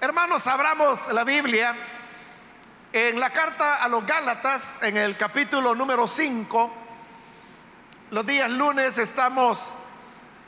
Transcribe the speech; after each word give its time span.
Hermanos, 0.00 0.46
abramos 0.46 1.12
la 1.12 1.24
Biblia 1.24 1.74
en 2.92 3.18
la 3.18 3.30
carta 3.30 3.82
a 3.82 3.88
los 3.88 4.06
Gálatas, 4.06 4.80
en 4.84 4.96
el 4.96 5.16
capítulo 5.16 5.74
número 5.74 6.06
5. 6.06 6.72
Los 8.12 8.24
días 8.24 8.48
lunes 8.48 8.96
estamos 8.96 9.74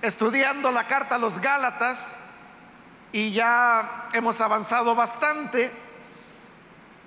estudiando 0.03 0.71
la 0.71 0.87
carta 0.87 1.17
a 1.17 1.19
los 1.19 1.41
Gálatas 1.41 2.21
y 3.11 3.33
ya 3.33 4.07
hemos 4.13 4.41
avanzado 4.41 4.95
bastante. 4.95 5.73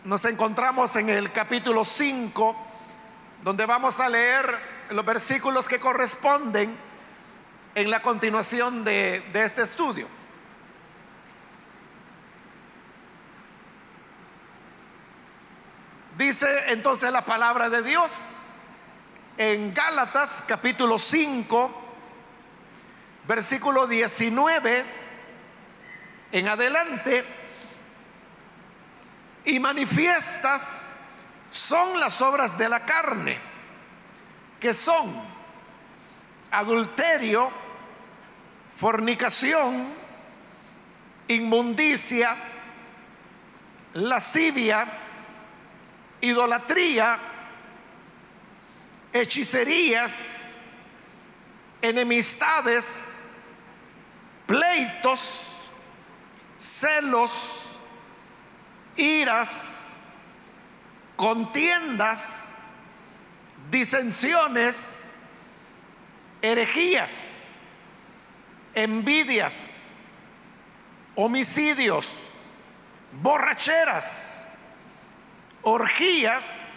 Nos 0.03 0.25
encontramos 0.25 0.97
en 0.97 1.07
el 1.07 1.31
capítulo 1.31 1.85
5, 1.85 2.57
donde 3.41 3.65
vamos 3.65 4.01
a 4.01 4.09
leer 4.09 4.53
los 4.89 5.05
versículos 5.05 5.69
que 5.69 5.79
corresponden 5.79 6.75
en 7.73 7.89
la 7.89 8.01
continuación 8.01 8.83
de, 8.83 9.21
de 9.31 9.45
este 9.45 9.61
estudio. 9.61 10.22
Dice 16.25 16.71
entonces 16.71 17.11
la 17.11 17.25
palabra 17.25 17.69
de 17.69 17.83
Dios 17.83 18.43
en 19.37 19.73
Gálatas 19.73 20.41
capítulo 20.47 20.97
5, 20.97 21.81
versículo 23.27 23.87
19 23.87 24.85
en 26.31 26.47
adelante, 26.47 27.25
y 29.43 29.59
manifiestas 29.59 30.91
son 31.49 31.99
las 31.99 32.21
obras 32.21 32.57
de 32.57 32.69
la 32.69 32.85
carne, 32.85 33.37
que 34.61 34.73
son 34.73 35.13
adulterio, 36.51 37.51
fornicación, 38.77 39.89
inmundicia, 41.27 42.33
lascivia, 43.95 45.02
idolatría, 46.23 47.19
hechicerías, 49.11 50.61
enemistades, 51.81 53.19
pleitos, 54.47 55.47
celos, 56.57 57.65
iras, 58.95 59.97
contiendas, 61.17 62.51
disensiones, 63.69 65.09
herejías, 66.41 67.59
envidias, 68.75 69.89
homicidios, 71.15 72.07
borracheras, 73.21 74.32
orgías 75.63 76.73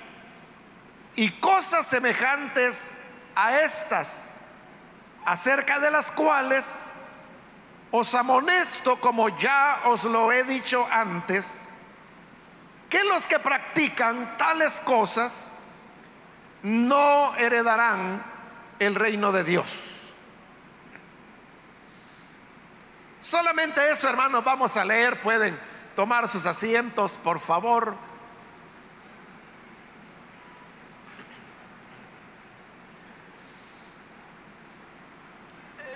y 1.15 1.31
cosas 1.33 1.87
semejantes 1.87 2.99
a 3.35 3.61
estas, 3.61 4.41
acerca 5.25 5.79
de 5.79 5.91
las 5.91 6.11
cuales 6.11 6.93
os 7.91 8.15
amonesto, 8.15 9.01
como 9.01 9.29
ya 9.39 9.83
os 9.87 10.05
lo 10.05 10.33
he 10.33 10.45
dicho 10.45 10.87
antes, 10.91 11.69
que 12.89 13.03
los 13.05 13.27
que 13.27 13.39
practican 13.39 14.37
tales 14.37 14.81
cosas 14.81 15.53
no 16.63 17.35
heredarán 17.37 18.23
el 18.79 18.95
reino 18.95 19.33
de 19.33 19.45
Dios. 19.45 19.67
Solamente 23.21 23.91
eso, 23.91 24.09
hermanos, 24.09 24.45
vamos 24.45 24.77
a 24.77 24.85
leer. 24.85 25.21
Pueden 25.21 25.59
tomar 25.97 26.29
sus 26.29 26.47
asientos, 26.47 27.19
por 27.23 27.41
favor. 27.41 27.97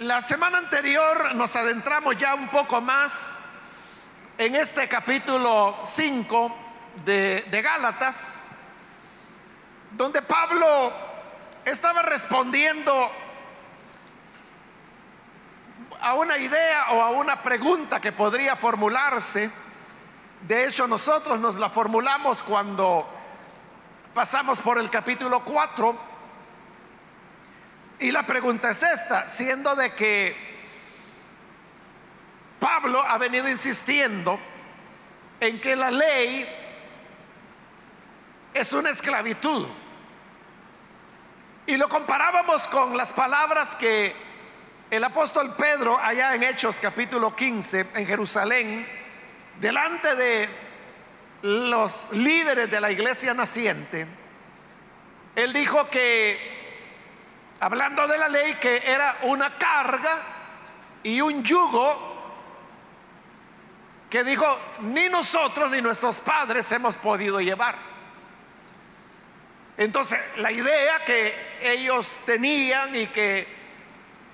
La 0.00 0.22
semana 0.22 0.56
anterior 0.56 1.34
nos 1.34 1.54
adentramos 1.56 2.16
ya 2.16 2.34
un 2.34 2.48
poco 2.48 2.80
más 2.80 3.38
en 4.38 4.54
este 4.54 4.88
capítulo 4.88 5.78
5 5.84 6.56
de, 7.04 7.60
Gálatas, 7.62 8.48
donde 9.90 10.22
Pablo 10.22 10.90
estaba 11.66 12.00
respondiendo 12.00 13.10
a 16.00 16.14
una 16.14 16.38
idea 16.38 16.92
o 16.92 17.02
a 17.02 17.10
una 17.10 17.42
pregunta 17.42 18.00
que 18.00 18.12
podría 18.12 18.56
formularse. 18.56 19.50
De 20.48 20.66
hecho, 20.66 20.88
nosotros 20.88 21.38
nos 21.38 21.56
la 21.56 21.68
formulamos 21.68 22.42
cuando 22.42 23.06
pasamos 24.14 24.60
por 24.62 24.78
el 24.78 24.88
capítulo 24.88 25.44
4 25.44 26.09
y 28.00 28.10
la 28.10 28.24
pregunta 28.24 28.70
es 28.70 28.82
esta, 28.82 29.28
siendo 29.28 29.76
de 29.76 29.92
que 29.92 30.34
Pablo 32.58 33.02
ha 33.02 33.18
venido 33.18 33.48
insistiendo 33.48 34.40
en 35.38 35.60
que 35.60 35.76
la 35.76 35.90
ley 35.90 36.46
es 38.54 38.72
una 38.72 38.90
esclavitud. 38.90 39.66
Y 41.66 41.76
lo 41.76 41.88
comparábamos 41.88 42.66
con 42.68 42.96
las 42.96 43.12
palabras 43.12 43.76
que 43.76 44.14
el 44.90 45.04
apóstol 45.04 45.54
Pedro, 45.56 45.98
allá 45.98 46.34
en 46.34 46.42
Hechos 46.42 46.80
capítulo 46.80 47.36
15, 47.36 47.86
en 47.94 48.06
Jerusalén, 48.06 48.86
delante 49.60 50.16
de 50.16 50.48
los 51.42 52.10
líderes 52.12 52.70
de 52.70 52.80
la 52.80 52.90
iglesia 52.90 53.34
naciente, 53.34 54.06
él 55.36 55.52
dijo 55.52 55.88
que 55.90 56.59
hablando 57.60 58.06
de 58.06 58.18
la 58.18 58.28
ley 58.28 58.54
que 58.54 58.82
era 58.84 59.18
una 59.22 59.56
carga 59.56 60.18
y 61.02 61.20
un 61.20 61.42
yugo 61.44 62.08
que 64.08 64.24
dijo, 64.24 64.58
ni 64.80 65.08
nosotros 65.08 65.70
ni 65.70 65.80
nuestros 65.80 66.18
padres 66.20 66.70
hemos 66.72 66.96
podido 66.96 67.40
llevar. 67.40 67.76
Entonces, 69.76 70.18
la 70.38 70.50
idea 70.50 71.04
que 71.04 71.32
ellos 71.62 72.18
tenían 72.26 72.94
y 72.96 73.06
que 73.06 73.46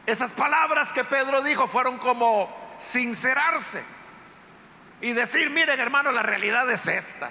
esas 0.06 0.32
palabras 0.32 0.92
que 0.92 1.04
Pedro 1.04 1.42
dijo 1.42 1.68
fueron 1.68 1.98
como 1.98 2.48
sincerarse 2.78 3.82
y 5.00 5.12
decir, 5.12 5.50
miren 5.50 5.78
hermano, 5.78 6.10
la 6.10 6.22
realidad 6.22 6.70
es 6.70 6.88
esta 6.88 7.30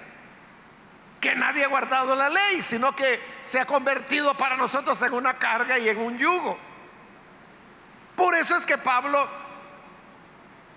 que 1.25 1.33
nadie 1.33 1.65
ha 1.65 1.67
guardado 1.67 2.15
la 2.15 2.29
ley, 2.29 2.61
sino 2.61 2.95
que 2.95 3.19
se 3.41 3.59
ha 3.59 3.65
convertido 3.65 4.37
para 4.37 4.55
nosotros 4.55 5.01
en 5.01 5.11
una 5.11 5.39
carga 5.39 5.79
y 5.79 5.89
en 5.89 5.97
un 5.97 6.15
yugo. 6.15 6.55
Por 8.15 8.35
eso 8.35 8.55
es 8.55 8.63
que 8.63 8.77
Pablo, 8.77 9.27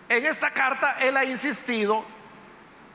en 0.09 0.25
esta 0.25 0.51
carta, 0.51 0.97
él 1.01 1.19
ha 1.19 1.25
insistido 1.27 2.03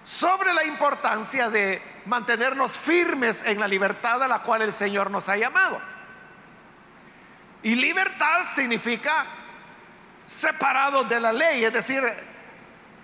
sobre 0.03 0.51
la 0.51 0.63
importancia 0.63 1.51
de 1.51 1.79
mantenernos 2.07 2.75
firmes 2.75 3.43
en 3.45 3.59
la 3.59 3.67
libertad 3.67 4.23
a 4.23 4.27
la 4.27 4.39
cual 4.39 4.63
el 4.63 4.73
Señor 4.73 5.11
nos 5.11 5.29
ha 5.29 5.37
llamado. 5.37 5.79
Y 7.61 7.75
libertad 7.75 8.45
significa 8.45 9.27
separado 10.25 11.03
de 11.03 11.19
la 11.19 11.31
ley, 11.31 11.63
es 11.63 11.71
decir, 11.71 12.01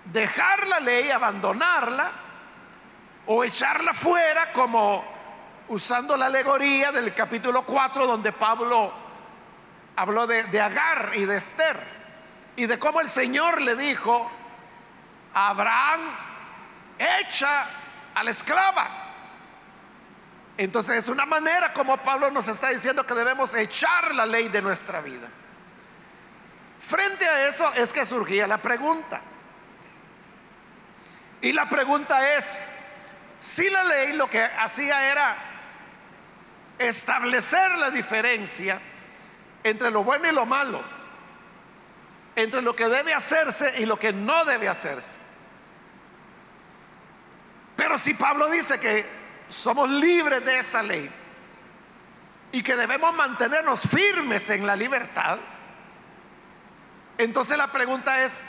dejar 0.06 0.66
la 0.66 0.80
ley, 0.80 1.12
abandonarla 1.12 2.29
o 3.32 3.44
echarla 3.44 3.94
fuera 3.94 4.52
como 4.52 5.06
usando 5.68 6.18
la 6.18 6.26
alegoría 6.26 6.92
del 6.92 7.14
capítulo 7.14 7.64
4 7.64 8.08
donde 8.08 8.32
Pablo 8.32 8.92
habló 9.96 10.26
de, 10.26 10.46
de 10.46 10.60
Agar 10.60 11.12
y 11.14 11.26
de 11.26 11.38
Esther 11.38 11.78
y 12.56 12.66
de 12.66 12.80
cómo 12.80 13.02
el 13.02 13.08
Señor 13.08 13.62
le 13.62 13.76
dijo 13.76 14.32
a 15.36 15.50
Abraham, 15.50 16.00
echa 16.98 17.68
a 18.16 18.24
la 18.24 18.32
esclava. 18.32 18.90
Entonces 20.58 20.98
es 20.98 21.08
una 21.08 21.28
manera 21.28 21.72
como 21.72 21.98
Pablo 21.98 22.32
nos 22.32 22.48
está 22.48 22.70
diciendo 22.70 23.06
que 23.06 23.14
debemos 23.14 23.54
echar 23.54 24.16
la 24.16 24.26
ley 24.26 24.50
de 24.50 24.64
nuestra 24.64 25.02
vida. 25.02 25.30
Frente 26.80 27.28
a 27.28 27.48
eso 27.48 27.72
es 27.76 27.94
que 27.94 28.06
surgía 28.06 28.48
la 28.48 28.58
pregunta. 28.58 29.22
Y 31.42 31.52
la 31.52 31.70
pregunta 31.70 32.34
es, 32.34 32.68
si 33.40 33.70
la 33.70 33.84
ley 33.84 34.14
lo 34.14 34.30
que 34.30 34.44
hacía 34.44 35.12
era 35.12 35.38
establecer 36.78 37.72
la 37.78 37.90
diferencia 37.90 38.80
entre 39.64 39.92
lo 39.92 40.04
bueno 40.04 40.28
y 40.28 40.32
lo 40.32 40.46
malo, 40.46 40.82
entre 42.36 42.62
lo 42.62 42.76
que 42.76 42.88
debe 42.88 43.14
hacerse 43.14 43.76
y 43.80 43.86
lo 43.86 43.98
que 43.98 44.14
no 44.14 44.46
debe 44.46 44.68
hacerse. 44.68 45.18
Pero 47.76 47.98
si 47.98 48.14
Pablo 48.14 48.50
dice 48.50 48.80
que 48.80 49.06
somos 49.48 49.90
libres 49.90 50.44
de 50.44 50.60
esa 50.60 50.84
ley 50.84 51.10
y 52.52 52.62
que 52.62 52.76
debemos 52.76 53.14
mantenernos 53.16 53.82
firmes 53.82 54.50
en 54.50 54.68
la 54.68 54.76
libertad, 54.76 55.40
entonces 57.18 57.58
la 57.58 57.68
pregunta 57.68 58.24
es, 58.24 58.44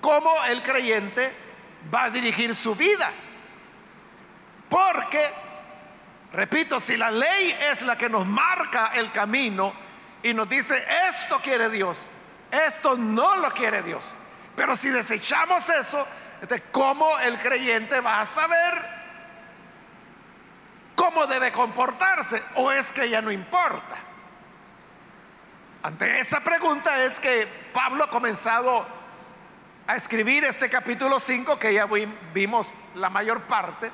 ¿cómo 0.00 0.32
el 0.44 0.62
creyente 0.62 1.46
va 1.92 2.04
a 2.04 2.10
dirigir 2.10 2.54
su 2.54 2.74
vida. 2.74 3.10
Porque, 4.68 5.30
repito, 6.32 6.80
si 6.80 6.96
la 6.96 7.10
ley 7.10 7.56
es 7.70 7.82
la 7.82 7.96
que 7.96 8.08
nos 8.08 8.26
marca 8.26 8.92
el 8.94 9.12
camino 9.12 9.72
y 10.22 10.34
nos 10.34 10.48
dice, 10.48 10.84
esto 11.08 11.40
quiere 11.40 11.68
Dios, 11.70 12.08
esto 12.50 12.96
no 12.96 13.36
lo 13.36 13.50
quiere 13.50 13.82
Dios. 13.82 14.04
Pero 14.56 14.74
si 14.74 14.88
desechamos 14.88 15.68
eso, 15.68 16.06
¿cómo 16.72 17.18
el 17.20 17.38
creyente 17.38 18.00
va 18.00 18.20
a 18.20 18.24
saber 18.24 18.96
cómo 20.94 21.26
debe 21.26 21.52
comportarse? 21.52 22.42
¿O 22.56 22.72
es 22.72 22.92
que 22.92 23.08
ya 23.08 23.20
no 23.20 23.30
importa? 23.30 23.96
Ante 25.82 26.18
esa 26.18 26.40
pregunta 26.40 27.04
es 27.04 27.20
que 27.20 27.46
Pablo 27.72 28.04
ha 28.04 28.10
comenzado 28.10 28.84
a 29.86 29.94
escribir 29.94 30.44
este 30.44 30.68
capítulo 30.68 31.20
5 31.20 31.58
que 31.58 31.74
ya 31.74 31.86
vimos 32.34 32.72
la 32.96 33.08
mayor 33.08 33.42
parte. 33.42 33.92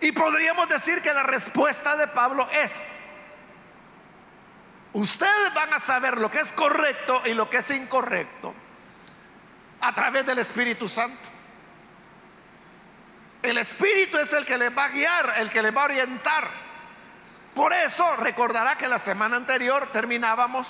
Y 0.00 0.12
podríamos 0.12 0.68
decir 0.68 1.02
que 1.02 1.12
la 1.12 1.22
respuesta 1.22 1.96
de 1.96 2.08
Pablo 2.08 2.48
es, 2.50 2.98
ustedes 4.94 5.54
van 5.54 5.74
a 5.74 5.78
saber 5.78 6.16
lo 6.16 6.30
que 6.30 6.40
es 6.40 6.52
correcto 6.52 7.22
y 7.26 7.34
lo 7.34 7.50
que 7.50 7.58
es 7.58 7.70
incorrecto 7.70 8.54
a 9.80 9.92
través 9.92 10.24
del 10.24 10.38
Espíritu 10.38 10.88
Santo. 10.88 11.28
El 13.42 13.58
Espíritu 13.58 14.18
es 14.18 14.32
el 14.32 14.44
que 14.44 14.58
les 14.58 14.76
va 14.76 14.84
a 14.84 14.88
guiar, 14.88 15.34
el 15.38 15.50
que 15.50 15.62
les 15.62 15.74
va 15.74 15.82
a 15.82 15.84
orientar. 15.84 16.48
Por 17.54 17.72
eso 17.72 18.16
recordará 18.16 18.76
que 18.76 18.88
la 18.88 18.98
semana 18.98 19.36
anterior 19.36 19.88
terminábamos 19.92 20.66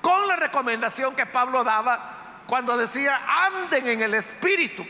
con 0.00 0.26
la 0.26 0.36
recomendación 0.36 1.16
que 1.16 1.26
Pablo 1.26 1.64
daba 1.64 2.42
cuando 2.46 2.76
decía, 2.76 3.20
anden 3.46 3.88
en 3.88 4.02
el 4.02 4.14
Espíritu. 4.14 4.86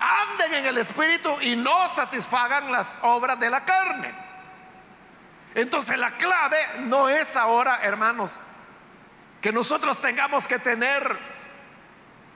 Anden 0.00 0.54
en 0.54 0.66
el 0.66 0.78
Espíritu 0.78 1.36
y 1.40 1.56
no 1.56 1.88
satisfagan 1.88 2.70
las 2.70 2.98
obras 3.02 3.38
de 3.40 3.50
la 3.50 3.64
carne. 3.64 4.12
Entonces 5.54 5.98
la 5.98 6.12
clave 6.12 6.58
no 6.80 7.08
es 7.08 7.36
ahora, 7.36 7.80
hermanos, 7.82 8.38
que 9.40 9.52
nosotros 9.52 10.00
tengamos 10.00 10.46
que 10.46 10.58
tener 10.58 11.18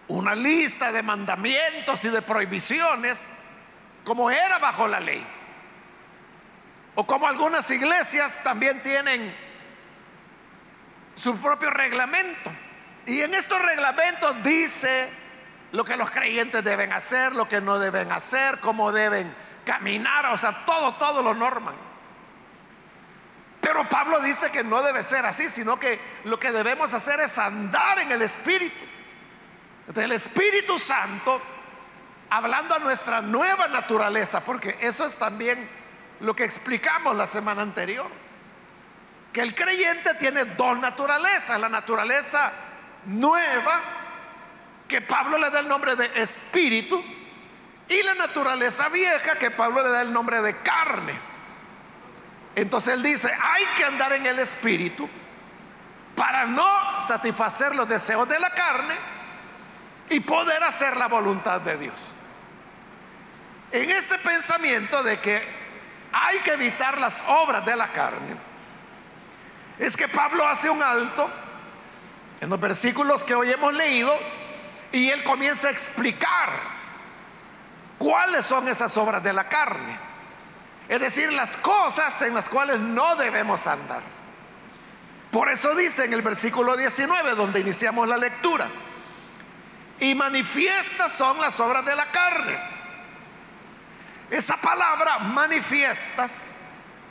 una 0.09 0.35
lista 0.35 0.93
de 0.93 1.03
mandamientos 1.03 2.05
y 2.05 2.09
de 2.09 2.23
prohibiciones 2.23 3.29
como 4.05 4.31
era 4.31 4.59
bajo 4.59 4.89
la 4.89 5.01
ley. 5.01 5.25
O 6.95 7.07
como 7.07 7.27
algunas 7.27 7.71
iglesias 7.71 8.43
también 8.43 8.83
tienen 8.83 9.35
su 11.15 11.37
propio 11.39 11.71
reglamento. 11.71 12.53
Y 13.07 13.21
en 13.21 13.35
estos 13.35 13.61
reglamentos 13.61 14.43
dice 14.43 15.09
lo 15.73 15.85
que 15.85 15.97
los 15.97 16.11
creyentes 16.11 16.63
deben 16.63 16.93
hacer, 16.93 17.33
lo 17.33 17.49
que 17.49 17.61
no 17.61 17.79
deben 17.79 18.13
hacer, 18.13 18.61
cómo 18.61 18.93
deben 18.93 19.35
caminar, 19.65 20.27
o 20.27 20.37
sea, 20.37 20.65
todo, 20.65 20.95
todo 20.95 21.23
lo 21.23 21.35
norman. 21.35 21.75
Pero 23.61 23.89
Pablo 23.89 24.21
dice 24.21 24.51
que 24.51 24.65
no 24.65 24.83
debe 24.83 25.03
ser 25.03 25.25
así, 25.25 25.49
sino 25.49 25.79
que 25.79 25.99
lo 26.25 26.39
que 26.39 26.53
debemos 26.53 26.93
hacer 26.93 27.21
es 27.21 27.39
andar 27.39 28.01
en 28.01 28.11
el 28.13 28.21
Espíritu. 28.23 28.77
Del 29.87 30.13
Espíritu 30.13 30.79
Santo, 30.79 31.41
hablando 32.29 32.75
a 32.75 32.79
nuestra 32.81 33.21
nueva 33.21 33.69
naturaleza, 33.69 34.41
porque 34.41 34.77
eso 34.81 35.07
es 35.07 35.15
también 35.15 35.69
lo 36.21 36.35
que 36.35 36.45
explicamos 36.45 37.17
la 37.17 37.27
semana 37.27 37.63
anterior. 37.63 38.09
Que 39.33 39.41
el 39.41 39.55
creyente 39.55 40.15
tiene 40.15 40.45
dos 40.45 40.79
naturalezas. 40.79 41.59
La 41.61 41.69
naturaleza 41.69 42.53
nueva, 43.07 43.81
que 44.93 45.01
Pablo 45.01 45.39
le 45.39 45.49
da 45.49 45.61
el 45.61 45.69
nombre 45.69 45.97
de 45.97 46.05
espíritu, 46.17 47.03
y 47.89 48.03
la 48.03 48.13
naturaleza 48.15 48.91
vieja, 48.91 49.39
que 49.39 49.51
Pablo 49.51 49.83
le 49.83 49.89
da 49.89 50.03
el 50.03 50.13
nombre 50.13 50.43
de 50.43 50.59
carne. 50.59 51.19
Entonces 52.55 52.93
él 52.93 53.03
dice, 53.03 53.33
hay 53.43 53.65
que 53.75 53.87
andar 53.87 54.13
en 54.13 54.27
el 54.27 54.39
espíritu 54.39 55.09
para 56.15 56.45
no 56.45 57.01
satisfacer 57.01 57.75
los 57.75 57.89
deseos 57.89 58.29
de 58.29 58.39
la 58.39 58.51
carne 58.51 58.95
y 60.11 60.21
poder 60.21 60.63
hacer 60.63 60.95
la 60.99 61.09
voluntad 61.09 61.63
de 61.63 61.79
Dios. 61.79 61.95
En 63.71 63.89
este 63.89 64.19
pensamiento 64.19 65.03
de 65.03 65.19
que 65.21 65.43
hay 66.13 66.41
que 66.41 66.53
evitar 66.53 66.99
las 66.99 67.23
obras 67.27 67.65
de 67.65 67.77
la 67.77 67.89
carne, 67.89 68.37
es 69.79 69.97
que 69.97 70.07
Pablo 70.07 70.47
hace 70.47 70.69
un 70.69 70.83
alto 70.83 71.31
en 72.43 72.51
los 72.51 72.61
versículos 72.61 73.25
que 73.25 73.35
hoy 73.35 73.51
hemos 73.51 73.73
leído 73.73 74.42
y 74.93 75.09
él 75.11 75.25
comienza 75.25 75.69
a 75.69 75.71
explicar 75.71 76.51
cuáles 77.99 78.45
son 78.45 78.69
esas 78.69 78.97
obras 78.97 79.23
de 79.23 79.33
la 79.33 79.49
carne. 79.49 79.99
Es 80.89 81.01
decir, 81.01 81.33
las 81.33 81.57
cosas 81.57 82.21
en 82.23 82.35
las 82.35 82.49
cuales 82.49 82.79
no 82.79 83.17
debemos 83.17 83.67
andar. 83.67 84.03
Por 85.31 85.49
eso 85.49 85.75
dice 85.75 86.05
en 86.05 86.13
el 86.13 86.23
versículo 86.23 86.77
19, 86.77 87.35
donde 87.35 87.61
iniciamos 87.61 88.07
la 88.07 88.19
lectura, 88.19 88.69
y 89.99 90.15
manifiestas 90.15 91.13
son 91.13 91.41
las 91.41 91.59
obras 91.61 91.85
de 91.85 91.97
la 91.97 92.07
carne 92.11 92.73
esa 94.33 94.57
palabra 94.57 95.19
manifiestas 95.19 96.53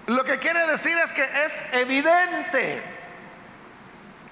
lo 0.08 0.24
que 0.24 0.40
quiere 0.40 0.66
decir 0.66 0.98
es 0.98 1.14
que 1.14 1.22
es 1.22 1.64
evidente. 1.74 2.82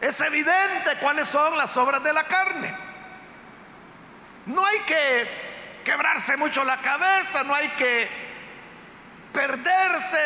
Es 0.02 0.19
evidente 0.22 0.98
cuáles 1.00 1.28
son 1.28 1.56
las 1.56 1.78
obras 1.78 2.04
de 2.04 2.12
la 2.12 2.24
carne. 2.24 2.75
No 4.50 4.66
hay 4.66 4.80
que 4.80 5.28
quebrarse 5.84 6.36
mucho 6.36 6.63
la 6.63 6.78
cabeza, 6.78 7.44
no 7.44 7.54
hay 7.54 7.69
que 7.69 8.10
perderse. 9.31 10.18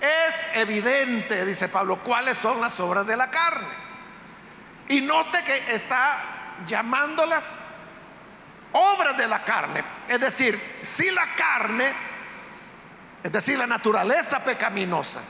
Es 0.00 0.46
evidente, 0.56 1.44
dice 1.44 1.68
Pablo, 1.68 1.98
cuáles 1.98 2.36
son 2.36 2.60
las 2.60 2.80
obras 2.80 3.06
de 3.06 3.16
la 3.16 3.30
carne. 3.30 3.68
Y 4.88 5.00
note 5.02 5.44
que 5.44 5.74
está 5.74 6.18
llamándolas 6.66 7.54
obras 8.72 9.16
de 9.16 9.28
la 9.28 9.44
carne. 9.44 9.84
Es 10.08 10.18
decir, 10.18 10.80
si 10.82 11.08
la 11.12 11.26
carne, 11.36 11.92
es 13.22 13.30
decir, 13.30 13.56
la 13.56 13.68
naturaleza 13.68 14.42
pecaminosa, 14.42 15.20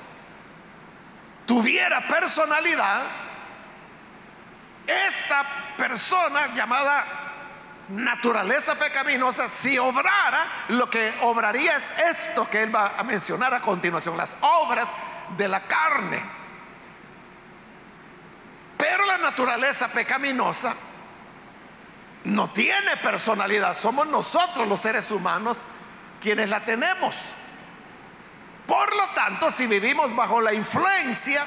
tuviera 1.45 2.01
personalidad, 2.09 3.03
esta 4.87 5.45
persona 5.77 6.55
llamada 6.55 7.30
naturaleza 7.91 8.77
pecaminosa, 8.77 9.49
si 9.49 9.79
obrara, 9.79 10.47
lo 10.69 10.89
que 10.89 11.13
obraría 11.23 11.77
es 11.77 11.93
esto 11.99 12.49
que 12.49 12.63
él 12.63 12.75
va 12.75 12.95
a 12.97 13.03
mencionar 13.03 13.53
a 13.53 13.61
continuación, 13.61 14.17
las 14.17 14.37
obras 14.41 14.93
de 15.37 15.49
la 15.49 15.61
carne. 15.63 16.23
Pero 18.77 19.05
la 19.05 19.19
naturaleza 19.19 19.89
pecaminosa 19.89 20.75
no 22.25 22.51
tiene 22.51 22.97
personalidad, 22.99 23.75
somos 23.75 24.07
nosotros 24.07 24.69
los 24.69 24.81
seres 24.81 25.11
humanos 25.11 25.63
quienes 26.21 26.49
la 26.49 26.65
tenemos. 26.65 27.17
Por 28.67 28.95
lo 28.95 29.09
tanto, 29.09 29.51
si 29.51 29.67
vivimos 29.67 30.15
bajo 30.15 30.41
la 30.41 30.55
influencia 30.55 31.45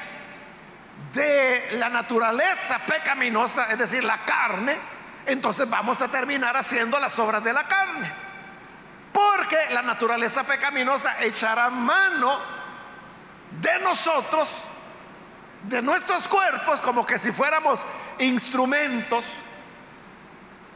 de 1.12 1.68
la 1.78 1.88
naturaleza 1.88 2.78
pecaminosa, 2.80 3.72
es 3.72 3.78
decir, 3.78 4.04
la 4.04 4.24
carne, 4.24 4.76
entonces 5.26 5.68
vamos 5.68 6.00
a 6.02 6.08
terminar 6.08 6.56
haciendo 6.56 6.98
las 7.00 7.18
obras 7.18 7.42
de 7.42 7.52
la 7.52 7.64
carne. 7.64 8.12
Porque 9.12 9.56
la 9.70 9.82
naturaleza 9.82 10.44
pecaminosa 10.44 11.22
echará 11.22 11.70
mano 11.70 12.38
de 13.60 13.78
nosotros, 13.80 14.64
de 15.62 15.80
nuestros 15.80 16.26
cuerpos, 16.28 16.80
como 16.80 17.06
que 17.06 17.18
si 17.18 17.30
fuéramos 17.32 17.84
instrumentos 18.18 19.30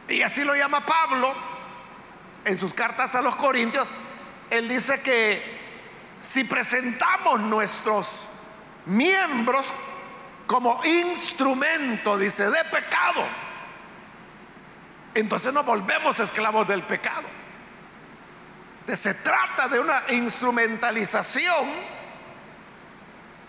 y 0.09 0.23
así 0.23 0.43
lo 0.43 0.55
llama 0.55 0.85
Pablo 0.85 1.33
en 2.43 2.57
sus 2.57 2.73
cartas 2.73 3.13
a 3.13 3.21
los 3.21 3.35
Corintios. 3.35 3.89
Él 4.49 4.67
dice 4.67 5.01
que 5.01 5.59
si 6.19 6.43
presentamos 6.43 7.39
nuestros 7.39 8.25
miembros 8.87 9.71
como 10.47 10.83
instrumento, 10.83 12.17
dice, 12.17 12.49
de 12.49 12.63
pecado, 12.65 13.23
entonces 15.19 15.53
nos 15.53 15.65
volvemos 15.65 16.19
esclavos 16.19 16.67
del 16.67 16.83
pecado. 16.83 17.27
se 18.93 19.13
trata 19.13 19.67
de 19.67 19.79
una 19.79 20.01
instrumentalización 20.09 21.67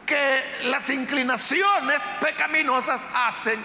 que 0.04 0.42
las 0.64 0.90
inclinaciones 0.90 2.02
pecaminosas 2.20 3.06
hacen 3.14 3.64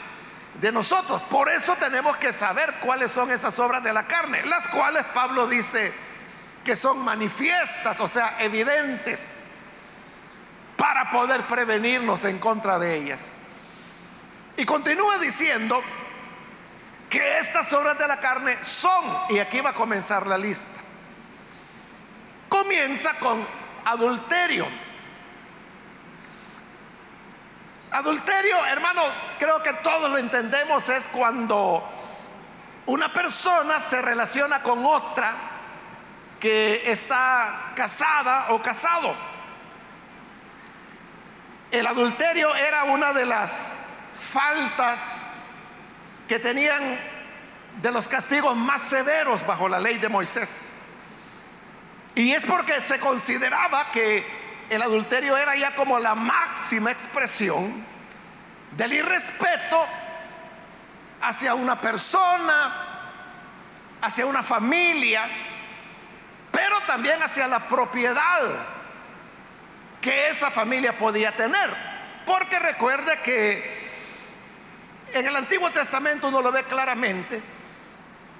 de 0.61 0.71
nosotros. 0.71 1.21
Por 1.23 1.49
eso 1.49 1.75
tenemos 1.79 2.17
que 2.17 2.31
saber 2.31 2.75
cuáles 2.81 3.11
son 3.11 3.31
esas 3.31 3.57
obras 3.59 3.83
de 3.83 3.91
la 3.91 4.07
carne, 4.07 4.45
las 4.45 4.67
cuales 4.67 5.03
Pablo 5.13 5.47
dice 5.47 5.91
que 6.63 6.75
son 6.75 7.03
manifiestas, 7.03 7.99
o 7.99 8.07
sea, 8.07 8.37
evidentes, 8.39 9.45
para 10.77 11.09
poder 11.11 11.45
prevenirnos 11.47 12.25
en 12.25 12.39
contra 12.39 12.79
de 12.79 12.95
ellas. 12.95 13.31
Y 14.57 14.65
continúa 14.65 15.17
diciendo 15.17 15.81
que 17.09 17.39
estas 17.39 17.71
obras 17.73 17.97
de 17.97 18.07
la 18.07 18.19
carne 18.19 18.57
son, 18.61 19.03
y 19.29 19.39
aquí 19.39 19.61
va 19.61 19.71
a 19.71 19.73
comenzar 19.73 20.27
la 20.27 20.37
lista. 20.37 20.79
Comienza 22.49 23.13
con 23.19 23.45
adulterio. 23.85 24.67
Adulterio, 27.91 28.65
hermano, 28.65 29.01
creo 29.39 29.61
que 29.63 29.73
todos 29.73 30.09
lo 30.09 30.17
entendemos, 30.17 30.89
es 30.89 31.07
cuando 31.07 31.83
una 32.87 33.13
persona 33.13 33.79
se 33.79 34.01
relaciona 34.01 34.61
con 34.61 34.85
otra 34.85 35.33
que 36.39 36.91
está 36.91 37.71
casada 37.75 38.47
o 38.49 38.61
casado. 38.61 39.15
El 41.71 41.87
adulterio 41.87 42.53
era 42.55 42.83
una 42.83 43.13
de 43.13 43.25
las 43.25 43.75
faltas 44.19 45.29
que 46.27 46.39
tenían 46.39 46.99
de 47.81 47.91
los 47.91 48.07
castigos 48.07 48.55
más 48.55 48.81
severos 48.81 49.45
bajo 49.45 49.67
la 49.67 49.79
ley 49.79 49.97
de 49.97 50.09
Moisés. 50.09 50.73
Y 52.15 52.31
es 52.31 52.45
porque 52.45 52.79
se 52.81 52.99
consideraba 52.99 53.91
que 53.91 54.25
el 54.69 54.81
adulterio 54.81 55.37
era 55.37 55.55
ya 55.55 55.75
como 55.75 55.99
la 55.99 56.15
máxima 56.15 56.91
expresión 56.91 57.85
del 58.71 58.93
irrespeto 58.93 59.85
hacia 61.21 61.53
una 61.55 61.79
persona, 61.79 63.11
hacia 64.01 64.25
una 64.25 64.43
familia, 64.43 65.27
pero 66.51 66.79
también 66.81 67.21
hacia 67.21 67.47
la 67.47 67.67
propiedad 67.67 68.41
que 70.01 70.29
esa 70.29 70.49
familia 70.51 70.97
podía 70.97 71.35
tener. 71.35 71.69
Porque 72.25 72.59
recuerde 72.59 73.19
que 73.19 73.74
en 75.13 75.27
el 75.27 75.35
Antiguo 75.35 75.69
Testamento 75.71 76.27
uno 76.27 76.41
lo 76.41 76.51
ve 76.51 76.63
claramente, 76.63 77.41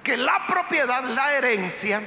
que 0.03 0.17
la 0.17 0.45
propiedad, 0.47 1.03
la 1.03 1.33
herencia, 1.33 2.01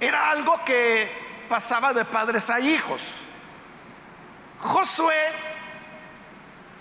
era 0.00 0.30
algo 0.30 0.64
que 0.64 1.08
pasaba 1.48 1.92
de 1.92 2.04
padres 2.04 2.50
a 2.50 2.60
hijos. 2.60 3.12
Josué 4.58 5.16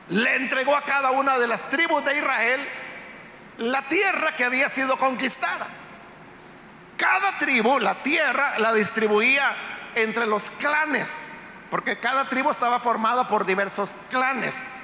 le 0.10 0.36
entregó 0.36 0.76
a 0.76 0.84
cada 0.84 1.12
una 1.12 1.38
de 1.38 1.48
las 1.48 1.70
tribus 1.70 2.04
de 2.04 2.18
Israel 2.18 2.68
la 3.58 3.88
tierra 3.88 4.36
que 4.36 4.44
había 4.44 4.70
sido 4.70 4.98
conquistada. 4.98 5.68
Cada 6.98 7.38
tribu, 7.38 7.80
la 7.80 8.02
tierra, 8.04 8.60
la 8.60 8.74
distribuía 8.74 9.56
entre 9.96 10.26
los 10.26 10.50
clanes, 10.52 11.48
porque 11.70 12.00
cada 12.00 12.28
tribu 12.30 12.52
estaba 12.52 12.80
formada 12.80 13.28
por 13.28 13.46
diversos 13.46 13.96
clanes. 14.10 14.83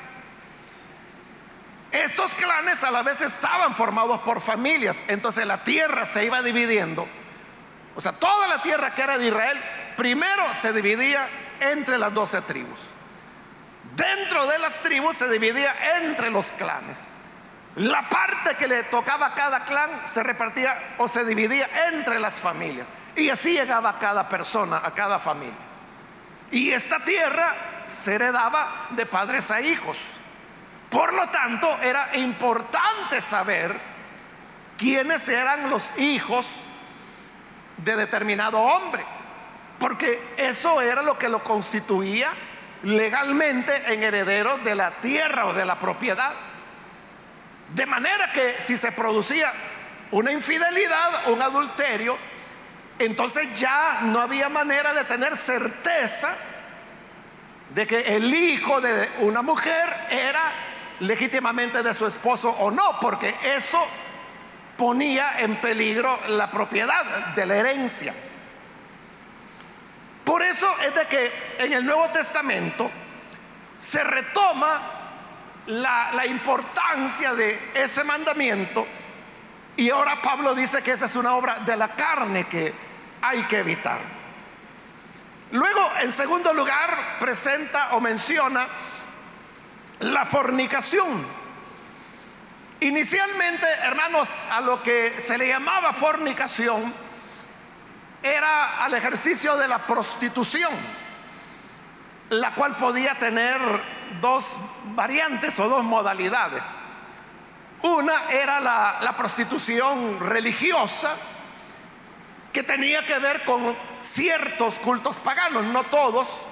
Estos 1.91 2.35
clanes 2.35 2.83
a 2.83 2.91
la 2.91 3.01
vez 3.01 3.21
estaban 3.21 3.75
formados 3.75 4.19
por 4.19 4.41
familias, 4.41 5.03
entonces 5.07 5.45
la 5.45 5.63
tierra 5.63 6.05
se 6.05 6.25
iba 6.25 6.41
dividiendo. 6.41 7.07
O 7.95 8.01
sea, 8.01 8.11
toda 8.11 8.47
la 8.47 8.61
tierra 8.61 8.93
que 8.93 9.01
era 9.01 9.17
de 9.17 9.27
Israel, 9.27 9.59
primero 9.97 10.53
se 10.53 10.71
dividía 10.71 11.27
entre 11.59 11.97
las 11.97 12.13
doce 12.13 12.41
tribus. 12.41 12.79
Dentro 13.95 14.45
de 14.45 14.59
las 14.59 14.79
tribus 14.79 15.17
se 15.17 15.27
dividía 15.27 15.75
entre 16.01 16.29
los 16.29 16.51
clanes. 16.51 17.07
La 17.75 18.07
parte 18.07 18.55
que 18.55 18.67
le 18.67 18.83
tocaba 18.83 19.27
a 19.27 19.33
cada 19.33 19.65
clan 19.65 20.05
se 20.05 20.23
repartía 20.23 20.95
o 20.97 21.07
se 21.07 21.25
dividía 21.25 21.67
entre 21.89 22.19
las 22.19 22.39
familias. 22.39 22.87
Y 23.15 23.29
así 23.29 23.53
llegaba 23.53 23.89
a 23.89 23.99
cada 23.99 24.29
persona, 24.29 24.81
a 24.83 24.93
cada 24.93 25.19
familia. 25.19 25.53
Y 26.51 26.71
esta 26.71 27.03
tierra 27.03 27.55
se 27.85 28.15
heredaba 28.15 28.87
de 28.91 29.05
padres 29.05 29.51
a 29.51 29.61
hijos. 29.61 29.97
Por 30.89 31.13
lo 31.13 31.29
tanto, 31.29 31.77
era 31.81 32.15
importante 32.17 33.21
saber 33.21 33.75
quiénes 34.77 35.27
eran 35.27 35.69
los 35.69 35.91
hijos 35.99 36.45
de 37.77 37.95
determinado 37.95 38.59
hombre, 38.59 39.03
porque 39.77 40.19
eso 40.37 40.81
era 40.81 41.03
lo 41.03 41.17
que 41.17 41.29
lo 41.29 41.43
constituía 41.43 42.29
legalmente 42.83 43.93
en 43.93 44.03
heredero 44.03 44.57
de 44.59 44.73
la 44.73 44.91
tierra 44.91 45.45
o 45.45 45.53
de 45.53 45.65
la 45.65 45.77
propiedad. 45.77 46.33
De 47.73 47.85
manera 47.85 48.31
que 48.31 48.55
si 48.59 48.77
se 48.77 48.91
producía 48.91 49.51
una 50.11 50.31
infidelidad, 50.31 51.27
un 51.29 51.41
adulterio, 51.41 52.17
entonces 52.97 53.47
ya 53.57 53.99
no 54.03 54.19
había 54.19 54.49
manera 54.49 54.93
de 54.93 55.03
tener 55.03 55.37
certeza 55.37 56.35
de 57.69 57.85
que 57.85 58.15
el 58.15 58.33
hijo 58.33 58.81
de 58.81 59.09
una 59.19 59.41
mujer 59.41 59.95
era 60.09 60.41
legítimamente 61.01 61.83
de 61.83 61.93
su 61.93 62.05
esposo 62.05 62.49
o 62.49 62.71
no, 62.71 62.99
porque 62.99 63.35
eso 63.43 63.79
ponía 64.77 65.39
en 65.39 65.59
peligro 65.59 66.19
la 66.27 66.49
propiedad 66.49 67.33
de 67.35 67.45
la 67.45 67.55
herencia. 67.55 68.13
Por 70.23 70.41
eso 70.41 70.67
es 70.85 70.95
de 70.95 71.05
que 71.07 71.31
en 71.59 71.73
el 71.73 71.85
Nuevo 71.85 72.07
Testamento 72.09 72.89
se 73.77 74.03
retoma 74.03 74.81
la, 75.67 76.11
la, 76.13 76.25
importancia 76.25 77.33
de 77.33 77.71
ese 77.73 78.03
mandamiento 78.03 78.85
y 79.75 79.89
ahora 79.89 80.21
Pablo 80.21 80.53
dice 80.55 80.81
que 80.81 80.91
esa 80.91 81.05
es 81.05 81.15
una 81.15 81.35
obra 81.35 81.59
de 81.59 81.77
la 81.77 81.95
carne 81.95 82.47
que 82.47 82.73
hay 83.21 83.43
que 83.43 83.59
evitar. 83.59 83.99
Luego, 85.51 85.91
en 86.01 86.11
segundo 86.11 86.53
lugar, 86.53 87.17
presenta 87.19 87.95
o 87.95 88.01
menciona 88.01 88.67
la 89.99 90.25
fornicación. 90.25 91.25
Inicialmente, 92.81 93.67
hermanos, 93.83 94.37
a 94.51 94.61
lo 94.61 94.81
que 94.81 95.19
se 95.19 95.37
le 95.37 95.47
llamaba 95.49 95.91
fornicación 95.91 96.93
era 98.23 98.83
al 98.83 98.93
ejercicio 98.93 99.57
de 99.57 99.67
la 99.67 99.79
prostitución, 99.79 100.71
la 102.29 102.53
cual 102.53 102.77
podía 102.77 103.15
tener 103.15 103.59
dos 104.21 104.57
variantes 104.95 105.59
o 105.59 105.67
dos 105.67 105.83
modalidades. 105.83 106.79
Una 107.81 108.29
era 108.29 108.59
la, 108.59 108.97
la 109.01 109.15
prostitución 109.17 110.19
religiosa, 110.21 111.15
que 112.53 112.63
tenía 112.63 113.05
que 113.05 113.19
ver 113.19 113.43
con 113.43 113.75
ciertos 113.99 114.79
cultos 114.79 115.19
paganos, 115.19 115.65
no 115.65 115.83
todos, 115.83 116.45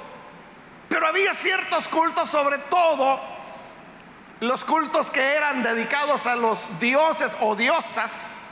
pero 0.89 1.07
había 1.07 1.33
ciertos 1.33 1.87
cultos, 1.87 2.29
sobre 2.29 2.57
todo 2.57 3.36
los 4.39 4.63
cultos 4.65 5.09
que 5.09 5.35
eran 5.35 5.63
dedicados 5.63 6.27
a 6.27 6.35
los 6.35 6.59
dioses 6.79 7.35
o 7.39 7.55
diosas 7.55 8.47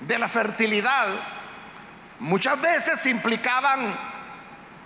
de 0.00 0.18
la 0.18 0.28
fertilidad, 0.28 1.08
muchas 2.20 2.60
veces 2.60 3.04
implicaban 3.06 3.94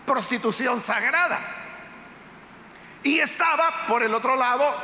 prostitución 0.07 0.81
sagrada. 0.81 1.39
Y 3.05 3.21
estaba, 3.21 3.87
por 3.87 4.03
el 4.03 4.13
otro 4.13 4.35
lado, 4.35 4.75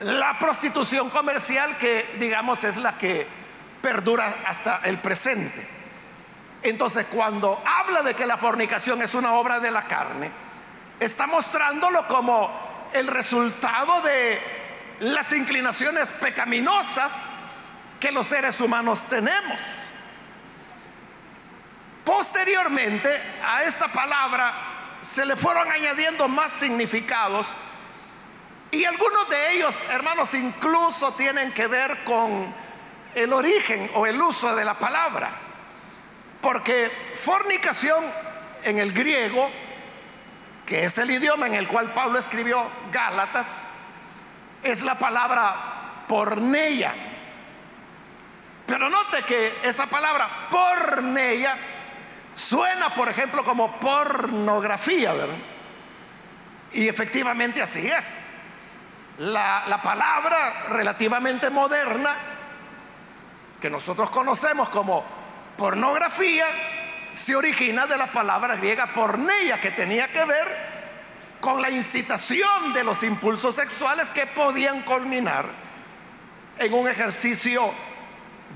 la 0.00 0.38
prostitución 0.38 1.10
comercial 1.10 1.76
que, 1.76 2.16
digamos, 2.18 2.64
es 2.64 2.76
la 2.76 2.96
que 2.96 3.26
perdura 3.82 4.36
hasta 4.46 4.80
el 4.84 4.98
presente. 4.98 5.68
Entonces, 6.62 7.06
cuando 7.10 7.62
habla 7.64 8.02
de 8.02 8.14
que 8.14 8.26
la 8.26 8.38
fornicación 8.38 9.02
es 9.02 9.14
una 9.14 9.34
obra 9.34 9.60
de 9.60 9.70
la 9.70 9.82
carne, 9.82 10.30
está 10.98 11.26
mostrándolo 11.26 12.08
como 12.08 12.50
el 12.98 13.06
resultado 13.08 14.00
de 14.02 14.40
las 15.00 15.32
inclinaciones 15.32 16.10
pecaminosas 16.12 17.26
que 18.00 18.10
los 18.10 18.26
seres 18.26 18.60
humanos 18.60 19.04
tenemos. 19.08 19.60
Posteriormente 22.04 23.08
a 23.44 23.64
esta 23.64 23.88
palabra 23.88 24.54
se 25.00 25.26
le 25.26 25.36
fueron 25.36 25.70
añadiendo 25.70 26.28
más 26.28 26.52
significados 26.52 27.46
y 28.70 28.84
algunos 28.84 29.28
de 29.28 29.52
ellos, 29.52 29.84
hermanos, 29.90 30.34
incluso 30.34 31.12
tienen 31.12 31.52
que 31.52 31.66
ver 31.66 32.04
con 32.04 32.52
el 33.14 33.32
origen 33.32 33.90
o 33.94 34.06
el 34.06 34.20
uso 34.20 34.54
de 34.54 34.64
la 34.64 34.74
palabra. 34.74 35.30
Porque 36.40 36.90
fornicación 37.16 38.04
en 38.64 38.78
el 38.78 38.92
griego, 38.92 39.48
que 40.66 40.84
es 40.84 40.98
el 40.98 41.10
idioma 41.12 41.46
en 41.46 41.54
el 41.54 41.68
cual 41.68 41.92
Pablo 41.94 42.18
escribió 42.18 42.68
Gálatas, 42.90 43.66
es 44.64 44.82
la 44.82 44.98
palabra 44.98 45.54
porneia. 46.08 46.92
Pero 48.66 48.90
note 48.90 49.22
que 49.22 49.60
esa 49.62 49.86
palabra 49.86 50.48
porneia 50.50 51.56
suena, 52.34 52.92
por 52.92 53.08
ejemplo, 53.08 53.44
como 53.44 53.78
pornografía, 53.78 55.12
¿verdad? 55.12 55.36
Y 56.72 56.88
efectivamente 56.88 57.62
así 57.62 57.86
es. 57.86 58.32
La, 59.18 59.64
la, 59.68 59.80
palabra 59.80 60.64
relativamente 60.68 61.48
moderna, 61.48 62.10
que 63.60 63.70
nosotros 63.70 64.10
conocemos 64.10 64.68
como 64.68 65.02
pornografía 65.56 66.44
se 67.16 67.34
origina 67.34 67.86
de 67.86 67.96
la 67.96 68.12
palabra 68.12 68.56
griega 68.56 68.92
porneia, 68.92 69.58
que 69.58 69.70
tenía 69.70 70.06
que 70.08 70.22
ver 70.26 70.76
con 71.40 71.62
la 71.62 71.70
incitación 71.70 72.74
de 72.74 72.84
los 72.84 73.02
impulsos 73.02 73.54
sexuales 73.54 74.10
que 74.10 74.26
podían 74.26 74.82
culminar 74.82 75.46
en 76.58 76.74
un 76.74 76.86
ejercicio 76.86 77.72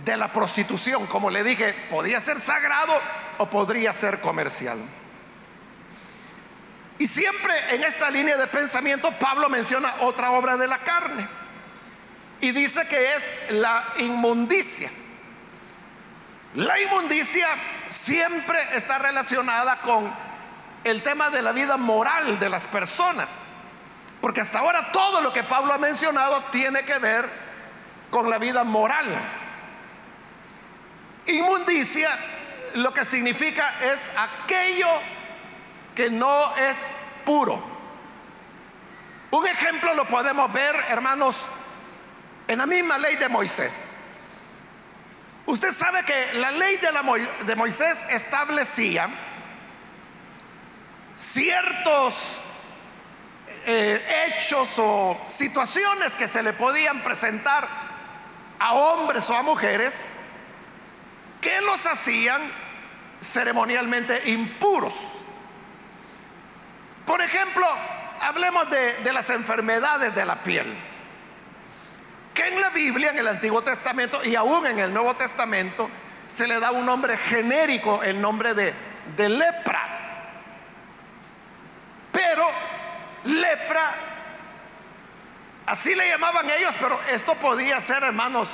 de 0.05 0.17
la 0.19 0.31
prostitución. 0.31 1.07
Como 1.07 1.31
le 1.31 1.43
dije, 1.43 1.75
podía 1.89 2.21
ser 2.21 2.39
sagrado 2.39 2.93
o 3.39 3.49
podría 3.49 3.95
ser 3.95 4.21
comercial. 4.21 4.79
Y 6.99 7.07
siempre 7.07 7.55
en 7.75 7.83
esta 7.83 8.11
línea 8.11 8.37
de 8.37 8.47
pensamiento 8.47 9.11
Pablo 9.13 9.49
menciona 9.49 9.95
otra 10.01 10.33
obra 10.33 10.59
de 10.59 10.69
la 10.69 10.79
carne 10.79 11.27
y 12.43 12.51
dice 12.51 12.87
que 12.89 13.15
es 13.15 13.37
la 13.53 13.85
inmundicia. 13.97 14.91
La 16.57 16.79
inmundicia 16.79 17.49
siempre 17.91 18.59
está 18.73 18.99
relacionada 18.99 19.81
con 19.81 20.11
el 20.85 21.03
tema 21.03 21.29
de 21.29 21.43
la 21.43 21.53
vida 21.53 21.77
moral 21.77 22.39
de 22.39 22.49
las 22.49 22.67
personas, 22.69 23.43
porque 24.21 24.41
hasta 24.41 24.61
ahora 24.61 24.91
todo 24.93 25.21
lo 25.21 25.33
que 25.33 25.43
Pablo 25.43 25.73
ha 25.73 25.79
mencionado 25.79 26.43
tiene 26.51 26.85
que 26.85 26.99
ver 26.99 27.29
con 28.11 28.31
la 28.31 28.39
vida 28.39 28.65
moral. 28.65 29.07
Inmundicia 31.27 32.09
lo 32.75 32.95
que 32.95 33.05
significa 33.05 33.75
es 33.83 34.11
aquello 34.17 34.89
que 35.95 36.11
no 36.11 36.55
es 36.57 36.93
puro. 37.25 37.63
Un 39.33 39.47
ejemplo 39.47 39.95
lo 39.95 40.07
podemos 40.07 40.53
ver, 40.53 40.77
hermanos, 40.89 41.37
en 42.49 42.59
la 42.59 42.67
misma 42.67 42.99
ley 42.99 43.17
de 43.17 43.29
Moisés. 43.29 43.93
Usted 45.51 45.73
sabe 45.73 46.05
que 46.05 46.35
la 46.35 46.53
ley 46.53 46.79
de, 47.45 47.57
Moisés 47.57 48.07
establecía 48.11 49.09
ciertos 51.17 52.41
eh, 53.67 54.29
hechos 54.29 54.73
o 54.79 55.21
situaciones 55.27 56.15
que 56.15 56.29
se 56.29 56.45
le 56.45 56.53
podían 56.53 57.03
presentar 57.03 57.67
a 58.61 58.75
hombres 58.75 59.29
o 59.29 59.37
a 59.37 59.43
mujeres 59.43 60.21
que 61.41 61.61
los 61.63 61.85
hacían 61.85 62.41
ceremonialmente 63.21 64.31
impuros. 64.31 64.95
Por 67.05 67.21
ejemplo, 67.23 67.67
hablemos 68.21 68.71
de, 68.71 69.13
las 69.13 69.29
enfermedades 69.31 70.15
de 70.15 70.25
la 70.25 70.45
piel. 70.45 70.90
Que 72.35 72.49
en 72.49 72.61
la 72.61 72.71
Biblia, 72.71 73.11
en 73.11 73.19
el 73.19 73.29
Antiguo 73.29 73.63
Testamento 73.63 74.25
y 74.25 74.35
aún 74.37 74.67
en 74.67 74.79
el 74.79 74.93
Nuevo 74.93 75.15
Testamento, 75.17 75.91
se 76.27 76.47
le 76.47 76.61
da 76.61 76.71
un 76.71 76.87
nombre 76.87 77.17
genérico, 77.17 78.03
el 78.03 78.21
nombre 78.21 78.55
de, 78.55 78.73
lepra. 79.29 79.81
Pero 82.13 82.47
lepra, 83.25 83.95
así 85.67 85.95
le 85.95 86.09
llamaban 86.09 86.49
ellos, 86.51 86.77
pero 86.81 87.01
esto 87.11 87.35
podía 87.35 87.81
ser, 87.81 88.05
hermanos, 88.05 88.53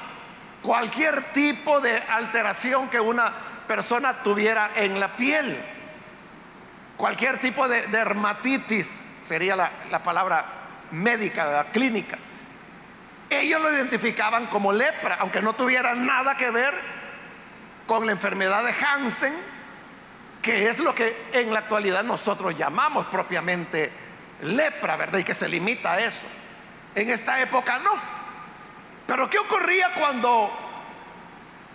cualquier 0.62 1.22
tipo 1.32 1.80
de 1.80 1.96
alteración 2.08 2.88
que 2.88 2.98
una 2.98 3.32
persona 3.66 4.22
tuviera 4.22 4.70
en 4.76 4.98
la 4.98 5.16
piel. 5.16 5.56
Cualquier 6.96 7.38
tipo 7.38 7.68
de 7.68 7.86
dermatitis 7.88 9.06
sería 9.20 9.54
la, 9.54 10.02
palabra 10.02 10.44
médica, 10.92 11.44
la 11.44 11.64
clínica. 11.64 12.16
Ellos 13.28 13.60
lo 13.60 13.72
identificaban 13.72 14.46
como 14.46 14.72
lepra, 14.72 15.16
aunque 15.20 15.42
no 15.42 15.54
tuviera 15.54 15.94
nada 15.94 16.36
que 16.36 16.50
ver 16.50 16.74
con 17.86 18.06
la 18.06 18.12
enfermedad 18.12 18.64
de 18.64 18.72
Hansen, 18.72 19.34
que 20.42 20.68
es 20.68 20.78
lo 20.78 20.94
que 20.94 21.28
en 21.32 21.52
la 21.52 21.60
actualidad 21.60 22.04
nosotros 22.04 22.56
llamamos 22.56 23.06
propiamente 23.06 23.90
lepra, 24.42 24.96
¿verdad? 24.96 25.18
Y 25.18 25.24
que 25.24 25.34
se 25.34 25.48
limita 25.48 25.92
a 25.92 26.00
eso. 26.00 26.26
En 26.94 27.10
esta 27.10 27.40
época 27.40 27.78
no. 27.80 27.92
Pero 29.06 29.28
¿qué 29.28 29.38
ocurría 29.38 29.92
cuando 29.94 30.50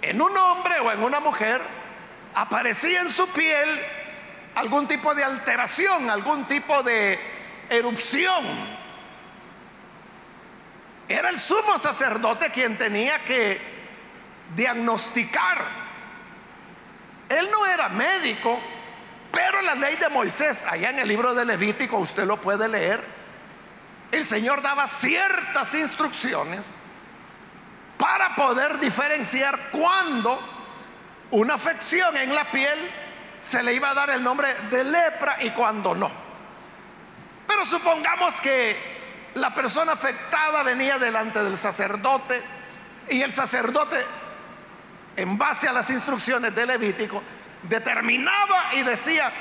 en 0.01 0.21
un 0.21 0.35
hombre 0.35 0.79
o 0.79 0.91
en 0.91 1.03
una 1.03 1.19
mujer 1.19 1.61
aparecía 2.33 3.01
en 3.01 3.09
su 3.09 3.27
piel 3.27 3.81
algún 4.55 4.87
tipo 4.87 5.13
de 5.13 5.23
alteración, 5.23 6.09
algún 6.09 6.45
tipo 6.45 6.83
de 6.83 7.19
erupción. 7.69 8.80
Era 11.11 11.27
el 11.27 11.37
sumo 11.37 11.77
sacerdote 11.77 12.51
quien 12.51 12.77
tenía 12.77 13.19
que 13.25 13.59
diagnosticar. 14.55 15.61
Él 17.27 17.49
no 17.51 17.65
era 17.65 17.89
médico, 17.89 18.57
pero 19.29 19.61
la 19.61 19.75
ley 19.75 19.97
de 19.97 20.07
Moisés, 20.07 20.65
allá 20.69 20.89
en 20.89 20.99
el 20.99 21.09
libro 21.09 21.33
de 21.33 21.43
Levítico, 21.43 21.97
usted 21.97 22.25
lo 22.25 22.39
puede 22.39 22.69
leer, 22.69 23.03
el 24.09 24.23
Señor 24.23 24.61
daba 24.61 24.87
ciertas 24.87 25.73
instrucciones 25.73 26.83
para 27.97 28.33
poder 28.35 28.79
diferenciar 28.79 29.69
cuando 29.71 30.39
una 31.31 31.55
afección 31.55 32.15
en 32.15 32.33
la 32.33 32.49
piel 32.51 32.77
se 33.41 33.61
le 33.63 33.73
iba 33.73 33.89
a 33.89 33.93
dar 33.93 34.11
el 34.11 34.23
nombre 34.23 34.53
de 34.69 34.85
lepra 34.85 35.37
y 35.41 35.49
cuando 35.49 35.93
no. 35.93 36.09
Pero 37.47 37.65
supongamos 37.65 38.39
que 38.39 38.90
la 39.35 39.53
persona 39.53 39.93
afectada 39.93 40.63
venía 40.63 40.97
delante 40.97 41.43
del 41.43 41.57
sacerdote 41.57 42.41
y 43.09 43.21
el 43.21 43.33
sacerdote, 43.33 43.97
en 45.15 45.37
base 45.37 45.67
a 45.67 45.73
las 45.73 45.89
instrucciones 45.89 46.55
de 46.55 46.65
Levítico, 46.65 47.21
determinaba 47.63 48.73
y 48.73 48.83
decía, 48.83 49.31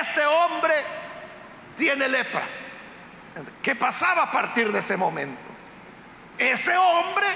este 0.00 0.24
hombre 0.24 0.74
tiene 1.76 2.08
lepra. 2.08 2.42
¿Qué 3.62 3.74
pasaba 3.74 4.24
a 4.24 4.30
partir 4.30 4.72
de 4.72 4.78
ese 4.78 4.96
momento? 4.96 5.40
Ese 6.38 6.76
hombre 6.76 7.26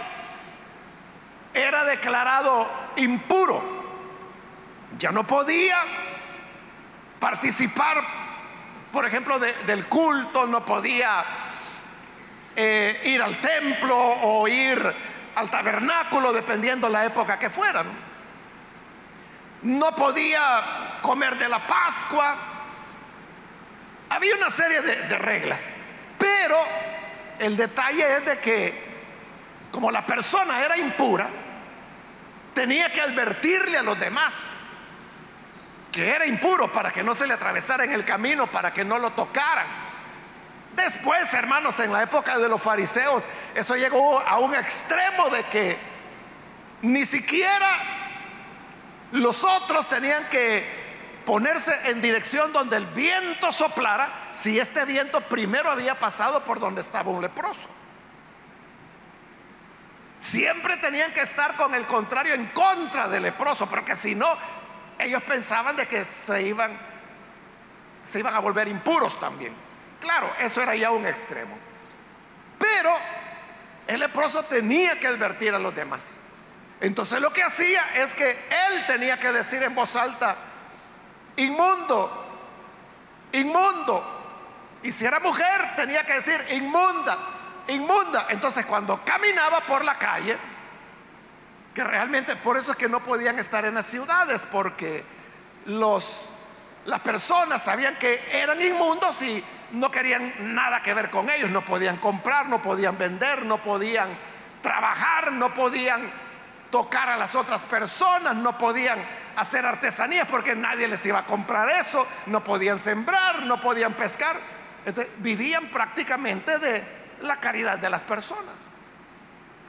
era 1.52 1.84
declarado 1.84 2.70
impuro 2.96 3.80
ya 4.98 5.12
no 5.12 5.26
podía 5.26 5.78
participar, 7.18 8.02
por 8.92 9.06
ejemplo, 9.06 9.38
del 9.38 9.86
culto, 9.86 10.46
no 10.46 10.64
podía 10.64 11.24
eh, 12.62 13.00
ir 13.04 13.22
al 13.22 13.38
templo 13.38 13.96
o 13.96 14.46
ir 14.46 14.94
al 15.34 15.50
tabernáculo, 15.50 16.32
dependiendo 16.32 16.88
la 16.88 17.06
época 17.06 17.38
que 17.38 17.48
fuera. 17.48 17.84
¿no? 19.62 19.90
podía 19.96 20.98
comer 21.00 21.38
de 21.38 21.48
la 21.48 21.66
Pascua. 21.66 22.36
Había 24.10 24.34
una 24.34 24.50
serie 24.50 24.82
de 24.82 25.18
reglas, 25.18 25.68
pero 26.18 26.58
el 27.38 27.56
detalle 27.56 28.16
es 28.16 28.24
de 28.26 28.38
que 28.40 28.90
como 29.70 29.90
la 29.90 30.04
persona 30.04 30.60
era 30.62 30.76
impura, 30.76 31.28
tenía 32.52 32.92
que 32.92 33.00
advertirle 33.00 33.78
a 33.78 33.82
los 33.82 33.98
demás 33.98 34.66
que 35.90 36.08
era 36.08 36.26
impuro 36.26 36.70
para 36.72 36.90
que 36.90 37.02
no 37.02 37.14
se 37.14 37.26
le 37.26 37.34
atravesara 37.34 37.84
en 37.84 37.92
el 37.92 38.04
camino, 38.04 38.46
para 38.48 38.72
que 38.72 38.84
no 38.84 38.98
lo 38.98 39.10
tocaran. 39.10 39.89
Después, 40.84 41.32
hermanos, 41.34 41.78
en 41.80 41.92
la 41.92 42.02
época 42.02 42.38
de 42.38 42.48
los 42.48 42.62
fariseos, 42.62 43.24
eso 43.54 43.76
llegó 43.76 44.18
a 44.20 44.38
un 44.38 44.54
extremo 44.54 45.28
de 45.28 45.42
que 45.44 45.78
ni 46.82 47.04
siquiera 47.04 47.68
los 49.12 49.44
otros 49.44 49.88
tenían 49.88 50.24
que 50.30 50.64
ponerse 51.26 51.90
en 51.90 52.00
dirección 52.00 52.52
donde 52.52 52.76
el 52.78 52.86
viento 52.86 53.52
soplara 53.52 54.10
si 54.32 54.58
este 54.58 54.84
viento 54.86 55.20
primero 55.20 55.70
había 55.70 55.98
pasado 55.98 56.42
por 56.44 56.58
donde 56.58 56.80
estaba 56.80 57.10
un 57.10 57.20
leproso. 57.20 57.68
Siempre 60.20 60.78
tenían 60.78 61.12
que 61.12 61.22
estar 61.22 61.56
con 61.56 61.74
el 61.74 61.86
contrario 61.86 62.34
en 62.34 62.46
contra 62.46 63.06
del 63.06 63.24
leproso, 63.24 63.66
porque 63.66 63.96
si 63.96 64.14
no, 64.14 64.28
ellos 64.98 65.22
pensaban 65.24 65.76
de 65.76 65.86
que 65.86 66.04
se 66.04 66.42
iban, 66.42 66.78
se 68.02 68.18
iban 68.20 68.34
a 68.34 68.38
volver 68.38 68.68
impuros 68.68 69.20
también. 69.20 69.69
Claro, 70.00 70.32
eso 70.40 70.62
era 70.62 70.74
ya 70.74 70.90
un 70.90 71.06
extremo. 71.06 71.56
Pero 72.58 72.92
el 73.86 74.00
leproso 74.00 74.42
tenía 74.44 74.98
que 74.98 75.06
advertir 75.06 75.54
a 75.54 75.58
los 75.58 75.74
demás. 75.74 76.16
Entonces 76.80 77.20
lo 77.20 77.32
que 77.32 77.42
hacía 77.42 77.84
es 77.94 78.14
que 78.14 78.30
él 78.30 78.86
tenía 78.86 79.18
que 79.18 79.32
decir 79.32 79.62
en 79.62 79.74
voz 79.74 79.96
alta, 79.96 80.36
inmundo, 81.36 82.26
inmundo. 83.32 84.78
Y 84.82 84.92
si 84.92 85.04
era 85.04 85.20
mujer, 85.20 85.76
tenía 85.76 86.04
que 86.04 86.14
decir 86.14 86.42
inmunda, 86.50 87.18
inmunda. 87.68 88.26
Entonces 88.30 88.64
cuando 88.64 89.04
caminaba 89.04 89.60
por 89.60 89.84
la 89.84 89.94
calle, 89.94 90.38
que 91.74 91.84
realmente 91.84 92.36
por 92.36 92.56
eso 92.56 92.72
es 92.72 92.76
que 92.76 92.88
no 92.88 93.00
podían 93.00 93.38
estar 93.38 93.64
en 93.64 93.74
las 93.74 93.86
ciudades, 93.86 94.46
porque 94.50 95.04
los, 95.66 96.32
las 96.86 97.00
personas 97.00 97.62
sabían 97.62 97.96
que 97.96 98.22
eran 98.32 98.60
inmundos 98.60 99.20
y 99.22 99.44
no 99.72 99.90
querían 99.90 100.54
nada 100.54 100.82
que 100.82 100.94
ver 100.94 101.10
con 101.10 101.30
ellos, 101.30 101.50
no 101.50 101.62
podían 101.62 101.96
comprar, 101.98 102.48
no 102.48 102.60
podían 102.62 102.98
vender, 102.98 103.44
no 103.44 103.58
podían 103.58 104.08
trabajar, 104.62 105.32
no 105.32 105.54
podían 105.54 106.10
tocar 106.70 107.08
a 107.10 107.16
las 107.16 107.34
otras 107.34 107.64
personas, 107.64 108.36
no 108.36 108.56
podían 108.56 108.98
hacer 109.36 109.66
artesanías 109.66 110.26
porque 110.28 110.54
nadie 110.54 110.88
les 110.88 111.04
iba 111.06 111.20
a 111.20 111.24
comprar 111.24 111.68
eso, 111.68 112.06
no 112.26 112.42
podían 112.44 112.78
sembrar, 112.78 113.42
no 113.42 113.60
podían 113.60 113.94
pescar. 113.94 114.36
vivían 115.18 115.66
prácticamente 115.66 116.58
de 116.58 116.82
la 117.20 117.36
caridad 117.36 117.78
de 117.78 117.90
las 117.90 118.02
personas. 118.04 118.70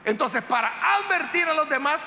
Entonces, 0.04 0.42
para 0.42 0.96
advertir 0.96 1.46
a 1.48 1.54
los 1.54 1.68
demás, 1.68 2.06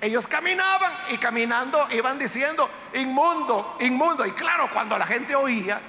ellos 0.00 0.28
caminaban 0.28 0.92
y 1.10 1.18
caminando 1.18 1.88
iban 1.90 2.18
diciendo, 2.18 2.68
inmundo, 2.94 3.76
inmundo. 3.80 4.24
Y 4.26 4.32
claro, 4.32 4.70
cuando 4.70 4.96
la 4.96 5.06
gente 5.06 5.34
oía 5.34 5.80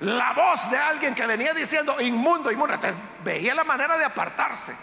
la 0.00 0.32
voz 0.32 0.70
de 0.70 0.78
alguien 0.78 1.14
que 1.14 1.26
venía 1.26 1.52
diciendo, 1.52 2.00
inmundo, 2.00 2.50
inmundo, 2.50 2.74
entonces 2.74 2.98
veía 3.22 3.54
la 3.54 3.64
manera 3.64 3.98
de 3.98 4.04
apartarse 4.04 4.74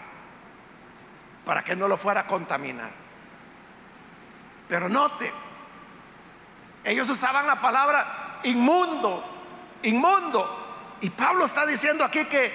para 1.44 1.64
que 1.64 1.74
no 1.74 1.88
lo 1.88 1.96
fuera 1.96 2.20
a 2.20 2.26
contaminar. 2.26 2.90
Pero 4.68 4.88
note, 4.88 5.32
ellos 6.84 7.08
usaban 7.08 7.46
la 7.46 7.60
palabra 7.60 8.38
inmundo, 8.44 9.24
inmundo. 9.82 10.96
Y 11.00 11.10
Pablo 11.10 11.46
está 11.46 11.66
diciendo 11.66 12.04
aquí 12.04 12.24
que 12.26 12.52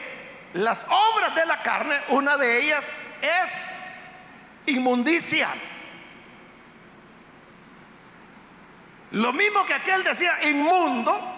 las 0.53 0.85
obras 0.87 1.35
de 1.35 1.45
la 1.45 1.61
carne, 1.61 1.99
una 2.09 2.37
de 2.37 2.61
ellas 2.61 2.93
es 3.21 3.67
inmundicia. 4.67 5.49
Lo 9.11 9.33
mismo 9.33 9.65
que 9.65 9.73
aquel 9.73 10.03
decía 10.03 10.49
inmundo, 10.49 11.32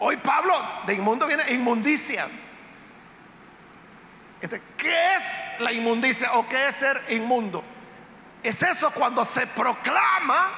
hoy 0.00 0.16
Pablo 0.16 0.54
de 0.86 0.94
inmundo 0.94 1.26
viene 1.26 1.44
inmundicia. 1.50 2.26
Este, 4.40 4.60
¿Qué 4.76 5.16
es 5.16 5.60
la 5.60 5.72
inmundicia 5.72 6.32
o 6.34 6.48
qué 6.48 6.68
es 6.68 6.76
ser 6.76 7.00
inmundo? 7.10 7.62
Es 8.42 8.62
eso 8.62 8.90
cuando 8.90 9.24
se 9.24 9.46
proclama 9.46 10.50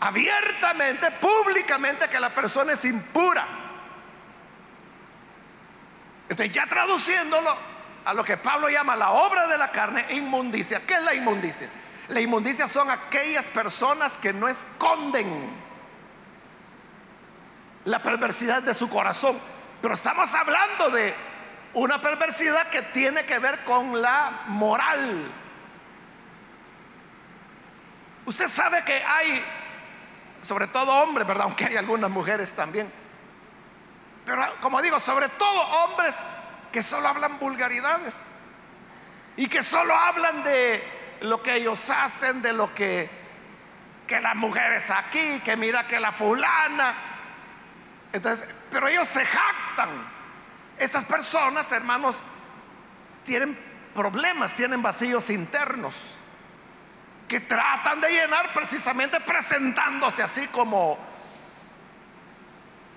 abiertamente, 0.00 1.12
públicamente, 1.12 2.08
que 2.08 2.18
la 2.18 2.30
persona 2.30 2.72
es 2.72 2.84
impura. 2.84 3.46
Entonces, 6.28 6.52
ya 6.52 6.66
traduciéndolo 6.66 7.56
a 8.04 8.14
lo 8.14 8.24
que 8.24 8.36
Pablo 8.36 8.68
llama 8.68 8.96
la 8.96 9.12
obra 9.12 9.46
de 9.46 9.56
la 9.56 9.70
carne, 9.70 10.04
inmundicia. 10.10 10.80
¿Qué 10.84 10.94
es 10.94 11.02
la 11.02 11.14
inmundicia? 11.14 11.68
La 12.08 12.20
inmundicia 12.20 12.66
son 12.66 12.90
aquellas 12.90 13.48
personas 13.50 14.16
que 14.16 14.32
no 14.32 14.48
esconden 14.48 15.50
la 17.84 18.02
perversidad 18.02 18.62
de 18.62 18.74
su 18.74 18.88
corazón. 18.88 19.38
Pero 19.80 19.94
estamos 19.94 20.32
hablando 20.34 20.90
de 20.90 21.14
una 21.74 22.00
perversidad 22.00 22.68
que 22.68 22.82
tiene 22.82 23.24
que 23.24 23.38
ver 23.38 23.64
con 23.64 24.00
la 24.00 24.42
moral. 24.48 25.32
Usted 28.24 28.48
sabe 28.48 28.84
que 28.84 29.02
hay, 29.02 29.44
sobre 30.40 30.68
todo 30.68 30.92
hombres, 31.02 31.26
¿verdad? 31.26 31.44
Aunque 31.44 31.64
hay 31.64 31.76
algunas 31.76 32.10
mujeres 32.10 32.54
también. 32.54 32.90
Pero 34.24 34.44
como 34.60 34.80
digo, 34.80 35.00
sobre 35.00 35.28
todo 35.30 35.60
hombres 35.84 36.20
que 36.70 36.82
solo 36.82 37.08
hablan 37.08 37.38
vulgaridades 37.38 38.26
y 39.36 39.48
que 39.48 39.62
solo 39.62 39.94
hablan 39.96 40.44
de 40.44 40.82
lo 41.22 41.42
que 41.42 41.56
ellos 41.56 41.90
hacen, 41.90 42.42
de 42.42 42.52
lo 42.52 42.72
que, 42.74 43.10
que 44.06 44.20
las 44.20 44.36
mujeres 44.36 44.90
aquí, 44.90 45.40
que 45.40 45.56
mira 45.56 45.86
que 45.86 45.98
la 45.98 46.12
fulana. 46.12 47.11
Entonces, 48.12 48.48
pero 48.70 48.88
ellos 48.88 49.08
se 49.08 49.24
jactan. 49.24 50.22
Estas 50.78 51.04
personas, 51.04 51.70
hermanos, 51.72 52.22
tienen 53.24 53.58
problemas, 53.94 54.54
tienen 54.54 54.82
vacíos 54.82 55.30
internos 55.30 55.94
que 57.28 57.40
tratan 57.40 58.00
de 58.00 58.10
llenar 58.10 58.52
precisamente 58.52 59.18
presentándose 59.20 60.22
así 60.22 60.48
como 60.48 60.98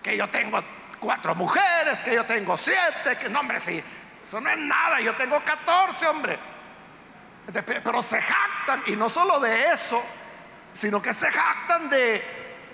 que 0.04 0.17
yo 0.17 0.30
tengo 0.30 0.62
cuatro 0.99 1.34
mujeres, 1.36 2.01
que 2.04 2.13
yo 2.13 2.25
tengo 2.25 2.58
siete, 2.58 3.17
que 3.19 3.30
no, 3.30 3.39
hombre, 3.39 3.60
sí, 3.60 3.82
eso 4.21 4.41
no 4.41 4.49
es 4.49 4.58
nada, 4.58 4.99
yo 4.99 5.15
tengo 5.15 5.41
catorce, 5.43 6.06
hombre. 6.08 6.38
Pero 7.54 8.01
se 8.01 8.21
jactan, 8.21 8.84
y 8.88 8.95
no 8.95 9.08
solo 9.08 9.39
de 9.39 9.71
eso, 9.71 10.04
sino 10.73 11.01
que 11.01 11.13
se 11.13 11.32
jactan 11.32 11.89
de, 11.89 12.21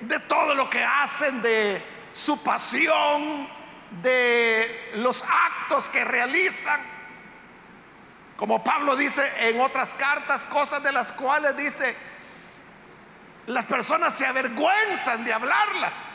de 0.02 0.20
todo 0.22 0.56
lo 0.56 0.70
que 0.70 0.84
hacen, 0.84 1.42
de 1.42 1.91
su 2.14 2.42
pasión, 2.44 3.48
de 3.92 4.92
los 4.96 5.24
actos 5.24 5.90
que 5.90 6.04
realizan. 6.04 6.80
Como 8.38 8.64
Pablo 8.64 8.96
dice 8.96 9.50
en 9.50 9.60
otras 9.60 9.94
cartas, 9.94 10.46
cosas 10.46 10.82
de 10.82 10.92
las 10.92 11.12
cuales 11.12 11.56
dice, 11.58 11.96
las 13.48 13.66
personas 13.66 14.16
se 14.16 14.26
avergüenzan 14.26 15.24
de 15.26 15.34
hablarlas. 15.34 16.08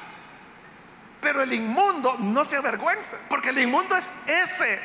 Pero 1.20 1.42
el 1.42 1.52
inmundo 1.52 2.16
no 2.18 2.44
se 2.44 2.56
avergüenza, 2.56 3.18
porque 3.28 3.50
el 3.50 3.59
inmundo 3.59 3.96
es 3.96 4.12
ese 4.26 4.80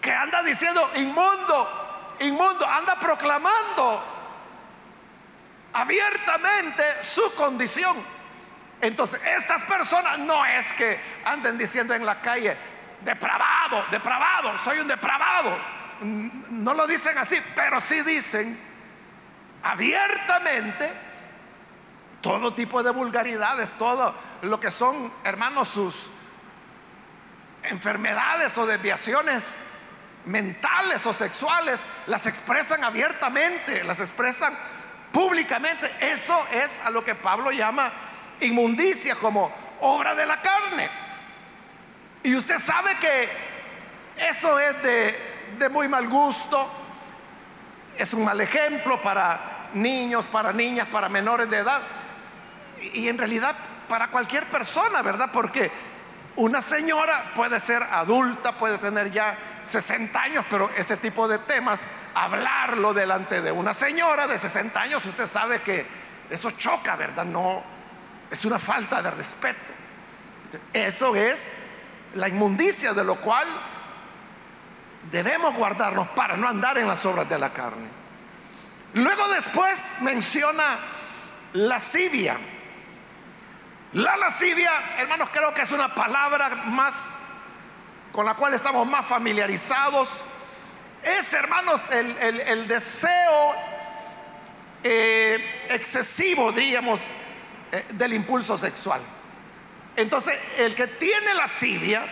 que 0.00 0.12
anda 0.12 0.42
diciendo, 0.42 0.90
inmundo, 0.96 2.16
inmundo 2.20 2.66
anda 2.66 2.98
proclamando 2.98 4.02
abiertamente 5.72 6.84
su 7.02 7.34
condición. 7.34 8.19
Entonces, 8.80 9.20
estas 9.24 9.62
personas 9.64 10.18
no 10.18 10.44
es 10.44 10.72
que 10.72 10.98
anden 11.24 11.58
diciendo 11.58 11.94
en 11.94 12.04
la 12.06 12.20
calle, 12.20 12.56
depravado, 13.02 13.84
depravado, 13.90 14.56
soy 14.58 14.78
un 14.78 14.88
depravado. 14.88 15.56
No 16.00 16.72
lo 16.72 16.86
dicen 16.86 17.18
así, 17.18 17.38
pero 17.54 17.80
sí 17.80 18.00
dicen 18.02 18.58
abiertamente 19.62 20.90
todo 22.22 22.54
tipo 22.54 22.82
de 22.82 22.90
vulgaridades, 22.90 23.72
todo 23.74 24.14
lo 24.42 24.58
que 24.58 24.70
son, 24.70 25.12
hermanos, 25.24 25.68
sus 25.68 26.08
enfermedades 27.62 28.56
o 28.56 28.66
desviaciones 28.66 29.58
mentales 30.24 31.04
o 31.06 31.12
sexuales, 31.12 31.84
las 32.06 32.26
expresan 32.26 32.84
abiertamente, 32.84 33.84
las 33.84 34.00
expresan 34.00 34.54
públicamente. 35.12 35.90
Eso 36.00 36.46
es 36.52 36.80
a 36.80 36.90
lo 36.90 37.04
que 37.04 37.14
Pablo 37.14 37.50
llama 37.50 37.92
inmundicia 38.40 39.14
como 39.16 39.50
obra 39.80 40.14
de 40.14 40.26
la 40.26 40.40
carne. 40.40 40.88
Y 42.22 42.34
usted 42.34 42.58
sabe 42.58 42.96
que 42.98 43.28
eso 44.28 44.58
es 44.58 44.82
de, 44.82 45.68
muy 45.70 45.88
mal 45.88 46.08
gusto, 46.08 46.68
es 47.96 48.12
un 48.12 48.24
mal 48.24 48.40
ejemplo 48.40 49.00
para 49.00 49.68
niños, 49.74 50.26
para 50.26 50.52
niñas, 50.52 50.86
para 50.88 51.08
menores 51.08 51.48
de 51.48 51.58
edad 51.58 51.82
y 52.94 53.08
en 53.08 53.18
realidad 53.18 53.54
para 53.88 54.08
cualquier 54.08 54.46
persona, 54.46 55.02
¿verdad? 55.02 55.30
Porque 55.32 55.70
una 56.36 56.60
señora 56.60 57.32
puede 57.34 57.58
ser 57.58 57.82
adulta, 57.82 58.52
puede 58.52 58.78
tener 58.78 59.10
ya 59.10 59.36
60 59.62 60.20
años, 60.20 60.44
pero 60.48 60.70
ese 60.76 60.96
tipo 60.96 61.26
de 61.26 61.38
temas, 61.38 61.84
hablarlo 62.14 62.94
delante 62.94 63.42
de 63.42 63.52
una 63.52 63.74
señora 63.74 64.26
de 64.26 64.38
60 64.38 64.80
años, 64.80 65.04
usted 65.04 65.26
sabe 65.26 65.60
que 65.62 65.86
eso 66.30 66.50
choca, 66.52 66.96
¿verdad? 66.96 67.24
No, 67.24 67.62
es 68.30 68.44
una 68.44 68.58
falta 68.58 69.02
de 69.02 69.10
respeto. 69.10 69.72
Eso 70.72 71.14
es 71.16 71.54
la 72.14 72.28
inmundicia 72.28 72.92
de 72.92 73.04
lo 73.04 73.16
cual 73.16 73.46
debemos 75.10 75.54
guardarnos 75.54 76.08
para 76.08 76.36
no 76.36 76.48
andar 76.48 76.78
en 76.78 76.86
las 76.86 77.04
obras 77.06 77.28
de 77.28 77.38
la 77.38 77.52
carne. 77.52 77.88
Luego 78.94 79.28
después 79.28 79.96
menciona 80.00 80.78
lascivia. 81.52 82.36
La 83.92 84.16
lascivia, 84.16 84.70
hermanos, 84.98 85.30
creo 85.32 85.52
que 85.52 85.62
es 85.62 85.72
una 85.72 85.94
palabra 85.94 86.48
más 86.66 87.16
con 88.12 88.26
la 88.26 88.34
cual 88.34 88.54
estamos 88.54 88.86
más 88.86 89.06
familiarizados. 89.06 90.08
Es, 91.02 91.32
hermanos, 91.32 91.90
el, 91.90 92.68
deseo 92.68 93.54
eh, 94.82 95.66
excesivo, 95.70 96.52
diríamos, 96.52 97.08
eh, 97.72 97.84
del 97.94 98.14
impulso 98.14 98.56
sexual. 98.58 99.00
Entonces, 99.96 100.38
el 100.58 100.74
que 100.74 100.86
tiene 100.86 101.34
lascivia 101.34 102.02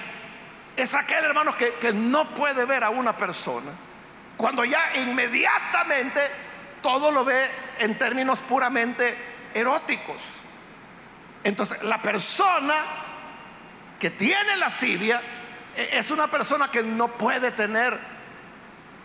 es 0.77 0.95
aquel, 0.95 1.25
hermanos, 1.25 1.57
que, 1.57 1.75
que 1.75 1.93
no 1.93 2.35
puede 2.35 2.65
ver 2.65 2.85
a 2.85 2.91
una 2.91 3.17
persona 3.17 3.71
cuando 4.39 4.65
ya 4.65 4.95
inmediatamente 4.95 6.21
todo 6.81 7.11
lo 7.11 7.25
ve 7.25 7.45
en 7.81 7.99
términos 7.99 8.39
puramente 8.39 9.17
eróticos. 9.53 10.17
Entonces, 11.43 11.83
la 11.83 12.01
persona 12.01 12.75
que 13.99 14.11
tiene 14.11 14.57
lascivia 14.57 15.21
e, 15.77 15.99
es 15.99 16.11
una 16.11 16.29
persona 16.29 16.71
que 16.71 16.83
no 16.85 17.09
puede 17.09 17.51
tener 17.51 17.99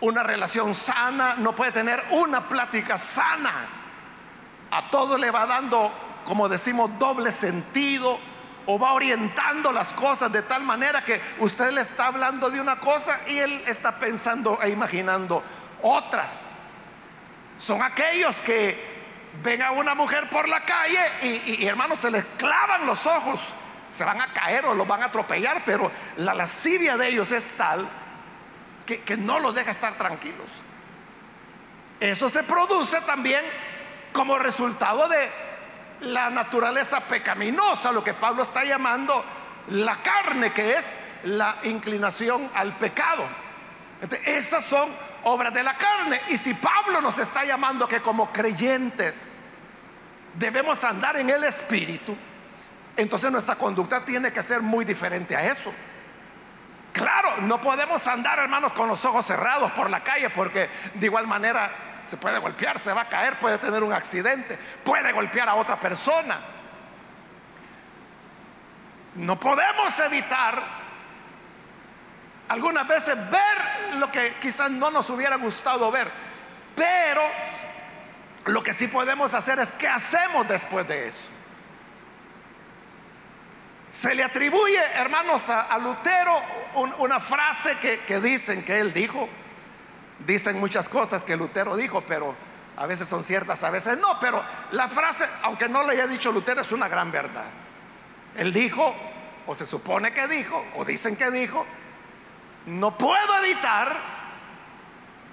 una 0.00 0.22
relación 0.22 0.74
sana, 0.74 1.34
no 1.38 1.54
puede 1.54 1.72
tener 1.72 2.02
una 2.10 2.48
plática 2.48 2.96
sana. 2.96 3.52
A 4.70 4.90
todo 4.90 5.18
le 5.18 5.30
va 5.30 5.46
dando, 5.46 5.92
como 6.24 6.48
decimos, 6.48 6.98
doble 6.98 7.32
sentido 7.32 8.18
o 8.66 8.78
va 8.78 8.92
orientando 8.92 9.72
las 9.72 9.92
cosas 9.92 10.32
de 10.32 10.42
tal 10.42 10.62
manera 10.62 11.04
que 11.04 11.20
usted 11.38 11.70
le 11.70 11.82
está 11.82 12.06
hablando 12.06 12.50
de 12.50 12.60
una 12.60 12.80
cosa 12.80 13.20
y 13.26 13.38
él 13.38 13.62
está 13.66 13.98
pensando 13.98 14.58
e 14.62 14.70
imaginando 14.70 15.42
otras. 15.82 16.52
Son 17.58 17.82
aquellos 17.82 18.40
que 18.40 18.94
ven 19.42 19.62
a 19.62 19.72
una 19.72 19.94
mujer 19.94 20.28
por 20.30 20.48
la 20.48 20.64
calle 20.64 20.98
y, 21.22 21.66
hermanos 21.66 22.00
se 22.00 22.10
les 22.10 22.24
clavan 22.36 22.86
los 22.86 23.06
ojos, 23.06 23.40
se 23.88 24.04
van 24.04 24.20
a 24.20 24.32
caer 24.32 24.64
o 24.66 24.74
los 24.74 24.86
van 24.86 25.02
a 25.02 25.06
atropellar, 25.06 25.62
pero 25.64 25.90
la 26.16 26.34
lascivia 26.34 26.96
de 26.96 27.08
ellos 27.08 27.32
es 27.32 27.52
tal 27.52 27.86
que, 28.86 29.02
que 29.02 29.16
no 29.16 29.38
los 29.40 29.54
deja 29.54 29.70
estar 29.70 29.94
tranquilos. 29.94 30.48
Eso 32.00 32.28
se 32.28 32.42
produce 32.42 33.00
también 33.02 33.44
como 34.12 34.38
resultado 34.38 35.08
de 35.08 35.43
la 36.04 36.30
naturaleza 36.30 37.00
pecaminosa, 37.00 37.92
lo 37.92 38.02
que 38.02 38.14
Pablo 38.14 38.42
está 38.42 38.64
llamando 38.64 39.24
la 39.68 39.96
carne, 40.02 40.52
que 40.52 40.76
es 40.76 40.98
la 41.24 41.56
inclinación 41.64 42.50
al 42.54 42.76
pecado. 42.78 43.24
esas 44.24 44.64
son 44.64 44.88
obras 45.24 45.52
de 45.54 45.62
la 45.62 45.76
carne. 45.76 46.20
Y 46.28 46.36
si 46.36 46.54
Pablo 46.54 47.00
nos 47.00 47.18
está 47.18 47.44
llamando 47.44 47.88
que 47.88 48.00
como 48.00 48.30
creyentes 48.32 49.32
debemos 50.34 50.84
andar 50.84 51.16
en 51.16 51.30
el 51.30 51.44
Espíritu, 51.44 52.16
entonces 52.96 53.30
nuestra 53.30 53.56
conducta 53.56 54.04
tiene 54.04 54.32
que 54.32 54.42
ser 54.42 54.60
muy 54.60 54.84
diferente 54.84 55.34
a 55.36 55.44
eso. 55.46 55.72
Claro, 56.92 57.38
no 57.40 57.60
podemos 57.60 58.06
andar, 58.06 58.38
hermanos, 58.38 58.72
con 58.72 58.86
los 58.86 59.04
ojos 59.04 59.26
cerrados 59.26 59.72
por 59.72 59.90
la 59.90 60.04
calle, 60.04 60.30
porque 60.30 60.68
de 60.94 61.06
igual 61.06 61.26
manera 61.26 61.70
se 62.04 62.16
puede 62.16 62.38
golpear, 62.38 62.78
se 62.78 62.92
va 62.92 63.02
a 63.02 63.08
caer, 63.08 63.38
puede 63.38 63.58
tener 63.58 63.82
un 63.82 63.92
accidente, 63.92 64.58
puede 64.84 65.12
golpear 65.12 65.48
a 65.48 65.54
otra 65.54 65.78
persona. 65.78 66.38
No 69.16 69.38
podemos 69.38 69.98
evitar 70.00 70.62
algunas 72.48 72.86
veces 72.86 73.16
ver 73.30 73.94
lo 73.98 74.10
que 74.10 74.34
quizás 74.40 74.70
no 74.70 74.90
nos 74.90 75.08
hubiera 75.10 75.36
gustado 75.36 75.90
ver, 75.90 76.10
pero 76.74 77.22
lo 78.46 78.62
que 78.62 78.74
sí 78.74 78.88
podemos 78.88 79.32
hacer 79.34 79.58
es 79.58 79.72
qué 79.72 79.88
hacemos 79.88 80.46
después 80.46 80.86
de 80.86 81.08
eso. 81.08 81.28
Se 83.90 84.14
le 84.14 84.24
atribuye, 84.24 84.80
hermanos, 84.96 85.48
a, 85.48 85.78
Lutero 85.78 86.42
una 86.98 87.20
frase 87.20 87.76
que, 87.76 88.00
que 88.00 88.20
dicen 88.20 88.64
que 88.64 88.80
él 88.80 88.92
dijo. 88.92 89.28
Dicen 90.18 90.58
muchas 90.60 90.88
cosas 90.88 91.24
que 91.24 91.36
Lutero 91.36 91.76
dijo, 91.76 92.02
pero 92.02 92.34
a 92.76 92.86
veces 92.86 93.08
son 93.08 93.22
ciertas, 93.22 93.62
a 93.62 93.70
veces 93.70 93.98
no. 93.98 94.18
Pero 94.20 94.42
la 94.72 94.88
frase, 94.88 95.28
aunque 95.42 95.68
no 95.68 95.82
le 95.82 95.92
haya 95.92 96.06
dicho 96.06 96.32
Lutero, 96.32 96.60
es 96.60 96.72
una 96.72 96.88
gran 96.88 97.10
verdad. 97.10 97.46
Él 98.36 98.52
dijo, 98.52 98.94
o 99.46 99.54
se 99.54 99.66
supone 99.66 100.12
que 100.12 100.26
dijo, 100.28 100.64
o 100.76 100.84
dicen 100.84 101.16
que 101.16 101.30
dijo, 101.30 101.66
no 102.66 102.96
puedo 102.96 103.38
evitar 103.38 103.94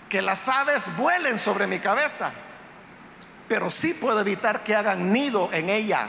que 0.09 0.21
las 0.21 0.47
aves 0.49 0.95
vuelen 0.97 1.39
sobre 1.39 1.67
mi 1.67 1.79
cabeza, 1.79 2.31
pero 3.47 3.69
sí 3.69 3.93
puedo 3.93 4.19
evitar 4.19 4.63
que 4.63 4.75
hagan 4.75 5.13
nido 5.13 5.49
en 5.53 5.69
ella. 5.69 6.07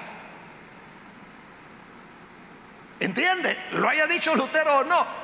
¿Entiende? 2.98 3.56
Lo 3.72 3.88
haya 3.88 4.06
dicho 4.06 4.34
Lutero 4.34 4.78
o 4.78 4.84
no. 4.84 5.21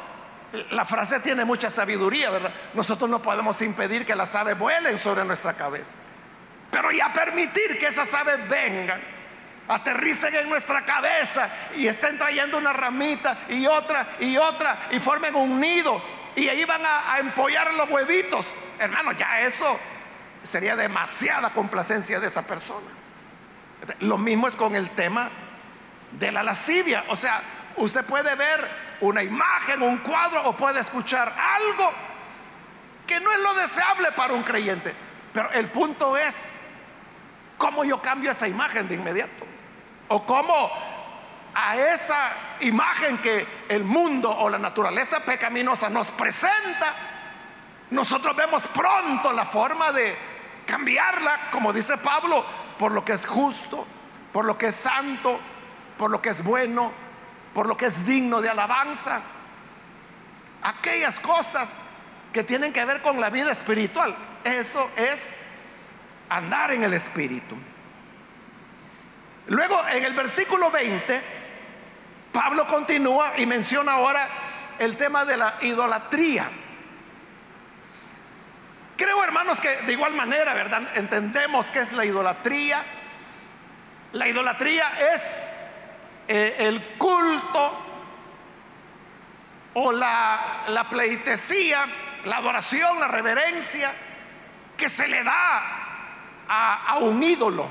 La 0.70 0.84
frase 0.84 1.20
tiene 1.20 1.44
mucha 1.44 1.68
sabiduría, 1.68 2.30
¿verdad? 2.30 2.52
Nosotros 2.74 3.10
no 3.10 3.20
podemos 3.20 3.60
impedir 3.62 4.06
que 4.06 4.16
las 4.16 4.34
aves 4.34 4.58
vuelen 4.58 4.96
sobre 4.96 5.24
nuestra 5.24 5.52
cabeza, 5.54 5.96
pero 6.70 6.90
ya 6.90 7.12
permitir 7.12 7.78
que 7.78 7.88
esas 7.88 8.12
aves 8.14 8.48
vengan 8.48 9.00
aterricen 9.68 10.34
en 10.34 10.48
nuestra 10.48 10.82
cabeza 10.84 11.50
y 11.76 11.86
estén 11.86 12.16
trayendo 12.16 12.56
una 12.56 12.72
ramita 12.72 13.36
y 13.50 13.66
otra 13.66 14.06
y 14.18 14.36
otra 14.38 14.78
y 14.90 14.98
formen 14.98 15.34
un 15.34 15.60
nido 15.60 16.02
y 16.38 16.48
ahí 16.48 16.64
van 16.64 16.82
a, 16.84 17.18
empollar 17.18 17.74
los 17.74 17.90
huevitos. 17.90 18.54
Hermano, 18.78 19.12
ya 19.12 19.40
eso 19.40 19.78
sería 20.42 20.76
demasiada 20.76 21.50
complacencia 21.50 22.20
de 22.20 22.28
esa 22.28 22.42
persona. 22.42 22.86
Lo 24.00 24.18
mismo 24.18 24.46
es 24.46 24.54
con 24.54 24.76
el 24.76 24.90
tema 24.90 25.30
de 26.12 26.30
la 26.30 26.42
lascivia. 26.44 27.04
O 27.08 27.16
sea, 27.16 27.42
usted 27.78 28.04
puede 28.04 28.34
ver 28.34 28.68
una 29.00 29.22
imagen, 29.22 29.82
un 29.82 29.98
cuadro 29.98 30.48
o 30.48 30.56
puede 30.56 30.80
escuchar 30.80 31.32
algo 31.36 31.92
que 33.06 33.20
no 33.20 33.32
es 33.32 33.40
lo 33.40 33.54
deseable 33.54 34.12
para 34.12 34.34
un 34.34 34.42
creyente. 34.42 34.94
Pero 35.32 35.50
el 35.52 35.68
punto 35.68 36.16
es 36.16 36.60
cómo 37.56 37.84
yo 37.84 38.00
cambio 38.00 38.30
esa 38.30 38.48
imagen 38.48 38.88
de 38.88 38.94
inmediato. 38.94 39.46
O 40.08 40.24
cómo 40.24 40.70
a 41.54 41.76
esa 41.76 42.30
imagen 42.60 43.18
que 43.18 43.46
el 43.68 43.84
mundo 43.84 44.30
o 44.30 44.48
la 44.48 44.58
naturaleza 44.58 45.20
pecaminosa 45.20 45.88
nos 45.88 46.10
presenta, 46.10 46.94
nosotros 47.90 48.36
vemos 48.36 48.68
pronto 48.68 49.32
la 49.32 49.44
forma 49.44 49.90
de 49.92 50.16
cambiarla, 50.66 51.50
como 51.50 51.72
dice 51.72 51.96
Pablo, 51.98 52.44
por 52.78 52.92
lo 52.92 53.04
que 53.04 53.12
es 53.14 53.26
justo, 53.26 53.86
por 54.32 54.44
lo 54.44 54.56
que 54.58 54.66
es 54.66 54.76
santo, 54.76 55.40
por 55.96 56.10
lo 56.10 56.20
que 56.20 56.28
es 56.28 56.44
bueno, 56.44 56.92
por 57.58 57.66
lo 57.66 57.76
que 57.76 57.86
es 57.86 58.06
digno 58.06 58.40
de 58.40 58.48
alabanza. 58.48 59.20
Aquellas 60.62 61.18
cosas 61.18 61.76
que 62.32 62.44
tienen 62.44 62.72
que 62.72 62.84
ver 62.84 63.02
con 63.02 63.20
la 63.20 63.30
vida 63.30 63.50
espiritual, 63.50 64.14
eso 64.44 64.88
es 64.96 65.34
andar 66.28 66.70
en 66.70 66.84
el 66.84 66.94
espíritu. 66.94 67.56
Luego 69.48 69.76
en 69.88 70.04
el 70.04 70.12
versículo 70.12 70.70
20, 70.70 71.20
Pablo 72.32 72.64
continúa 72.68 73.32
y 73.36 73.44
menciona 73.44 73.94
ahora 73.94 74.28
el 74.78 74.96
tema 74.96 75.24
de 75.24 75.36
la 75.36 75.54
idolatría. 75.62 76.48
Creo, 78.96 79.24
hermanos, 79.24 79.60
que 79.60 79.78
de 79.78 79.92
igual 79.94 80.14
manera, 80.14 80.54
¿verdad? 80.54 80.96
Entendemos 80.96 81.72
que 81.72 81.80
es 81.80 81.92
la 81.92 82.04
idolatría. 82.04 82.84
La 84.12 84.28
idolatría 84.28 84.92
es 85.12 85.57
eh, 86.28 86.56
el 86.58 86.82
culto 86.98 87.84
o 89.74 89.92
la, 89.92 90.64
la 90.68 90.88
pleitesía, 90.88 91.86
la 92.24 92.36
adoración, 92.36 93.00
la 93.00 93.08
reverencia 93.08 93.92
que 94.76 94.90
se 94.90 95.08
le 95.08 95.24
da 95.24 95.62
a, 96.48 96.84
a 96.86 96.98
un 96.98 97.22
ídolo. 97.22 97.66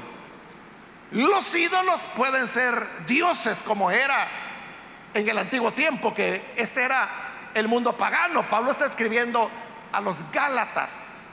Los 1.11 1.55
ídolos 1.55 2.07
pueden 2.15 2.47
ser 2.47 3.05
dioses 3.05 3.61
como 3.63 3.91
era 3.91 4.27
en 5.13 5.29
el 5.29 5.37
antiguo 5.37 5.71
tiempo, 5.71 6.13
que 6.13 6.53
este 6.55 6.83
era 6.83 7.07
el 7.53 7.67
mundo 7.67 7.95
pagano. 7.95 8.49
Pablo 8.49 8.71
está 8.71 8.85
escribiendo 8.85 9.49
a 9.91 10.01
los 10.01 10.29
Gálatas. 10.31 11.29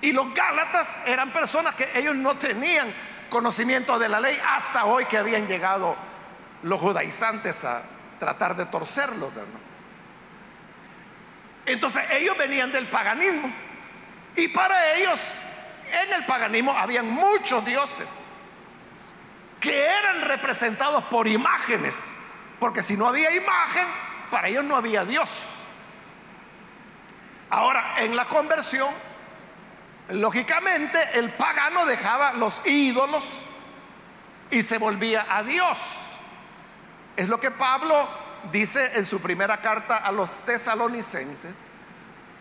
Y 0.00 0.12
los 0.12 0.32
Gálatas 0.32 0.98
eran 1.06 1.30
personas 1.30 1.74
que 1.74 1.90
ellos 1.98 2.14
no 2.14 2.36
tenían 2.36 2.92
conocimiento 3.28 3.98
de 3.98 4.08
la 4.08 4.20
ley 4.20 4.38
hasta 4.48 4.84
hoy 4.84 5.04
que 5.06 5.18
habían 5.18 5.46
llegado 5.46 5.96
los 6.62 6.80
judaizantes 6.80 7.64
a 7.64 7.82
tratar 8.18 8.56
de 8.56 8.66
torcerlo. 8.66 9.30
Entonces 11.66 12.02
ellos 12.12 12.36
venían 12.36 12.72
del 12.72 12.86
paganismo. 12.88 13.52
Y 14.36 14.48
para 14.48 14.94
ellos 14.94 15.40
en 16.02 16.12
el 16.12 16.24
paganismo 16.24 16.72
habían 16.72 17.10
muchos 17.10 17.64
dioses 17.64 18.28
que 19.60 19.86
eran 19.86 20.22
representados 20.22 21.04
por 21.04 21.26
imágenes, 21.26 22.12
porque 22.60 22.82
si 22.82 22.96
no 22.96 23.08
había 23.08 23.34
imagen, 23.34 23.86
para 24.30 24.48
ellos 24.48 24.64
no 24.64 24.76
había 24.76 25.04
Dios. 25.04 25.28
Ahora, 27.50 27.94
en 27.98 28.14
la 28.14 28.26
conversión, 28.26 28.88
lógicamente 30.08 30.98
el 31.14 31.30
pagano 31.30 31.84
dejaba 31.86 32.32
los 32.32 32.66
ídolos 32.66 33.24
y 34.50 34.62
se 34.62 34.78
volvía 34.78 35.26
a 35.28 35.42
Dios. 35.42 35.78
Es 37.16 37.28
lo 37.28 37.38
que 37.38 37.50
Pablo 37.50 38.08
dice 38.50 38.92
en 38.94 39.04
su 39.04 39.20
primera 39.20 39.58
carta 39.60 39.98
a 39.98 40.12
los 40.12 40.40
tesalonicenses. 40.40 41.62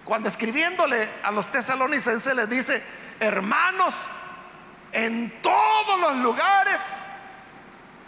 Cuando 0.06 0.30
escribiéndole 0.30 1.10
a 1.24 1.32
los 1.32 1.52
tesalonicenses 1.52 2.34
les 2.36 2.50
dice, 2.50 2.84
hermanos, 3.20 3.96
en 4.94 5.42
todos 5.42 6.00
los 6.00 6.18
lugares 6.18 6.98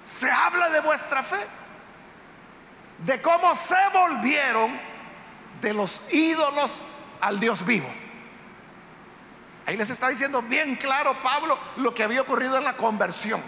se 0.03 0.31
habla 0.31 0.69
de 0.69 0.79
vuestra 0.79 1.21
fe, 1.21 1.45
de 2.99 3.21
cómo 3.21 3.53
se 3.55 3.75
volvieron 3.93 4.71
de 5.61 5.73
los 5.73 6.01
ídolos 6.11 6.81
al 7.19 7.39
Dios 7.39 7.65
vivo. 7.65 7.89
Ahí 9.69 9.77
les 9.77 9.91
está 9.91 10.09
diciendo 10.09 10.41
bien 10.41 10.77
claro 10.77 11.15
Pablo 11.21 11.55
lo 11.75 11.93
que 11.93 12.01
había 12.01 12.23
ocurrido 12.23 12.57
en 12.57 12.63
la 12.63 12.75
conversión. 12.75 13.39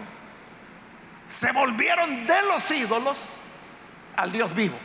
Se 1.26 1.50
volvieron 1.50 2.24
de 2.28 2.42
los 2.42 2.70
ídolos 2.70 3.26
al 4.14 4.30
Dios 4.30 4.54
vivo. 4.54 4.78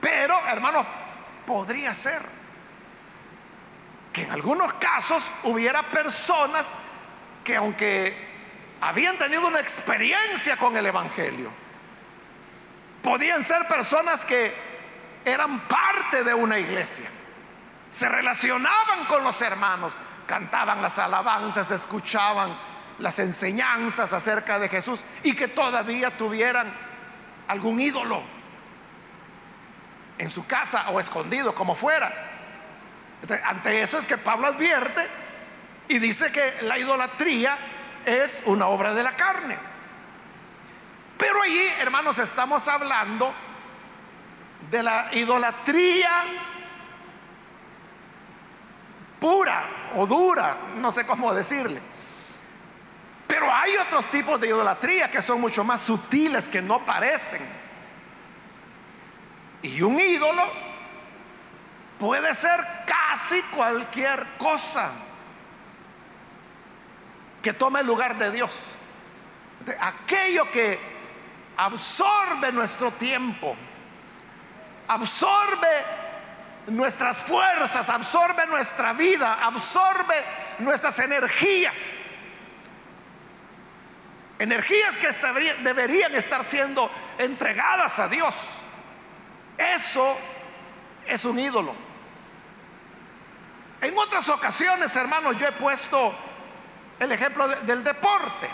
Pero, 0.00 0.36
hermanos, 0.48 0.84
podría 1.46 1.94
ser 1.94 2.20
que 4.12 4.22
en 4.22 4.32
algunos 4.32 4.72
casos 4.72 5.30
hubiera 5.44 5.84
personas 5.84 6.72
que 7.44 7.54
aunque 7.54 8.12
habían 8.80 9.16
tenido 9.18 9.46
una 9.46 9.60
experiencia 9.60 10.56
con 10.56 10.76
el 10.76 10.86
Evangelio, 10.86 11.52
podían 13.00 13.44
ser 13.44 13.68
personas 13.68 14.24
que 14.24 14.52
eran 15.24 15.60
parte 15.68 16.24
de 16.24 16.34
una 16.34 16.58
iglesia, 16.58 17.08
se 17.92 18.08
relacionaban 18.08 19.06
con 19.06 19.22
los 19.22 19.40
hermanos, 19.40 19.96
cantaban 20.26 20.82
las 20.82 20.98
alabanzas, 20.98 21.70
escuchaban 21.70 22.56
las 22.98 23.18
enseñanzas 23.18 24.12
acerca 24.12 24.58
de 24.58 24.68
Jesús 24.68 25.02
y 25.22 25.34
que 25.34 25.48
todavía 25.48 26.16
tuvieran 26.16 26.72
algún 27.48 27.80
ídolo. 27.80 28.36
en 30.18 30.30
su 30.30 30.46
casa 30.46 30.88
o 30.88 30.98
escondido, 30.98 31.54
como 31.54 31.74
fuera. 31.74 32.10
ante 33.44 33.82
eso 33.82 33.98
es 33.98 34.06
que 34.06 34.16
Pablo 34.16 34.46
advierte 34.46 35.06
y 35.88 35.98
dice 35.98 36.32
que 36.32 36.62
la 36.62 36.78
idolatría 36.78 37.58
es 38.06 38.42
una 38.46 38.66
obra 38.68 38.94
de 38.94 39.02
la 39.02 39.12
carne. 39.12 39.58
Pero 41.18 41.42
allí, 41.42 41.68
hermanos, 41.80 42.18
estamos 42.18 42.66
hablando 42.66 43.32
de 44.70 44.82
la 44.82 45.08
idolatría 45.12 46.10
pura 49.26 49.64
o 49.96 50.06
dura, 50.06 50.56
no 50.76 50.92
sé 50.92 51.04
cómo 51.04 51.34
decirle. 51.34 51.80
Pero 53.26 53.52
hay 53.52 53.76
otros 53.76 54.08
tipos 54.08 54.40
de 54.40 54.46
idolatría 54.46 55.10
que 55.10 55.20
son 55.20 55.40
mucho 55.40 55.64
más 55.64 55.80
sutiles, 55.80 56.46
que 56.46 56.62
no 56.62 56.86
parecen. 56.86 57.44
Y 59.62 59.82
un 59.82 59.98
ídolo 59.98 60.44
puede 61.98 62.36
ser 62.36 62.64
casi 62.86 63.42
cualquier 63.42 64.24
cosa 64.38 64.92
que 67.42 67.52
tome 67.52 67.80
el 67.80 67.86
lugar 67.86 68.16
de 68.16 68.30
Dios. 68.30 68.56
aquello 69.80 70.48
que 70.52 70.78
absorbe 71.56 72.52
nuestro 72.52 72.92
tiempo, 72.92 73.56
absorbe 74.86 76.05
nuestras 76.66 77.22
fuerzas, 77.22 77.88
absorbe 77.88 78.46
nuestra 78.46 78.92
vida, 78.92 79.34
absorbe 79.44 80.14
nuestras 80.58 80.98
energías. 80.98 82.06
Energías 84.38 84.96
que 84.96 85.08
deberían 85.62 86.14
estar 86.14 86.44
siendo 86.44 86.90
entregadas 87.18 87.98
a 87.98 88.08
Dios. 88.08 88.34
Eso 89.56 90.16
es 91.06 91.24
un 91.24 91.38
ídolo. 91.38 91.74
En 93.80 93.96
otras 93.96 94.28
ocasiones, 94.28 94.94
hermanos, 94.96 95.36
yo 95.38 95.46
he 95.46 95.52
puesto 95.52 96.14
el 96.98 97.12
ejemplo 97.12 97.48
del 97.48 97.82
deporte. 97.84 98.50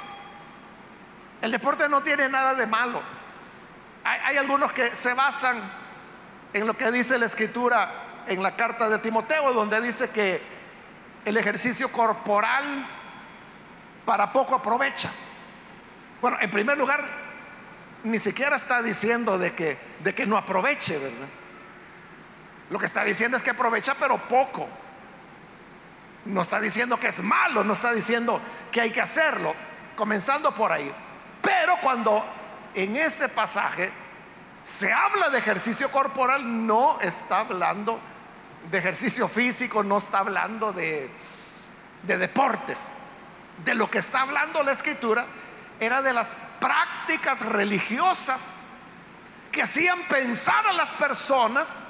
El 1.40 1.50
deporte 1.50 1.88
no 1.88 2.02
tiene 2.02 2.28
nada 2.28 2.54
de 2.54 2.66
malo. 2.66 3.02
hay 4.04 4.36
algunos 4.36 4.72
que 4.72 4.94
se 4.94 5.14
basan 5.14 5.81
en 6.52 6.66
lo 6.66 6.76
que 6.76 6.90
dice 6.90 7.18
la 7.18 7.26
escritura 7.26 8.24
en 8.26 8.42
la 8.42 8.54
carta 8.56 8.88
de 8.88 8.98
Timoteo, 8.98 9.52
donde 9.52 9.80
dice 9.80 10.10
que 10.10 10.40
el 11.24 11.36
ejercicio 11.36 11.90
corporal 11.90 12.86
para 14.04 14.32
poco 14.32 14.54
aprovecha. 14.54 15.10
Bueno, 16.20 16.36
en 16.40 16.50
primer 16.50 16.78
lugar, 16.78 17.02
ni 18.04 18.18
siquiera 18.18 18.56
está 18.56 18.82
diciendo 18.82 19.38
de 19.38 19.54
que, 19.54 19.78
de 20.00 20.14
que 20.14 20.26
no 20.26 20.36
aproveche, 20.36 20.98
¿verdad? 20.98 21.28
Lo 22.70 22.78
que 22.78 22.86
está 22.86 23.04
diciendo 23.04 23.36
es 23.36 23.42
que 23.42 23.50
aprovecha, 23.50 23.94
pero 23.98 24.16
poco. 24.16 24.68
No 26.24 26.40
está 26.40 26.60
diciendo 26.60 26.98
que 26.98 27.08
es 27.08 27.22
malo, 27.22 27.64
no 27.64 27.72
está 27.72 27.92
diciendo 27.92 28.40
que 28.70 28.80
hay 28.80 28.90
que 28.90 29.00
hacerlo, 29.00 29.54
comenzando 29.96 30.52
por 30.52 30.70
ahí. 30.70 30.90
Pero 31.42 31.76
cuando 31.82 32.24
en 32.74 32.96
ese 32.96 33.28
pasaje 33.28 33.90
se 34.62 34.92
habla 34.92 35.30
de 35.30 35.38
ejercicio 35.38 35.90
corporal, 35.90 36.66
no 36.66 37.00
está 37.00 37.40
hablando 37.40 38.00
de 38.70 38.78
ejercicio 38.78 39.28
físico, 39.28 39.82
no 39.82 39.98
está 39.98 40.18
hablando 40.18 40.72
de, 40.72 41.10
de 42.04 42.18
deportes. 42.18 42.96
De 43.64 43.74
lo 43.74 43.90
que 43.90 43.98
está 43.98 44.22
hablando 44.22 44.62
la 44.62 44.72
escritura 44.72 45.26
era 45.78 46.00
de 46.00 46.12
las 46.12 46.36
prácticas 46.60 47.44
religiosas 47.44 48.70
que 49.50 49.62
hacían 49.62 50.00
pensar 50.04 50.66
a 50.66 50.72
las 50.72 50.94
personas 50.94 51.84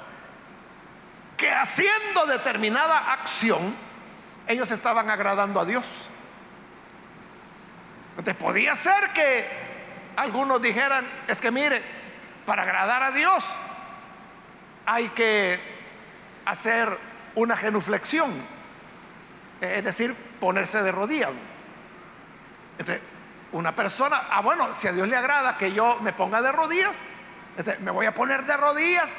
que 1.37 1.51
haciendo 1.51 2.25
determinada 2.27 3.13
acción, 3.13 3.73
ellos 4.47 4.71
estaban 4.71 5.09
agradando 5.09 5.59
a 5.59 5.65
Dios. 5.65 5.85
Entonces 8.17 8.35
podía 8.35 8.75
ser 8.75 9.09
que 9.13 9.47
algunos 10.15 10.61
dijeran, 10.61 11.05
es 11.27 11.41
que 11.41 11.51
mire, 11.51 12.02
para 12.45 12.63
agradar 12.63 13.03
a 13.03 13.11
Dios 13.11 13.47
hay 14.85 15.09
que 15.09 15.59
hacer 16.45 16.89
una 17.35 17.55
genuflexión, 17.57 18.31
es 19.61 19.83
decir, 19.83 20.13
ponerse 20.39 20.83
de 20.83 20.91
rodillas. 20.91 21.31
Entonces, 22.77 23.01
una 23.53 23.75
persona, 23.75 24.23
ah, 24.29 24.41
bueno, 24.41 24.73
si 24.73 24.87
a 24.87 24.91
Dios 24.91 25.07
le 25.07 25.15
agrada 25.15 25.57
que 25.57 25.71
yo 25.71 25.97
me 26.01 26.11
ponga 26.11 26.41
de 26.41 26.51
rodillas, 26.51 27.01
me 27.79 27.91
voy 27.91 28.05
a 28.05 28.13
poner 28.13 28.45
de 28.45 28.57
rodillas. 28.57 29.17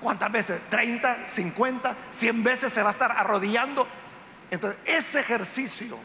¿Cuántas 0.00 0.32
veces? 0.32 0.60
¿30, 0.70 1.26
50, 1.26 1.96
100 2.10 2.44
veces 2.44 2.72
se 2.72 2.82
va 2.82 2.88
a 2.88 2.92
estar 2.92 3.12
arrodillando? 3.12 3.86
Entonces, 4.50 4.80
ese 4.84 5.20
ejercicio, 5.20 5.98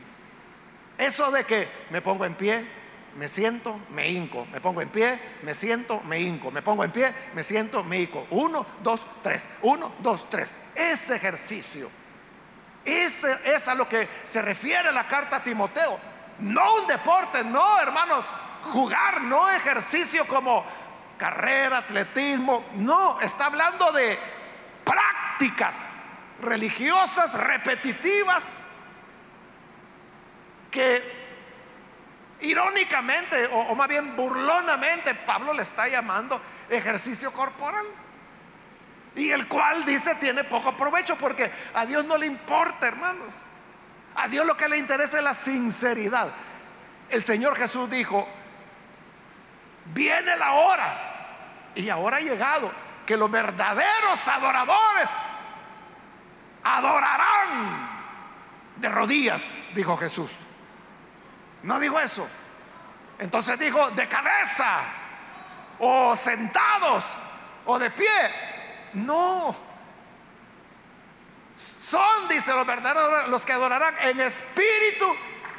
eso 0.98 1.32
de 1.32 1.44
que 1.46 1.68
me 1.90 2.02
pongo 2.02 2.26
en 2.26 2.36
pie, 2.36 2.66
me 3.18 3.28
siento, 3.28 3.80
me 3.90 4.08
hinco, 4.08 4.46
me 4.52 4.62
pongo 4.62 4.80
en 4.82 4.90
pie, 4.90 5.20
me 5.42 5.56
siento, 5.56 6.02
me 6.02 6.20
hinco, 6.20 6.52
me 6.52 6.62
pongo 6.62 6.84
en 6.84 6.92
pie, 6.92 7.12
me 7.34 7.44
siento, 7.44 7.84
me 7.84 8.02
hinco. 8.02 8.28
Uno, 8.30 8.66
dos, 8.84 9.02
tres, 9.24 9.48
uno, 9.64 9.92
dos, 10.00 10.30
tres. 10.30 10.60
Ese 10.76 11.16
ejercicio, 11.16 11.90
ese 12.86 13.36
es 13.44 13.68
a 13.68 13.74
lo 13.74 13.90
que 13.90 14.08
se 14.24 14.42
refiere 14.42 14.92
la 14.92 15.08
carta 15.08 15.38
a 15.38 15.44
Timoteo. 15.44 16.00
No 16.40 16.76
un 16.76 16.88
deporte, 16.88 17.44
no, 17.44 17.80
hermanos, 17.80 18.24
jugar, 18.66 19.22
no 19.22 19.50
ejercicio 19.50 20.28
como 20.28 20.64
carrera, 21.18 21.80
atletismo, 21.80 22.66
no, 22.74 23.20
está 23.20 23.48
hablando 23.48 23.92
de 23.94 24.20
prácticas 24.84 26.06
religiosas 26.40 27.34
repetitivas 27.34 28.70
que 30.70 31.17
Irónicamente, 32.42 33.48
o, 33.52 33.74
más 33.74 33.88
bien 33.88 34.16
burlonamente, 34.16 35.16
Pablo 35.16 35.54
le 35.54 35.64
está 35.64 35.88
llamando 35.88 36.40
ejercicio 36.70 37.32
corporal. 37.32 37.86
Y 39.16 39.32
el 39.32 39.48
cual 39.48 39.84
dice 39.84 40.14
tiene 40.16 40.44
poco 40.44 40.78
provecho 40.78 41.16
porque 41.16 41.52
a 41.74 41.86
Dios 41.86 42.06
no 42.06 42.18
le 42.18 42.28
importa, 42.28 42.88
hermanos. 42.88 43.42
A 44.16 44.28
Dios 44.28 44.46
lo 44.46 44.56
que 44.56 44.70
le 44.70 44.78
interesa 44.78 45.18
es 45.18 45.24
la 45.24 45.34
sinceridad. 45.34 46.30
El 47.10 47.24
Señor 47.24 47.56
Jesús 47.56 47.90
dijo, 47.90 48.28
viene 49.86 50.36
la 50.38 50.54
hora, 50.54 51.72
y 51.74 51.90
ahora 51.90 52.18
ha 52.18 52.22
llegado, 52.22 52.72
que 53.06 53.18
los 53.18 53.32
verdaderos 53.32 54.28
adoradores 54.28 55.10
adorarán 56.64 57.90
de 58.76 58.90
rodillas, 58.90 59.68
dijo 59.74 59.96
Jesús. 59.98 60.32
No 61.64 61.80
dijo 61.80 62.00
eso. 62.00 62.28
Entonces 63.20 63.58
dijo 63.60 63.90
de 63.92 64.08
cabeza 64.08 64.80
o 65.80 66.16
sentados 66.16 67.06
o 67.66 67.80
de 67.80 67.92
pie. 67.92 68.32
No. 68.94 69.56
Son, 71.56 72.28
dice 72.28 72.54
los 72.54 72.66
verdaderos, 72.66 73.30
los 73.30 73.46
que 73.46 73.54
adorarán 73.54 73.96
en 74.02 74.20
espíritu 74.22 75.16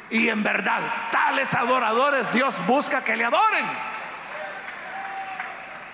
y 0.09 0.29
en 0.29 0.41
verdad. 0.43 0.81
Tales 1.11 1.53
adoradores 1.53 2.31
Dios 2.33 2.55
busca 2.65 3.03
que 3.03 3.17
le 3.17 3.25
adoren. 3.25 3.65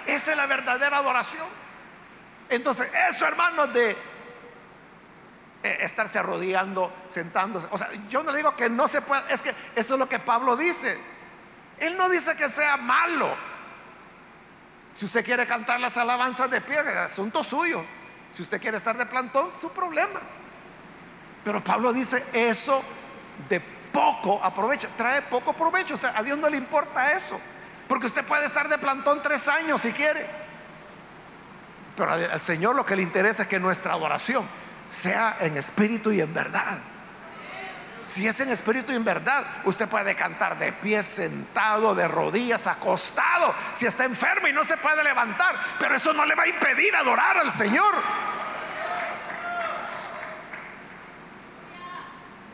Esa 0.06 0.32
es 0.32 0.38
la 0.38 0.46
verdadera 0.46 0.98
adoración. 0.98 1.48
Entonces, 2.50 2.92
eso, 3.10 3.26
hermanos, 3.26 3.74
de 3.74 3.98
estarse 5.74 6.20
arrodillando, 6.20 6.94
sentándose. 7.08 7.68
O 7.72 7.78
sea, 7.78 7.90
yo 8.10 8.24
no 8.24 8.34
digo 8.34 8.56
que 8.56 8.70
no 8.70 8.88
se 8.88 9.02
pueda, 9.02 9.24
es 9.30 9.42
que 9.42 9.54
eso 9.76 9.94
es 9.94 10.00
lo 10.00 10.08
que 10.08 10.20
Pablo 10.20 10.56
dice. 10.56 10.98
Él 11.80 11.98
no 11.98 12.10
dice 12.10 12.36
que 12.36 12.50
sea 12.50 12.78
malo. 12.78 13.36
Si 14.96 15.06
usted 15.06 15.26
quiere 15.26 15.46
cantar 15.46 15.80
las 15.80 15.98
alabanzas 15.98 16.50
de 16.50 16.62
pie, 16.62 16.80
es 16.80 16.88
asunto 16.88 17.44
suyo. 17.44 17.84
Si 18.32 18.42
usted 18.42 18.62
quiere 18.62 18.78
estar 18.78 18.98
de 18.98 19.06
plantón, 19.06 19.50
su 19.60 19.72
problema. 19.72 20.22
Pero 21.44 21.64
Pablo 21.64 21.94
dice 21.94 22.26
eso 22.34 22.82
de 23.50 23.60
poco 23.60 24.42
aprovecha, 24.44 24.90
trae 24.98 25.22
poco 25.24 25.54
provecho. 25.54 25.94
O 25.94 25.98
sea, 25.98 26.14
a 26.18 26.24
Dios 26.24 26.38
no 26.38 26.50
le 26.50 26.58
importa 26.58 27.14
eso. 27.14 27.40
Porque 27.88 28.08
usted 28.08 28.26
puede 28.26 28.46
estar 28.46 28.68
de 28.68 28.78
plantón 28.78 29.22
tres 29.22 29.48
años 29.48 29.82
si 29.82 29.92
quiere. 29.92 30.26
Pero 31.96 32.12
al 32.12 32.42
Señor 32.42 32.76
lo 32.76 32.84
que 32.84 32.96
le 32.96 33.04
interesa 33.04 33.44
es 33.44 33.48
que 33.48 33.60
nuestra 33.60 33.94
adoración 33.94 34.46
sea 34.88 35.38
en 35.42 35.58
espíritu 35.58 36.12
y 36.12 36.22
en 36.22 36.34
verdad. 36.34 36.78
Si 38.06 38.28
es 38.28 38.40
en 38.40 38.50
espíritu 38.50 38.92
y 38.92 38.96
en 38.96 39.04
verdad, 39.04 39.44
usted 39.66 39.90
puede 39.90 40.16
cantar 40.16 40.60
de 40.60 40.72
pie, 40.72 41.02
sentado, 41.02 41.96
de 41.96 42.08
rodillas, 42.08 42.68
acostado, 42.68 43.54
si 43.74 43.88
está 43.88 44.06
enfermo 44.06 44.48
y 44.48 44.54
no 44.54 44.64
se 44.64 44.78
puede 44.78 45.04
levantar, 45.04 45.56
pero 45.80 45.96
eso 45.96 46.14
no 46.14 46.24
le 46.24 46.36
va 46.36 46.44
a 46.44 46.48
impedir 46.48 46.96
adorar 46.96 47.38
al 47.38 47.50
Señor. 47.50 47.96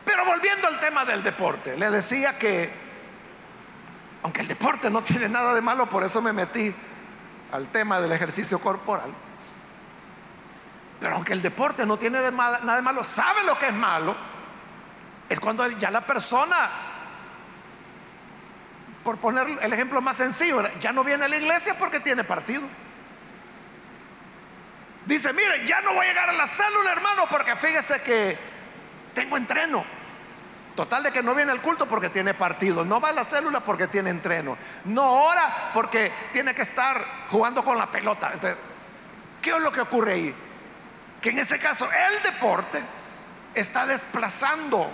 Pero 0.06 0.24
volviendo 0.24 0.68
al 0.68 0.80
tema 0.80 1.04
del 1.04 1.22
deporte, 1.22 1.76
le 1.76 1.90
decía 1.90 2.38
que, 2.38 2.72
aunque 4.22 4.40
el 4.40 4.48
deporte 4.48 4.88
no 4.88 5.02
tiene 5.02 5.28
nada 5.28 5.54
de 5.54 5.60
malo, 5.60 5.86
por 5.86 6.02
eso 6.02 6.22
me 6.22 6.32
metí 6.32 6.74
al 7.52 7.68
tema 7.68 8.00
del 8.00 8.12
ejercicio 8.12 8.58
corporal. 8.58 9.12
Pero 11.02 11.16
aunque 11.16 11.32
el 11.32 11.42
deporte 11.42 11.84
no 11.84 11.98
tiene 11.98 12.20
nada 12.30 12.76
de 12.76 12.82
malo, 12.82 13.02
sabe 13.02 13.42
lo 13.42 13.58
que 13.58 13.66
es 13.66 13.74
malo, 13.74 14.14
es 15.28 15.40
cuando 15.40 15.68
ya 15.70 15.90
la 15.90 16.02
persona, 16.02 16.70
por 19.02 19.18
poner 19.18 19.48
el 19.62 19.72
ejemplo 19.72 20.00
más 20.00 20.16
sencillo, 20.16 20.62
ya 20.78 20.92
no 20.92 21.02
viene 21.02 21.24
a 21.24 21.28
la 21.28 21.36
iglesia 21.36 21.74
porque 21.76 21.98
tiene 21.98 22.22
partido. 22.22 22.62
Dice, 25.04 25.32
mire, 25.32 25.66
ya 25.66 25.80
no 25.80 25.92
voy 25.92 26.06
a 26.06 26.10
llegar 26.10 26.28
a 26.28 26.34
la 26.34 26.46
célula, 26.46 26.92
hermano, 26.92 27.24
porque 27.28 27.56
fíjese 27.56 28.00
que 28.02 28.38
tengo 29.12 29.36
entreno. 29.36 29.84
Total 30.76 31.02
de 31.02 31.10
que 31.10 31.20
no 31.20 31.34
viene 31.34 31.50
al 31.50 31.60
culto 31.60 31.88
porque 31.88 32.10
tiene 32.10 32.32
partido, 32.32 32.84
no 32.84 33.00
va 33.00 33.08
a 33.08 33.12
la 33.12 33.24
célula 33.24 33.58
porque 33.58 33.88
tiene 33.88 34.10
entreno, 34.10 34.56
no 34.84 35.24
ora 35.24 35.72
porque 35.74 36.12
tiene 36.32 36.54
que 36.54 36.62
estar 36.62 37.04
jugando 37.28 37.64
con 37.64 37.76
la 37.76 37.90
pelota. 37.90 38.30
Entonces, 38.32 38.56
¿qué 39.42 39.50
es 39.50 39.58
lo 39.58 39.72
que 39.72 39.80
ocurre 39.80 40.12
ahí? 40.12 40.34
Que 41.22 41.30
en 41.30 41.38
ese 41.38 41.58
caso 41.58 41.88
el 41.90 42.22
deporte 42.22 42.82
está 43.54 43.86
desplazando 43.86 44.90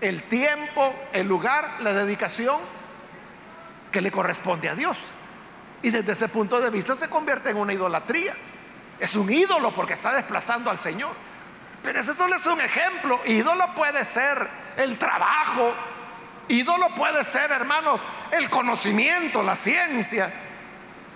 el 0.00 0.24
tiempo, 0.24 0.94
el 1.12 1.28
lugar, 1.28 1.76
la 1.80 1.92
dedicación 1.92 2.58
que 3.92 4.00
le 4.00 4.10
corresponde 4.10 4.68
a 4.68 4.74
Dios. 4.74 4.98
Y 5.82 5.90
desde 5.90 6.12
ese 6.12 6.28
punto 6.28 6.60
de 6.60 6.70
vista 6.70 6.96
se 6.96 7.08
convierte 7.08 7.50
en 7.50 7.58
una 7.58 7.74
idolatría. 7.74 8.34
Es 8.98 9.14
un 9.14 9.30
ídolo 9.30 9.72
porque 9.72 9.92
está 9.92 10.14
desplazando 10.14 10.70
al 10.70 10.78
Señor. 10.78 11.12
Pero 11.82 12.00
ese 12.00 12.14
solo 12.14 12.36
es 12.36 12.46
un 12.46 12.60
ejemplo. 12.60 13.20
Ídolo 13.26 13.74
puede 13.74 14.04
ser 14.04 14.48
el 14.78 14.96
trabajo. 14.98 15.74
Ídolo 16.48 16.88
puede 16.96 17.22
ser, 17.24 17.52
hermanos, 17.52 18.04
el 18.30 18.48
conocimiento, 18.48 19.42
la 19.42 19.54
ciencia. 19.54 20.32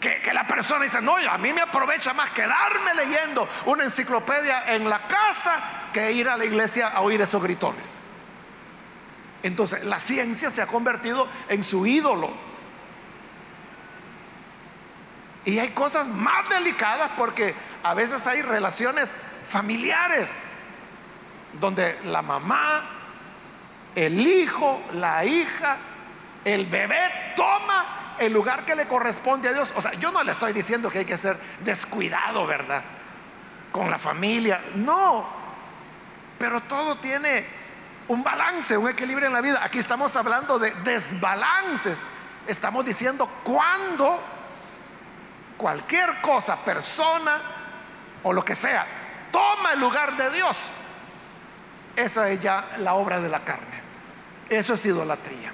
Que, 0.01 0.33
la 0.33 0.47
persona 0.47 0.85
dice, 0.85 1.01
no, 1.01 1.17
a 1.17 1.39
mí 1.39 1.53
me 1.53 1.61
aprovecha 1.61 2.13
más 2.13 2.31
quedarme 2.31 2.95
leyendo 2.95 3.49
una 3.67 3.85
enciclopedia 3.85 4.75
en 4.75 4.89
la 4.89 5.09
casa 5.09 5.59
que 5.93 6.13
ir 6.13 6.29
a 6.29 6.37
la 6.37 6.45
iglesia 6.45 6.89
a 6.89 7.01
oír 7.01 7.21
esos 7.21 7.43
gritones. 7.43 7.99
Entonces, 9.43 9.85
la 9.85 9.99
ciencia 9.99 10.51
se 10.51 10.63
ha 10.63 10.67
convertido 10.67 11.29
en 11.49 11.63
su 11.65 11.85
ídolo. 11.87 12.31
Y 15.45 15.59
hay 15.59 15.71
cosas 15.71 16.07
más 16.07 16.49
delicadas 16.49 17.11
porque 17.17 17.55
a 17.83 17.95
veces 17.95 18.27
hay 18.27 18.43
relaciones 18.43 19.17
familiares 19.49 20.57
donde 21.61 21.99
la 22.05 22.23
mamá, 22.23 22.85
el 23.95 24.21
hijo, 24.21 24.81
la 24.93 25.25
hija, 25.25 25.79
el 26.45 26.67
bebé 26.67 27.33
toma 27.35 27.98
el 28.19 28.33
lugar 28.33 28.65
que 28.65 28.75
le 28.75 28.87
corresponde 28.87 29.49
a 29.49 29.53
Dios. 29.53 29.73
O 29.77 29.81
sea, 29.81 29.93
yo 29.95 30.11
no 30.13 30.23
le 30.23 30.33
estoy 30.33 30.53
diciendo 30.53 30.91
que 30.91 31.01
hay 31.01 31.05
que 31.05 31.19
ser 31.19 31.37
descuidado, 31.61 32.47
¿verdad? 32.47 32.83
Con 33.73 33.91
la 33.91 33.99
familia. 33.99 34.61
No. 34.77 35.27
Pero 36.39 36.61
todo 36.63 36.97
tiene 36.97 37.45
un 38.09 38.23
balance, 38.23 38.77
un 38.77 38.89
equilibrio 38.89 39.27
en 39.27 39.35
la 39.35 39.41
vida. 39.41 39.61
Aquí 39.63 39.79
estamos 39.79 40.15
hablando 40.17 40.59
de 40.59 40.71
desbalances. 40.85 42.03
Estamos 42.47 42.85
diciendo 42.85 43.29
cuando 43.45 44.21
cualquier 45.57 46.21
cosa, 46.21 46.57
persona 46.57 47.41
o 48.23 48.33
lo 48.33 48.45
que 48.45 48.55
sea, 48.55 48.87
toma 49.31 49.73
el 49.73 49.81
lugar 49.81 50.17
de 50.17 50.31
Dios 50.31 50.59
esa 51.99 52.31
es 52.31 52.41
ya 52.41 52.65
la 52.79 52.95
obra 52.95 53.21
de 53.21 53.29
la 53.29 53.41
carne. 53.41 53.83
Eso 54.49 54.75
es 54.75 54.87
idolatría. 54.87 55.51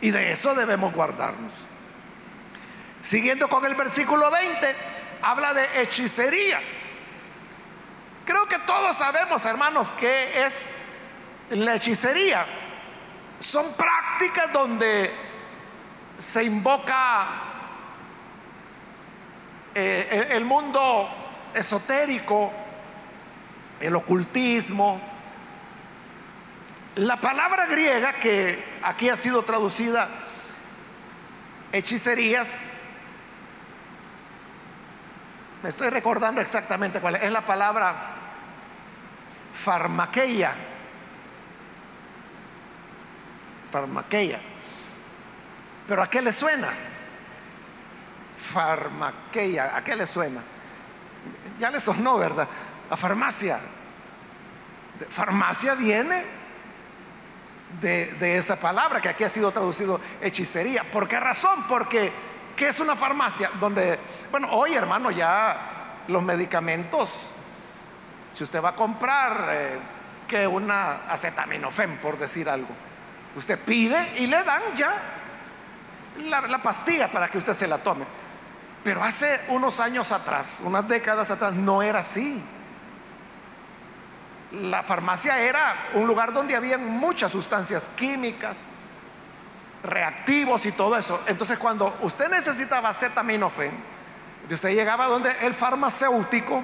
Y 0.00 0.10
de 0.10 0.32
eso 0.32 0.54
debemos 0.54 0.94
guardarnos. 0.94 1.52
Siguiendo 3.02 3.48
con 3.48 3.64
el 3.64 3.74
versículo 3.74 4.30
20, 4.30 4.74
habla 5.22 5.54
de 5.54 5.82
hechicerías. 5.82 6.86
Creo 8.24 8.46
que 8.46 8.58
todos 8.60 8.96
sabemos, 8.96 9.44
hermanos, 9.46 9.92
qué 9.92 10.44
es 10.44 10.70
la 11.50 11.76
hechicería. 11.76 12.44
Son 13.38 13.72
prácticas 13.74 14.52
donde 14.52 15.10
se 16.18 16.44
invoca 16.44 17.26
eh, 19.74 20.28
el 20.32 20.44
mundo 20.44 21.08
esotérico, 21.54 22.52
el 23.80 23.94
ocultismo, 23.94 25.00
la 26.96 27.16
palabra 27.16 27.66
griega 27.66 28.14
que 28.14 28.62
aquí 28.82 29.08
ha 29.08 29.16
sido 29.16 29.42
traducida 29.44 30.08
hechicerías, 31.70 32.60
me 35.62 35.68
estoy 35.68 35.90
recordando 35.90 36.40
exactamente 36.40 37.00
cuál 37.00 37.16
es, 37.16 37.22
es 37.24 37.32
la 37.32 37.42
palabra 37.42 37.94
farmaqueia. 39.52 40.54
Farmaqueia. 43.70 44.40
Pero 45.86 46.02
¿a 46.02 46.08
qué 46.08 46.22
le 46.22 46.32
suena? 46.32 46.68
Farmaqueia, 48.36 49.76
¿a 49.76 49.82
qué 49.82 49.96
le 49.96 50.06
suena? 50.06 50.40
Ya 51.58 51.70
le 51.70 51.80
sonó, 51.80 52.18
¿verdad? 52.18 52.46
A 52.90 52.96
farmacia. 52.96 53.58
Farmacia 55.10 55.74
viene 55.74 56.24
de, 57.80 58.36
esa 58.36 58.56
palabra 58.56 59.00
que 59.00 59.08
aquí 59.08 59.24
ha 59.24 59.28
sido 59.28 59.50
traducido 59.50 60.00
hechicería. 60.20 60.84
¿Por 60.84 61.08
qué 61.08 61.20
razón? 61.20 61.64
Porque, 61.68 62.12
¿qué 62.56 62.68
es 62.68 62.80
una 62.80 62.96
farmacia? 62.96 63.50
Donde, 63.60 63.98
bueno, 64.30 64.48
hoy 64.52 64.74
hermano, 64.74 65.10
ya 65.10 65.56
los 66.08 66.22
medicamentos, 66.22 67.30
si 68.32 68.44
usted 68.44 68.62
va 68.62 68.70
a 68.70 68.74
comprar 68.76 69.48
eh, 69.52 69.78
que 70.26 70.46
una 70.46 71.10
acetaminofén, 71.10 71.98
por 71.98 72.18
decir 72.18 72.48
algo, 72.48 72.68
usted 73.36 73.58
pide 73.58 74.14
y 74.18 74.26
le 74.26 74.42
dan 74.42 74.62
ya 74.76 74.94
la, 76.24 76.40
la 76.42 76.58
pastilla 76.58 77.10
para 77.10 77.28
que 77.28 77.38
usted 77.38 77.52
se 77.54 77.66
la 77.66 77.78
tome. 77.78 78.04
Pero 78.84 79.02
hace 79.02 79.40
unos 79.48 79.80
años 79.80 80.12
atrás, 80.12 80.60
unas 80.62 80.86
décadas 80.86 81.30
atrás, 81.30 81.52
no 81.52 81.82
era 81.82 82.00
así 82.00 82.42
la 84.52 84.82
farmacia 84.82 85.38
era 85.38 85.74
un 85.94 86.06
lugar 86.06 86.32
donde 86.32 86.56
había 86.56 86.78
muchas 86.78 87.32
sustancias 87.32 87.90
químicas, 87.90 88.72
reactivos 89.82 90.64
y 90.66 90.72
todo 90.72 90.96
eso. 90.96 91.20
Entonces 91.26 91.58
cuando 91.58 91.94
usted 92.02 92.28
necesitaba 92.30 92.88
acetaminofén, 92.88 93.72
usted 94.54 94.70
llegaba 94.70 95.06
donde 95.06 95.30
el 95.42 95.54
farmacéutico, 95.54 96.62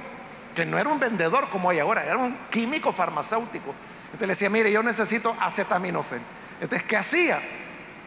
que 0.55 0.65
no 0.65 0.79
era 0.79 0.89
un 0.89 0.99
vendedor 0.99 1.49
como 1.51 1.71
hay 1.71 1.79
ahora, 1.79 2.05
era 2.05 2.17
un 2.17 2.37
químico 2.51 2.93
farmacéutico. 2.93 3.75
Entonces 4.07 4.27
le 4.27 4.33
decía, 4.33 4.51
mire, 4.51 4.71
yo 4.71 4.83
necesito 4.83 5.37
acetaminofén. 5.41 6.23
Entonces, 6.61 6.87
¿qué 6.87 6.97
hacía? 6.97 7.41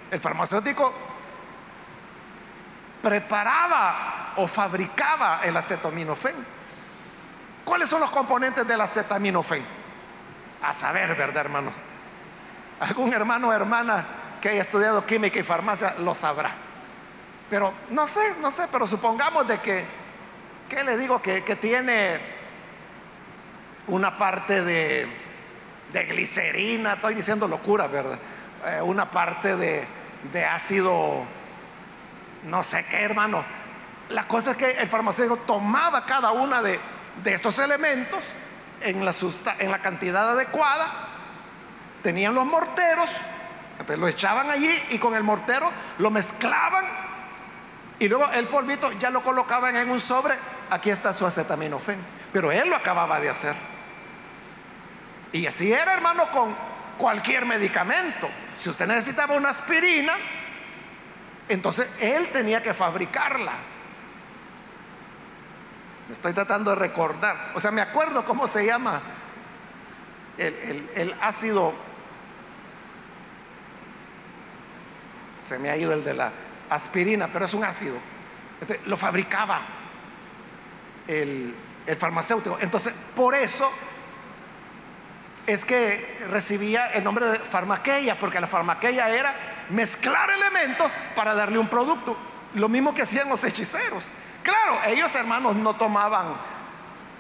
El 0.10 0.20
farmacéutico 0.20 0.94
preparaba 3.02 4.34
o 4.38 4.48
fabricaba 4.48 5.42
el 5.44 5.56
acetaminofén 5.56 6.58
¿Cuáles 7.68 7.90
son 7.90 8.00
los 8.00 8.12
componentes 8.12 8.66
del 8.66 8.80
acetaminofén? 8.80 9.62
A 10.62 10.74
saber, 10.74 11.14
¿verdad, 11.16 11.42
hermano? 11.42 11.70
Algún 12.80 13.12
hermano 13.12 13.50
o 13.50 13.52
hermana 13.52 14.06
que 14.40 14.48
haya 14.48 14.62
estudiado 14.62 15.06
química 15.06 15.38
y 15.38 15.44
farmacia 15.44 15.96
lo 16.00 16.16
sabrá. 16.16 16.50
Pero 17.50 17.74
no 17.90 18.08
sé, 18.08 18.36
no 18.42 18.52
sé, 18.52 18.68
pero 18.72 18.86
supongamos 18.86 19.48
de 19.48 19.60
que, 19.60 19.86
¿qué 20.70 20.84
le 20.84 20.98
digo? 20.98 21.22
Que, 21.22 21.42
tiene 21.56 22.20
una 23.88 24.18
parte 24.18 24.64
de, 24.64 25.08
de, 25.94 26.04
glicerina, 26.04 26.94
estoy 26.94 27.16
diciendo 27.16 27.48
locura, 27.48 27.88
¿verdad? 27.88 28.20
Eh, 28.66 28.82
una 28.82 29.10
parte 29.10 29.56
de, 29.56 29.86
de 30.34 30.46
ácido, 30.46 31.24
no 32.44 32.64
sé 32.64 32.86
qué, 32.90 33.04
hermano. 33.04 33.44
La 34.10 34.28
cosa 34.28 34.52
es 34.52 34.58
que 34.58 34.72
el 34.72 34.90
farmacéutico 34.90 35.38
tomaba 35.38 36.06
cada 36.06 36.32
una 36.32 36.62
de, 36.62 36.80
de 37.24 37.34
estos 37.34 37.60
elementos 37.60 38.26
en 38.82 39.06
la, 39.06 39.14
en 39.60 39.72
la 39.72 39.82
cantidad 39.82 40.32
adecuada, 40.32 40.88
tenían 42.04 42.36
los 42.36 42.46
morteros, 42.46 43.10
lo 43.98 44.08
echaban 44.08 44.50
allí 44.50 44.74
y 44.90 44.98
con 44.98 45.16
el 45.16 45.24
mortero 45.24 45.72
lo 46.00 46.10
mezclaban 46.12 47.07
y 48.00 48.08
luego 48.08 48.30
el 48.32 48.48
polvito 48.48 48.92
ya 48.94 49.10
lo 49.10 49.24
colocaban 49.24 49.76
en 49.76 49.90
un 49.90 50.00
sobre, 50.00 50.36
aquí 50.70 50.90
está 50.90 51.14
su 51.14 51.26
acetaminofén, 51.26 52.00
pero 52.32 52.52
él 52.52 52.70
lo 52.70 52.76
acababa 52.76 53.20
de 53.20 53.30
hacer. 53.30 53.56
Y 55.32 55.46
así 55.46 55.72
era, 55.72 55.94
hermano, 55.94 56.30
con 56.32 56.56
cualquier 56.98 57.46
medicamento. 57.46 58.30
Si 58.60 58.70
usted 58.70 58.88
necesitaba 58.88 59.36
una 59.36 59.50
aspirina, 59.50 60.14
entonces 61.50 61.90
él 62.00 62.28
tenía 62.32 62.62
que 62.62 62.74
fabricarla. 62.74 63.54
Me 66.08 66.14
estoy 66.14 66.34
tratando 66.34 66.72
de 66.72 66.78
recordar. 66.78 67.36
O 67.56 67.60
sea, 67.60 67.72
me 67.72 67.82
acuerdo 67.82 68.26
cómo 68.26 68.48
se 68.48 68.66
llama 68.66 69.02
el, 70.38 71.16
ácido. 71.22 71.74
Se 75.40 75.60
me 75.60 75.70
ha 75.70 75.78
ido 75.78 75.94
el 75.94 76.04
de 76.04 76.14
la 76.14 76.32
aspirina, 76.70 77.28
pero 77.32 77.46
es 77.46 77.54
un 77.54 77.64
ácido. 77.64 77.98
lo 78.86 78.98
fabricaba 78.98 79.62
el, 81.08 81.56
farmacéutico. 81.98 82.58
Entonces, 82.60 82.94
por 83.16 83.34
eso 83.34 83.72
es 85.46 85.64
que 85.64 86.26
recibía 86.30 86.88
el 86.88 87.04
nombre 87.04 87.26
de 87.28 87.40
farmaqueia, 87.40 88.16
porque 88.16 88.40
la 88.42 88.48
farmaqueia 88.48 89.10
era 89.10 89.34
mezclar 89.70 90.30
elementos 90.30 90.94
para 91.16 91.34
darle 91.34 91.58
un 91.58 91.70
producto. 91.70 92.18
Lo 92.56 92.68
mismo 92.68 92.94
que 92.94 93.04
hacían 93.04 93.30
los 93.30 93.44
hechiceros. 93.44 94.10
Claro, 94.44 94.80
ellos 94.86 95.14
hermanos 95.16 95.56
no 95.56 95.76
tomaban 95.76 96.36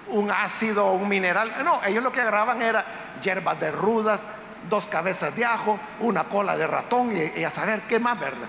un 0.09 0.31
ácido 0.31 0.85
o 0.85 0.93
un 0.93 1.07
mineral. 1.07 1.63
No, 1.63 1.81
ellos 1.85 2.03
lo 2.03 2.11
que 2.11 2.21
agarraban 2.21 2.61
era 2.61 2.85
hierbas 3.21 3.59
de 3.59 3.71
rudas, 3.71 4.25
dos 4.69 4.85
cabezas 4.87 5.35
de 5.35 5.45
ajo, 5.45 5.79
una 5.99 6.25
cola 6.25 6.57
de 6.57 6.67
ratón 6.67 7.11
y, 7.15 7.43
a 7.43 7.49
saber 7.49 7.81
qué 7.81 7.99
más, 7.99 8.19
¿verdad? 8.19 8.47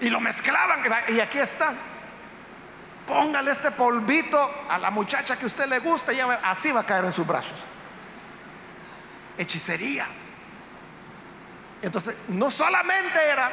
Y 0.00 0.10
lo 0.10 0.20
mezclaban 0.20 0.82
y 1.08 1.20
aquí 1.20 1.38
está. 1.38 1.72
Póngale 3.06 3.52
este 3.52 3.70
polvito 3.70 4.50
a 4.68 4.78
la 4.78 4.90
muchacha 4.90 5.36
que 5.36 5.46
usted 5.46 5.66
le 5.66 5.78
gusta 5.78 6.12
y 6.12 6.20
así 6.20 6.72
va 6.72 6.80
a 6.80 6.84
caer 6.84 7.04
en 7.04 7.12
sus 7.12 7.26
brazos. 7.26 7.58
Hechicería. 9.38 10.06
Entonces, 11.82 12.16
no 12.28 12.50
solamente 12.50 13.18
era 13.30 13.50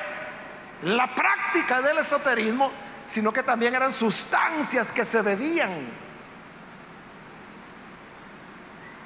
la 0.82 1.14
práctica 1.14 1.82
del 1.82 2.00
esoterismo, 2.00 2.72
sino 3.06 3.32
que 3.32 3.44
también 3.44 3.76
eran 3.76 3.92
sustancias 3.92 4.92
que 4.92 5.06
se 5.06 5.22
bebían, 5.22 5.72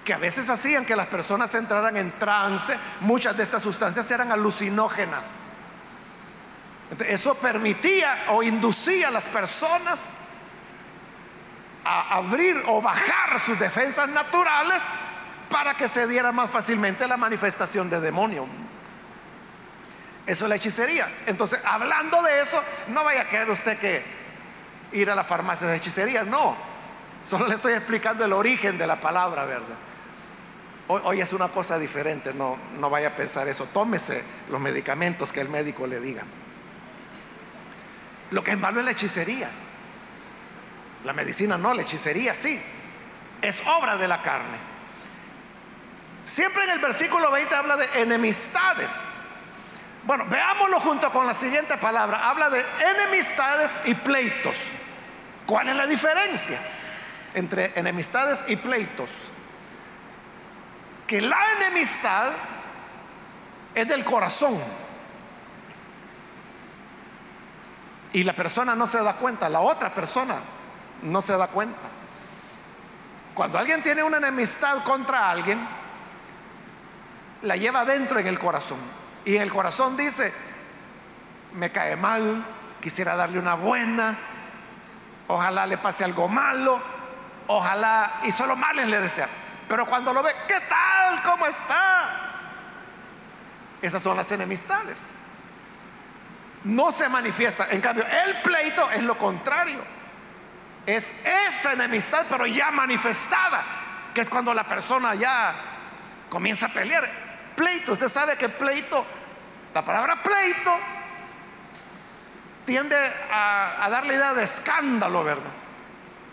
que 0.06 0.14
a 0.14 0.18
veces 0.18 0.50
hacían 0.50 0.86
que 0.86 0.96
las 0.96 1.08
personas 1.08 1.54
entraran 1.56 1.98
en 1.98 2.18
trance. 2.18 2.78
Muchas 3.02 3.36
de 3.36 3.44
estas 3.44 3.62
sustancias 3.62 4.10
eran 4.10 4.32
alucinógenas. 4.32 5.42
Eso 7.08 7.36
permitía 7.36 8.26
o 8.30 8.44
inducía 8.44 9.10
a 9.10 9.12
las 9.12 9.28
personas 9.28 10.16
a 11.84 12.16
abrir 12.16 12.62
o 12.68 12.82
bajar 12.82 13.40
sus 13.40 13.60
defensas 13.60 14.10
naturales 14.10 14.82
para 15.50 15.76
que 15.76 15.88
se 15.88 16.08
diera 16.08 16.32
más 16.32 16.50
fácilmente 16.50 17.08
la 17.08 17.18
manifestación 17.18 17.90
de 17.90 18.00
demonio. 18.00 18.46
Eso 20.26 20.46
es 20.46 20.50
la 20.50 20.56
hechicería. 20.56 21.10
Entonces, 21.26 21.60
hablando 21.64 22.22
de 22.22 22.42
eso, 22.42 22.62
no 22.90 23.04
vaya 23.04 23.22
a 23.22 23.28
creer 23.30 23.50
usted 23.50 23.78
que 23.78 24.04
ir 24.92 25.10
a 25.10 25.16
la 25.16 25.24
farmacia 25.24 25.68
de 25.68 25.78
hechicería, 25.78 26.24
no. 26.24 26.56
Solo 27.24 27.48
le 27.48 27.56
estoy 27.56 27.74
explicando 27.74 28.26
el 28.26 28.34
origen 28.34 28.78
de 28.78 28.88
la 28.88 29.00
palabra, 29.00 29.46
¿verdad? 29.46 29.78
Hoy, 30.90 31.20
es 31.20 31.34
una 31.34 31.50
cosa 31.50 31.78
diferente, 31.78 32.34
no, 32.34 32.58
no 32.78 32.90
vaya 32.90 33.10
a 33.10 33.16
pensar 33.16 33.48
eso. 33.48 33.66
Tómese 33.74 34.24
los 34.50 34.60
medicamentos 34.62 35.34
que 35.34 35.42
el 35.42 35.50
médico 35.50 35.86
le 35.86 36.00
diga. 36.00 36.24
Lo 38.32 38.44
que 38.44 38.52
es 38.52 38.60
malo 38.60 38.80
es 38.80 38.86
la 38.86 38.92
hechicería. 38.92 39.50
La 41.04 41.14
medicina 41.14 41.58
no, 41.58 41.74
la 41.74 41.82
hechicería 41.82 42.34
sí. 42.34 42.62
Es 43.42 43.62
obra 43.66 43.98
de 43.98 44.08
la 44.08 44.22
carne. 44.22 44.58
Siempre 46.24 46.66
en 46.66 46.72
el 46.72 46.80
versículo 46.80 47.32
20 47.32 47.56
habla 47.56 47.78
de 47.78 48.02
enemistades. 48.02 49.22
Bueno, 50.04 50.26
veámoslo 50.26 50.80
junto 50.80 51.12
con 51.12 51.26
la 51.26 51.34
siguiente 51.34 51.78
palabra. 51.78 52.30
Habla 52.30 52.50
de 52.50 52.66
enemistades 52.96 53.80
y 53.86 53.94
pleitos. 53.94 54.58
¿Cuál 55.46 55.70
es 55.70 55.76
la 55.76 55.88
diferencia 55.88 56.60
entre 57.34 57.72
enemistades 57.80 58.44
y 58.48 58.58
pleitos? 58.58 59.10
Que 61.06 61.22
la 61.22 61.40
enemistad 61.58 62.32
es 63.74 63.88
del 63.88 64.04
corazón. 64.04 64.58
Y 68.14 68.24
la 68.24 68.34
persona 68.34 68.76
no 68.76 68.88
se 68.88 69.02
da 69.04 69.14
cuenta, 69.14 69.50
la 69.50 69.60
otra 69.60 69.94
persona 69.94 70.36
no 71.04 71.22
se 71.22 71.38
da 71.38 71.48
cuenta. 71.48 71.90
Cuando 73.34 73.60
alguien 73.60 73.84
tiene 73.84 74.04
una 74.04 74.18
enemistad 74.18 74.84
contra 74.84 75.30
alguien, 75.30 75.60
la 77.44 77.56
lleva 77.56 77.86
dentro 77.86 78.20
en 78.20 78.28
el 78.28 78.40
corazón. 78.40 78.80
Y 79.26 79.36
en 79.36 79.42
el 79.44 79.52
corazón 79.52 79.96
dice, 79.98 80.34
me 81.54 81.72
cae 81.72 81.96
mal, 81.96 82.44
quisiera 82.82 83.16
darle 83.16 83.40
una 83.40 83.56
buena, 83.56 84.18
ojalá 85.28 85.68
le 85.68 85.78
pase 85.78 86.04
algo 86.04 86.28
malo, 86.28 86.80
ojalá, 87.48 88.22
y 88.24 88.32
solo 88.32 88.56
males 88.56 88.88
le 88.88 89.02
desea. 89.02 89.28
Pero 89.68 89.86
cuando 89.86 90.14
lo 90.14 90.24
ve, 90.24 90.32
¿qué 90.48 90.60
tal? 90.62 91.22
¿Cómo 91.24 91.46
está? 91.46 92.28
Esas 93.82 94.02
son 94.02 94.18
las 94.18 94.32
enemistades. 94.32 95.16
No 96.64 96.92
se 96.92 97.08
manifiesta. 97.10 97.68
En 97.70 97.82
cambio, 97.82 98.06
el 98.06 98.36
pleito 98.42 98.90
es 98.92 99.04
lo 99.04 99.18
contrario. 99.18 99.80
Es 100.86 101.26
esa 101.26 101.74
enemistad, 101.74 102.26
pero 102.30 102.46
ya 102.46 102.72
manifestada, 102.72 103.64
que 104.14 104.22
es 104.22 104.30
cuando 104.30 104.54
la 104.54 104.66
persona 104.66 105.16
ya 105.16 105.54
comienza 106.30 106.68
a 106.68 106.70
pelear 106.70 107.10
pleito. 107.56 107.92
Usted 107.92 108.08
sabe 108.08 108.38
que 108.38 108.50
pleito, 108.50 109.06
la 109.74 109.84
palabra 109.84 110.22
pleito, 110.24 110.78
tiende 112.66 112.96
a, 113.32 113.88
dar 113.90 114.06
la 114.06 114.14
idea 114.14 114.34
de 114.34 114.44
escándalo, 114.44 115.24
¿verdad? 115.24 115.52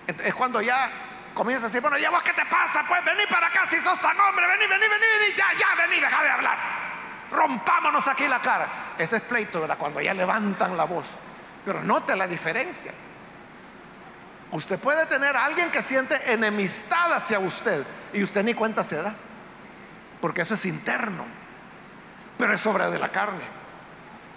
Es 0.06 0.34
cuando 0.34 0.60
ya 0.60 0.90
comienza 1.32 1.66
a 1.66 1.68
decir, 1.68 1.80
bueno, 1.80 1.96
ya 1.98 2.10
vos 2.10 2.22
qué 2.22 2.32
te 2.32 2.44
pasa, 2.46 2.84
pues 2.86 3.04
vení 3.04 3.26
para 3.26 3.48
acá 3.48 3.66
si 3.66 3.80
sos 3.80 4.00
tan 4.00 4.18
hombre, 4.20 4.46
vení, 4.46 4.66
vení, 4.66 4.86
vení, 4.88 5.04
vení, 5.18 5.34
ya, 5.34 5.46
ya, 5.58 5.74
vení, 5.74 6.00
deja 6.00 6.22
de 6.22 6.30
hablar. 6.30 6.58
Rompámonos 7.30 8.06
aquí 8.06 8.28
la 8.28 8.40
cara. 8.40 8.83
Ese 8.98 9.16
es 9.16 9.22
pleito, 9.22 9.60
¿verdad? 9.60 9.78
Cuando 9.78 10.00
ya 10.00 10.14
levantan 10.14 10.76
la 10.76 10.84
voz. 10.84 11.06
Pero 11.64 11.82
note 11.82 12.14
la 12.16 12.26
diferencia. 12.26 12.92
Usted 14.52 14.78
puede 14.78 15.06
tener 15.06 15.36
a 15.36 15.44
alguien 15.44 15.70
que 15.70 15.82
siente 15.82 16.32
enemistad 16.32 17.12
hacia 17.12 17.38
usted 17.40 17.84
y 18.12 18.22
usted 18.22 18.44
ni 18.44 18.54
cuenta 18.54 18.84
se 18.84 19.02
da 19.02 19.14
porque 20.24 20.40
eso 20.40 20.54
es 20.54 20.64
interno, 20.64 21.22
pero 22.38 22.54
es 22.54 22.66
obra 22.66 22.88
de 22.88 22.98
la 22.98 23.10
carne. 23.10 23.44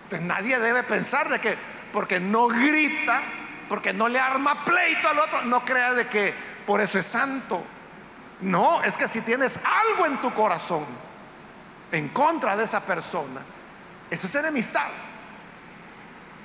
Entonces 0.03 0.28
nadie 0.28 0.60
debe 0.60 0.84
pensar 0.84 1.30
de 1.30 1.39
que 1.39 1.55
porque 1.93 2.20
no 2.20 2.49
grita, 2.49 3.22
porque 3.70 3.93
no 3.93 4.10
le 4.10 4.20
arma 4.20 4.66
pleito 4.66 5.08
al 5.08 5.18
otro, 5.18 5.43
no 5.43 5.64
crea 5.64 5.93
de 5.93 6.08
que 6.08 6.34
por 6.66 6.82
eso 6.82 6.99
es 6.99 7.05
santo. 7.05 7.64
No, 8.41 8.84
es 8.84 8.97
que 8.97 9.08
si 9.08 9.22
tienes 9.22 9.62
algo 9.64 10.05
en 10.05 10.22
tu 10.22 10.34
corazón 10.34 10.86
en 11.93 12.10
contra 12.10 12.58
de 12.58 12.66
esa 12.66 12.82
persona, 12.82 13.39
eso 14.10 14.28
es 14.28 14.36
enemistad. 14.36 14.88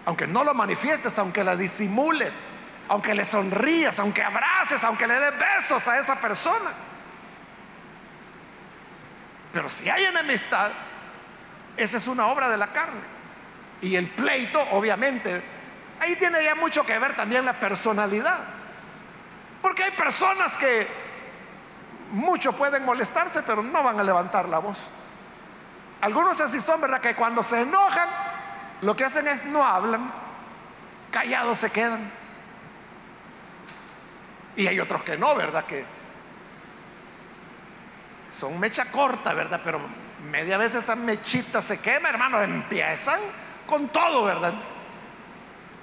Aunque 0.05 0.27
no 0.27 0.43
lo 0.45 0.55
manifiestes, 0.55 1.19
aunque 1.19 1.45
la 1.45 1.55
disimules, 1.55 2.49
aunque 2.89 3.15
le 3.15 3.25
sonrías, 3.25 3.99
aunque 3.99 4.23
abraces, 4.23 4.83
aunque 4.85 5.07
le 5.07 5.19
des 5.19 5.39
besos 5.39 5.87
a 5.89 5.99
esa 5.99 6.17
persona. 6.17 6.73
Pero 9.53 9.69
si 9.69 9.89
hay 9.89 10.05
enemistad, 10.05 10.71
esa 11.77 11.97
es 11.97 12.07
una 12.07 12.27
obra 12.27 12.49
de 12.49 12.57
la 12.57 12.69
carne. 12.69 13.01
Y 13.81 13.97
el 13.97 14.09
pleito, 14.09 14.61
obviamente, 14.73 15.43
ahí 16.01 16.17
tiene 16.17 16.43
ya 16.43 16.55
mucho 16.55 16.85
que 16.85 16.99
ver 16.99 17.15
también 17.15 17.45
la 17.45 17.59
personalidad. 17.59 18.39
Porque 19.61 19.85
hay 19.85 19.91
personas 19.93 20.57
que 20.57 20.89
mucho 22.11 22.53
pueden 22.53 22.85
molestarse, 22.85 23.43
pero 23.43 23.63
no 23.63 23.83
van 23.83 24.01
a 24.01 24.05
levantar 24.05 24.49
la 24.49 24.59
voz. 24.59 24.89
Algunos 26.03 26.41
así 26.41 26.61
son, 26.61 26.81
¿verdad? 26.81 27.01
Que 27.01 27.15
cuando 27.15 27.45
se 27.45 27.61
enojan, 27.61 28.09
lo 28.81 28.97
que 28.97 29.05
hacen 29.05 29.29
es 29.29 29.45
no 29.45 29.65
hablan, 29.65 30.13
callados 31.13 31.61
se 31.61 31.71
quedan. 31.71 32.11
Y 34.57 34.67
hay 34.67 34.81
otros 34.81 35.05
que 35.05 35.17
no, 35.17 35.35
¿verdad? 35.37 35.65
Que 35.65 35.87
son 38.29 38.59
mecha 38.59 38.91
corta, 38.91 39.33
¿verdad? 39.33 39.61
Pero 39.63 39.81
media 40.29 40.59
vez 40.59 40.75
esa 40.75 40.97
mechita 40.97 41.63
se 41.63 41.81
quema, 41.81 42.09
hermano, 42.09 42.43
empiezan 42.43 43.21
con 43.65 43.89
todo, 43.89 44.25
¿verdad? 44.25 44.55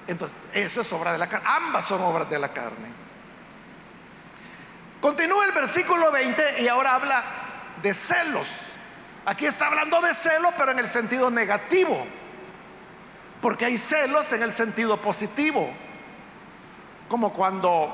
Entonces, 0.06 0.36
eso 0.52 0.82
es 0.82 0.92
obra 0.92 1.12
de 1.12 1.18
la 1.18 1.30
carne. 1.30 1.48
Ambas 1.48 1.86
son 1.86 2.02
obras 2.02 2.28
de 2.28 2.38
la 2.38 2.52
carne. 2.52 2.88
Continúa 5.00 5.46
el 5.46 5.52
versículo 5.52 6.12
20 6.12 6.60
y 6.60 6.68
ahora 6.68 6.94
habla 6.94 7.24
de 7.82 7.94
celos. 7.94 8.69
Aquí 9.24 9.46
está 9.46 9.66
hablando 9.66 10.00
de 10.00 10.14
celo, 10.14 10.50
pero 10.56 10.72
en 10.72 10.78
el 10.78 10.88
sentido 10.88 11.30
negativo. 11.30 12.06
Porque 13.40 13.66
hay 13.66 13.78
celos 13.78 14.32
en 14.32 14.42
el 14.42 14.52
sentido 14.52 14.96
positivo. 14.98 15.70
Como 17.08 17.32
cuando 17.32 17.92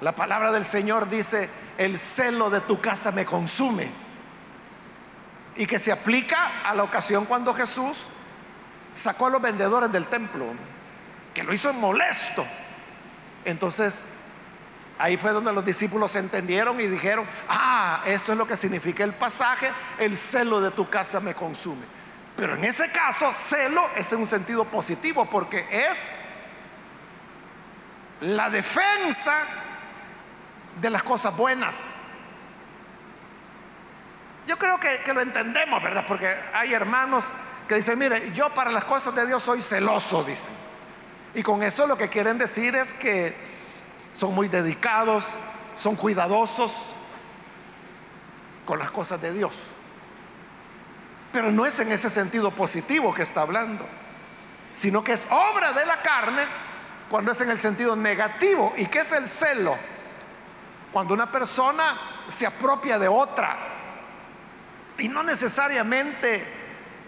la 0.00 0.12
palabra 0.12 0.52
del 0.52 0.64
Señor 0.64 1.08
dice, 1.08 1.48
el 1.78 1.98
celo 1.98 2.50
de 2.50 2.60
tu 2.60 2.80
casa 2.80 3.10
me 3.10 3.24
consume. 3.24 3.88
Y 5.56 5.66
que 5.66 5.78
se 5.78 5.92
aplica 5.92 6.62
a 6.64 6.74
la 6.74 6.82
ocasión 6.82 7.26
cuando 7.26 7.54
Jesús 7.54 7.98
sacó 8.94 9.26
a 9.26 9.30
los 9.30 9.42
vendedores 9.42 9.90
del 9.92 10.06
templo, 10.06 10.46
que 11.32 11.42
lo 11.42 11.52
hizo 11.52 11.72
molesto. 11.72 12.44
Entonces, 13.44 14.13
ahí 14.98 15.16
fue 15.16 15.32
donde 15.32 15.52
los 15.52 15.64
discípulos 15.64 16.14
entendieron 16.16 16.80
y 16.80 16.86
dijeron, 16.86 17.26
ah, 17.48 18.02
esto 18.06 18.32
es 18.32 18.38
lo 18.38 18.46
que 18.46 18.56
significa 18.56 19.04
el 19.04 19.14
pasaje, 19.14 19.70
el 19.98 20.16
celo 20.16 20.60
de 20.60 20.70
tu 20.70 20.88
casa 20.88 21.20
me 21.20 21.34
consume. 21.34 21.84
Pero 22.36 22.54
en 22.54 22.64
ese 22.64 22.90
caso, 22.90 23.32
celo 23.32 23.88
es 23.96 24.12
en 24.12 24.20
un 24.20 24.26
sentido 24.26 24.64
positivo 24.64 25.24
porque 25.26 25.66
es 25.70 26.16
la 28.20 28.50
defensa 28.50 29.34
de 30.80 30.90
las 30.90 31.02
cosas 31.02 31.36
buenas. 31.36 32.02
Yo 34.46 34.58
creo 34.58 34.78
que, 34.78 35.00
que, 35.04 35.14
lo 35.14 35.20
entendemos, 35.20 35.82
¿verdad? 35.82 36.04
Porque 36.06 36.34
hay 36.52 36.74
hermanos 36.74 37.30
que 37.68 37.76
dicen, 37.76 37.98
mire, 37.98 38.32
yo 38.32 38.50
para 38.50 38.70
las 38.70 38.84
cosas 38.84 39.14
de 39.14 39.26
Dios 39.26 39.42
soy 39.42 39.62
celoso, 39.62 40.22
dicen. 40.22 40.52
Y 41.34 41.42
con 41.42 41.62
eso 41.62 41.86
lo 41.86 41.96
que 41.96 42.08
quieren 42.08 42.36
decir 42.36 42.74
es 42.76 42.92
que 42.92 43.53
son 44.14 44.34
muy 44.34 44.48
dedicados, 44.48 45.26
son 45.76 45.96
cuidadosos 45.96 46.94
con 48.64 48.78
las 48.78 48.90
cosas 48.90 49.20
de 49.20 49.32
Dios. 49.32 49.52
Pero 51.32 51.50
no 51.50 51.66
es 51.66 51.78
en 51.80 51.90
ese 51.92 52.08
sentido 52.08 52.52
positivo 52.52 53.12
que 53.12 53.22
está 53.22 53.42
hablando, 53.42 53.84
sino 54.72 55.02
que 55.02 55.12
es 55.12 55.26
obra 55.30 55.72
de 55.72 55.84
la 55.84 56.00
carne 56.00 56.42
cuando 57.10 57.32
es 57.32 57.40
en 57.40 57.50
el 57.50 57.58
sentido 57.58 57.96
negativo. 57.96 58.72
¿Y 58.76 58.86
qué 58.86 59.00
es 59.00 59.12
el 59.12 59.26
celo? 59.26 59.76
Cuando 60.92 61.12
una 61.12 61.30
persona 61.30 61.84
se 62.28 62.46
apropia 62.46 62.98
de 62.98 63.08
otra. 63.08 63.56
Y 64.96 65.08
no 65.08 65.24
necesariamente 65.24 66.46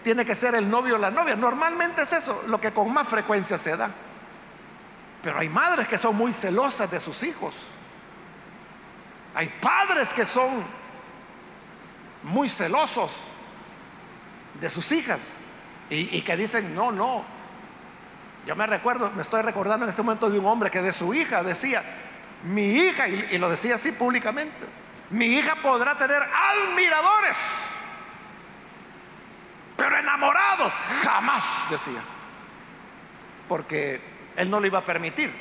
tiene 0.03 0.25
que 0.25 0.35
ser 0.35 0.55
el 0.55 0.69
novio 0.69 0.95
o 0.95 0.97
la 0.97 1.09
novia. 1.09 1.37
Normalmente 1.37 2.01
es 2.01 2.11
eso, 2.11 2.43
lo 2.47 2.59
que 2.59 2.73
con 2.73 2.91
más 2.93 3.07
frecuencia 3.07 3.57
se 3.57 3.77
da. 3.77 3.89
Pero 5.27 5.39
hay 5.39 5.49
madres 5.49 5.89
que 5.89 5.97
son 5.97 6.15
muy 6.15 6.31
celosas 6.31 6.89
de 6.89 7.01
sus 7.01 7.21
hijos. 7.23 7.53
Hay 9.35 9.49
padres 9.59 10.13
que 10.13 10.25
son 10.25 10.63
muy 12.23 12.47
celosos 12.47 13.13
de 14.57 14.69
sus 14.69 14.89
hijas 14.93 15.19
y, 15.89 16.21
que 16.21 16.37
dicen, 16.37 16.73
no, 16.73 16.93
no. 16.93 17.25
Yo 18.45 18.55
me 18.55 18.65
recuerdo, 18.67 19.11
me 19.11 19.21
estoy 19.21 19.41
recordando 19.41 19.83
en 19.83 19.89
este 19.89 20.01
momento 20.01 20.29
de 20.29 20.39
un 20.39 20.45
hombre 20.45 20.71
que 20.71 20.81
de 20.81 20.93
su 20.93 21.13
hija 21.13 21.43
decía, 21.43 21.83
mi 22.43 22.77
hija, 22.77 23.09
y 23.09 23.37
lo 23.37 23.49
decía 23.49 23.75
así 23.75 23.91
públicamente, 23.91 24.65
mi 25.09 25.25
hija 25.25 25.57
podrá 25.61 25.97
tener 25.97 26.23
admiradores, 26.23 27.37
pero 29.75 29.97
enamorados 29.97 30.71
jamás, 31.03 31.67
decía. 31.69 31.99
Porque 33.49 34.15
él 34.37 34.49
no 34.49 34.59
lo 34.59 34.67
iba 34.67 34.79
a 34.79 34.85
permitir. 34.85 35.33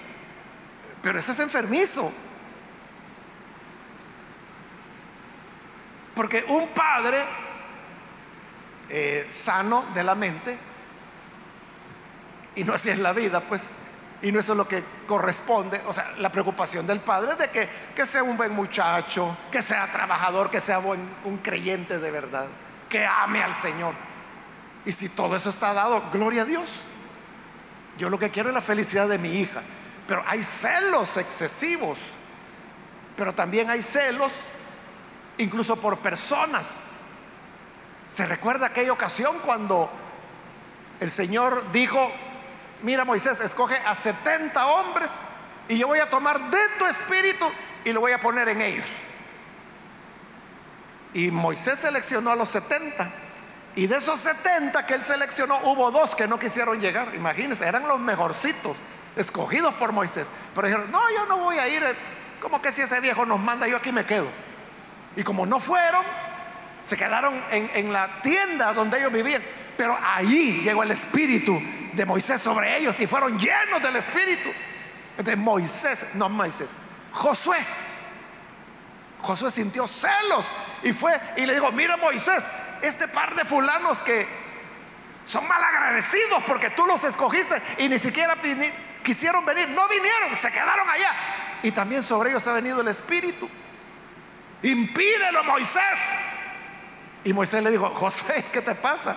Pero 1.02 1.18
ese 1.18 1.32
es 1.32 1.38
enfermizo. 1.38 2.10
Porque 6.14 6.44
un 6.48 6.68
padre 6.68 7.18
eh, 8.88 9.26
sano 9.28 9.84
de 9.94 10.02
la 10.02 10.14
mente, 10.14 10.58
y 12.56 12.64
no 12.64 12.72
así 12.72 12.88
es 12.88 12.98
la 12.98 13.12
vida, 13.12 13.40
pues, 13.40 13.70
y 14.22 14.32
no 14.32 14.40
eso 14.40 14.52
es 14.52 14.56
lo 14.56 14.66
que 14.66 14.82
corresponde, 15.06 15.82
o 15.86 15.92
sea, 15.92 16.14
la 16.16 16.32
preocupación 16.32 16.86
del 16.86 17.00
padre 17.00 17.32
es 17.32 17.38
de 17.38 17.50
que, 17.50 17.68
que 17.94 18.06
sea 18.06 18.22
un 18.22 18.38
buen 18.38 18.52
muchacho, 18.52 19.36
que 19.52 19.60
sea 19.60 19.92
trabajador, 19.92 20.48
que 20.48 20.60
sea 20.60 20.78
un 20.78 21.38
creyente 21.42 21.98
de 21.98 22.10
verdad, 22.10 22.46
que 22.88 23.04
ame 23.04 23.42
al 23.42 23.54
Señor. 23.54 23.92
Y 24.86 24.92
si 24.92 25.10
todo 25.10 25.36
eso 25.36 25.50
está 25.50 25.74
dado, 25.74 26.02
gloria 26.12 26.42
a 26.42 26.44
Dios. 26.46 26.70
Yo 27.98 28.10
lo 28.10 28.18
que 28.18 28.30
quiero 28.30 28.50
es 28.50 28.54
la 28.54 28.60
felicidad 28.60 29.08
de 29.08 29.18
mi 29.18 29.40
hija. 29.40 29.62
Pero 30.06 30.22
hay 30.26 30.42
celos 30.42 31.16
excesivos. 31.16 31.98
Pero 33.16 33.34
también 33.34 33.70
hay 33.70 33.82
celos 33.82 34.32
incluso 35.38 35.76
por 35.76 35.98
personas. 35.98 37.00
Se 38.08 38.26
recuerda 38.26 38.66
aquella 38.66 38.92
ocasión 38.92 39.38
cuando 39.44 39.90
el 41.00 41.10
Señor 41.10 41.72
dijo, 41.72 42.10
mira 42.82 43.04
Moisés, 43.04 43.40
escoge 43.40 43.76
a 43.84 43.94
70 43.94 44.66
hombres 44.66 45.18
y 45.68 45.78
yo 45.78 45.88
voy 45.88 45.98
a 45.98 46.08
tomar 46.08 46.50
de 46.50 46.68
tu 46.78 46.86
espíritu 46.86 47.44
y 47.84 47.92
lo 47.92 48.00
voy 48.00 48.12
a 48.12 48.20
poner 48.20 48.48
en 48.48 48.62
ellos. 48.62 48.90
Y 51.14 51.30
Moisés 51.30 51.78
seleccionó 51.78 52.30
a 52.30 52.36
los 52.36 52.48
70. 52.50 53.10
Y 53.76 53.86
de 53.86 53.98
esos 53.98 54.18
70 54.20 54.86
que 54.86 54.94
él 54.94 55.02
seleccionó, 55.02 55.58
hubo 55.64 55.90
dos 55.90 56.16
que 56.16 56.26
no 56.26 56.38
quisieron 56.38 56.80
llegar. 56.80 57.14
Imagínense, 57.14 57.68
eran 57.68 57.86
los 57.86 58.00
mejorcitos, 58.00 58.78
escogidos 59.14 59.74
por 59.74 59.92
Moisés. 59.92 60.26
Pero 60.54 60.66
dijeron, 60.66 60.90
no, 60.90 61.02
yo 61.14 61.26
no 61.26 61.36
voy 61.36 61.58
a 61.58 61.68
ir. 61.68 61.84
Como 62.40 62.60
que 62.62 62.72
si 62.72 62.80
ese 62.80 62.98
viejo 63.00 63.26
nos 63.26 63.38
manda, 63.38 63.68
yo 63.68 63.76
aquí 63.76 63.92
me 63.92 64.06
quedo. 64.06 64.28
Y 65.14 65.22
como 65.22 65.44
no 65.44 65.60
fueron, 65.60 66.02
se 66.80 66.96
quedaron 66.96 67.34
en, 67.50 67.70
en 67.74 67.92
la 67.92 68.22
tienda 68.22 68.72
donde 68.72 68.98
ellos 68.98 69.12
vivían. 69.12 69.42
Pero 69.76 69.98
ahí 70.02 70.62
llegó 70.64 70.82
el 70.82 70.92
espíritu 70.92 71.60
de 71.92 72.06
Moisés 72.06 72.40
sobre 72.40 72.78
ellos 72.78 72.98
y 72.98 73.06
fueron 73.06 73.38
llenos 73.38 73.82
del 73.82 73.96
espíritu. 73.96 74.48
De 75.18 75.36
Moisés, 75.36 76.14
no 76.14 76.30
Moisés, 76.30 76.76
Josué. 77.12 77.58
Josué 79.20 79.50
sintió 79.50 79.86
celos 79.86 80.46
y 80.82 80.92
fue 80.94 81.18
y 81.36 81.44
le 81.44 81.54
dijo, 81.54 81.72
mira 81.72 81.96
Moisés, 81.96 82.48
este 82.86 83.08
par 83.08 83.34
de 83.34 83.44
fulanos 83.44 84.02
que 84.02 84.26
son 85.24 85.46
mal 85.46 85.62
agradecidos 85.62 86.42
porque 86.44 86.70
tú 86.70 86.86
los 86.86 87.02
escogiste 87.04 87.60
y 87.78 87.88
ni 87.88 87.98
siquiera 87.98 88.36
quisieron 89.02 89.44
venir, 89.44 89.68
no 89.68 89.88
vinieron, 89.88 90.34
se 90.34 90.50
quedaron 90.50 90.88
allá. 90.88 91.10
Y 91.62 91.72
también 91.72 92.02
sobre 92.02 92.30
ellos 92.30 92.46
ha 92.46 92.52
venido 92.52 92.80
el 92.80 92.88
Espíritu. 92.88 93.48
Impídelo, 94.62 95.44
Moisés. 95.44 96.18
Y 97.24 97.32
Moisés 97.32 97.62
le 97.62 97.70
dijo, 97.70 97.90
José, 97.90 98.44
¿qué 98.52 98.62
te 98.62 98.74
pasa? 98.74 99.16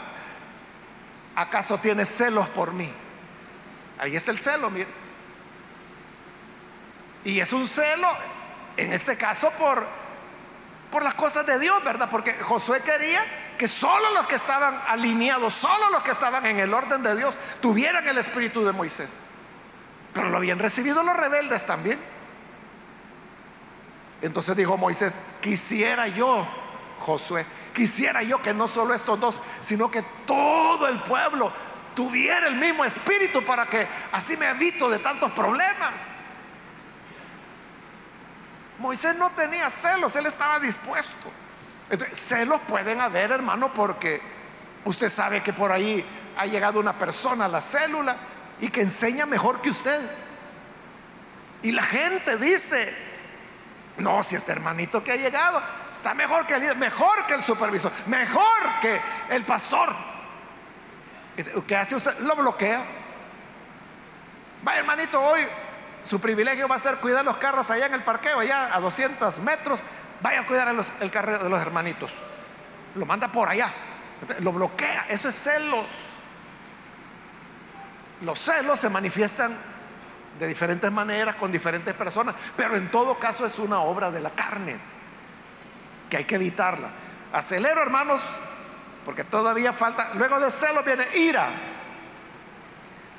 ¿Acaso 1.36 1.78
tienes 1.78 2.10
celos 2.10 2.48
por 2.50 2.74
mí? 2.74 2.92
Ahí 4.00 4.16
está 4.16 4.32
el 4.32 4.40
celo, 4.40 4.70
mire. 4.70 4.88
Y 7.24 7.40
es 7.40 7.52
un 7.54 7.68
celo, 7.68 8.08
en 8.78 8.94
este 8.94 9.18
caso, 9.18 9.52
por 9.52 9.86
por 10.92 11.04
las 11.04 11.14
cosas 11.14 11.46
de 11.46 11.60
Dios, 11.60 11.84
¿verdad? 11.84 12.10
Porque 12.10 12.34
Josué 12.42 12.82
quería 12.82 13.24
que 13.60 13.68
solo 13.68 14.14
los 14.14 14.26
que 14.26 14.36
estaban 14.36 14.82
alineados, 14.88 15.54
solo 15.54 15.90
los 15.90 16.02
que 16.02 16.12
estaban 16.12 16.46
en 16.46 16.60
el 16.60 16.74
orden 16.74 17.04
de 17.04 17.14
Dios, 17.18 17.36
tuvieran 17.62 18.08
el 18.08 18.18
espíritu 18.18 18.64
de 18.64 18.72
Moisés. 18.72 19.18
Pero 20.14 20.30
lo 20.30 20.38
habían 20.38 20.60
recibido 20.60 21.04
los 21.04 21.16
rebeldes 21.18 21.66
también. 21.66 22.00
Entonces 24.22 24.56
dijo 24.56 24.78
Moisés, 24.78 25.20
quisiera 25.42 26.08
yo, 26.08 26.48
Josué, 27.00 27.46
quisiera 27.74 28.24
yo 28.24 28.42
que 28.42 28.54
no 28.54 28.66
solo 28.66 28.94
estos 28.94 29.20
dos, 29.20 29.42
sino 29.60 29.92
que 29.92 30.04
todo 30.26 30.88
el 30.88 30.98
pueblo 31.00 31.52
tuviera 31.94 32.48
el 32.48 32.56
mismo 32.56 32.86
espíritu 32.86 33.44
para 33.44 33.66
que 33.66 33.86
así 34.14 34.38
me 34.38 34.50
evito 34.52 34.90
de 34.90 35.00
tantos 35.00 35.34
problemas. 35.34 36.16
Moisés 38.78 39.18
no 39.18 39.30
tenía 39.32 39.70
celos, 39.70 40.16
él 40.16 40.28
estaba 40.28 40.62
dispuesto. 40.62 41.30
Celos 42.14 42.62
pueden 42.68 43.02
haber, 43.02 43.32
hermano, 43.32 43.74
porque 43.74 44.22
usted 44.86 45.10
sabe 45.10 45.42
que 45.42 45.54
por 45.54 45.72
ahí 45.72 46.06
ha 46.38 46.46
llegado 46.46 46.80
una 46.80 46.98
persona 46.98 47.46
a 47.46 47.48
la 47.48 47.62
célula 47.62 48.16
y 48.62 48.70
que 48.70 48.82
enseña 48.82 49.26
mejor 49.26 49.62
que 49.62 49.70
usted. 49.70 50.00
Y 51.62 51.72
la 51.72 51.84
gente 51.84 52.38
dice, 52.38 52.94
no, 53.98 54.24
si 54.24 54.36
este 54.36 54.52
hermanito 54.52 55.04
que 55.04 55.12
ha 55.12 55.16
llegado 55.16 55.62
está 55.92 56.14
mejor 56.14 56.46
que 56.46 56.56
el 56.56 56.62
líder, 56.62 56.78
mejor 56.78 57.26
que 57.26 57.34
el 57.34 57.44
supervisor, 57.44 57.92
mejor 58.06 58.80
que 58.82 59.00
el 59.30 59.44
pastor. 59.44 59.94
¿Qué 61.68 61.76
hace 61.76 61.96
usted? 61.96 62.18
Lo 62.20 62.36
bloquea. 62.36 62.84
Vaya 64.62 64.80
hermanito, 64.80 65.22
hoy 65.22 65.42
su 66.04 66.20
privilegio 66.20 66.68
va 66.68 66.76
a 66.76 66.80
ser 66.80 66.96
cuidar 66.96 67.24
los 67.24 67.38
carros 67.38 67.70
allá 67.70 67.88
en 67.88 67.94
el 67.94 68.02
parqueo, 68.02 68.40
allá 68.40 68.74
a 68.74 68.80
200 68.80 69.40
metros. 69.40 69.82
Vaya 70.22 70.42
a 70.42 70.46
cuidar 70.46 70.74
el 71.00 71.12
carro 71.12 71.44
de 71.44 71.50
los 71.50 71.62
hermanitos. 71.62 72.12
Lo 72.96 73.06
manda 73.06 73.28
por 73.28 73.48
allá. 73.48 73.72
Lo 74.40 74.52
bloquea. 74.52 75.06
Eso 75.10 75.30
es 75.30 75.36
celos. 75.36 75.86
Los 78.22 78.40
celos 78.40 78.80
se 78.80 78.90
manifiestan 78.90 79.56
de 80.38 80.48
diferentes 80.48 80.92
maneras 80.92 81.36
con 81.36 81.52
diferentes 81.52 81.94
personas, 81.94 82.36
pero 82.56 82.76
en 82.76 82.90
todo 82.90 83.18
caso 83.18 83.46
es 83.46 83.60
una 83.60 83.80
obra 83.80 84.10
de 84.10 84.22
la 84.22 84.30
carne 84.32 84.78
que 86.10 86.18
hay 86.18 86.24
que 86.24 86.36
evitarla. 86.36 86.90
Acelero, 87.32 87.82
hermanos, 87.82 88.24
porque 89.06 89.24
todavía 89.24 89.72
falta. 89.74 90.12
Luego 90.16 90.40
de 90.40 90.50
celos 90.50 90.84
viene 90.84 91.06
ira. 91.16 91.48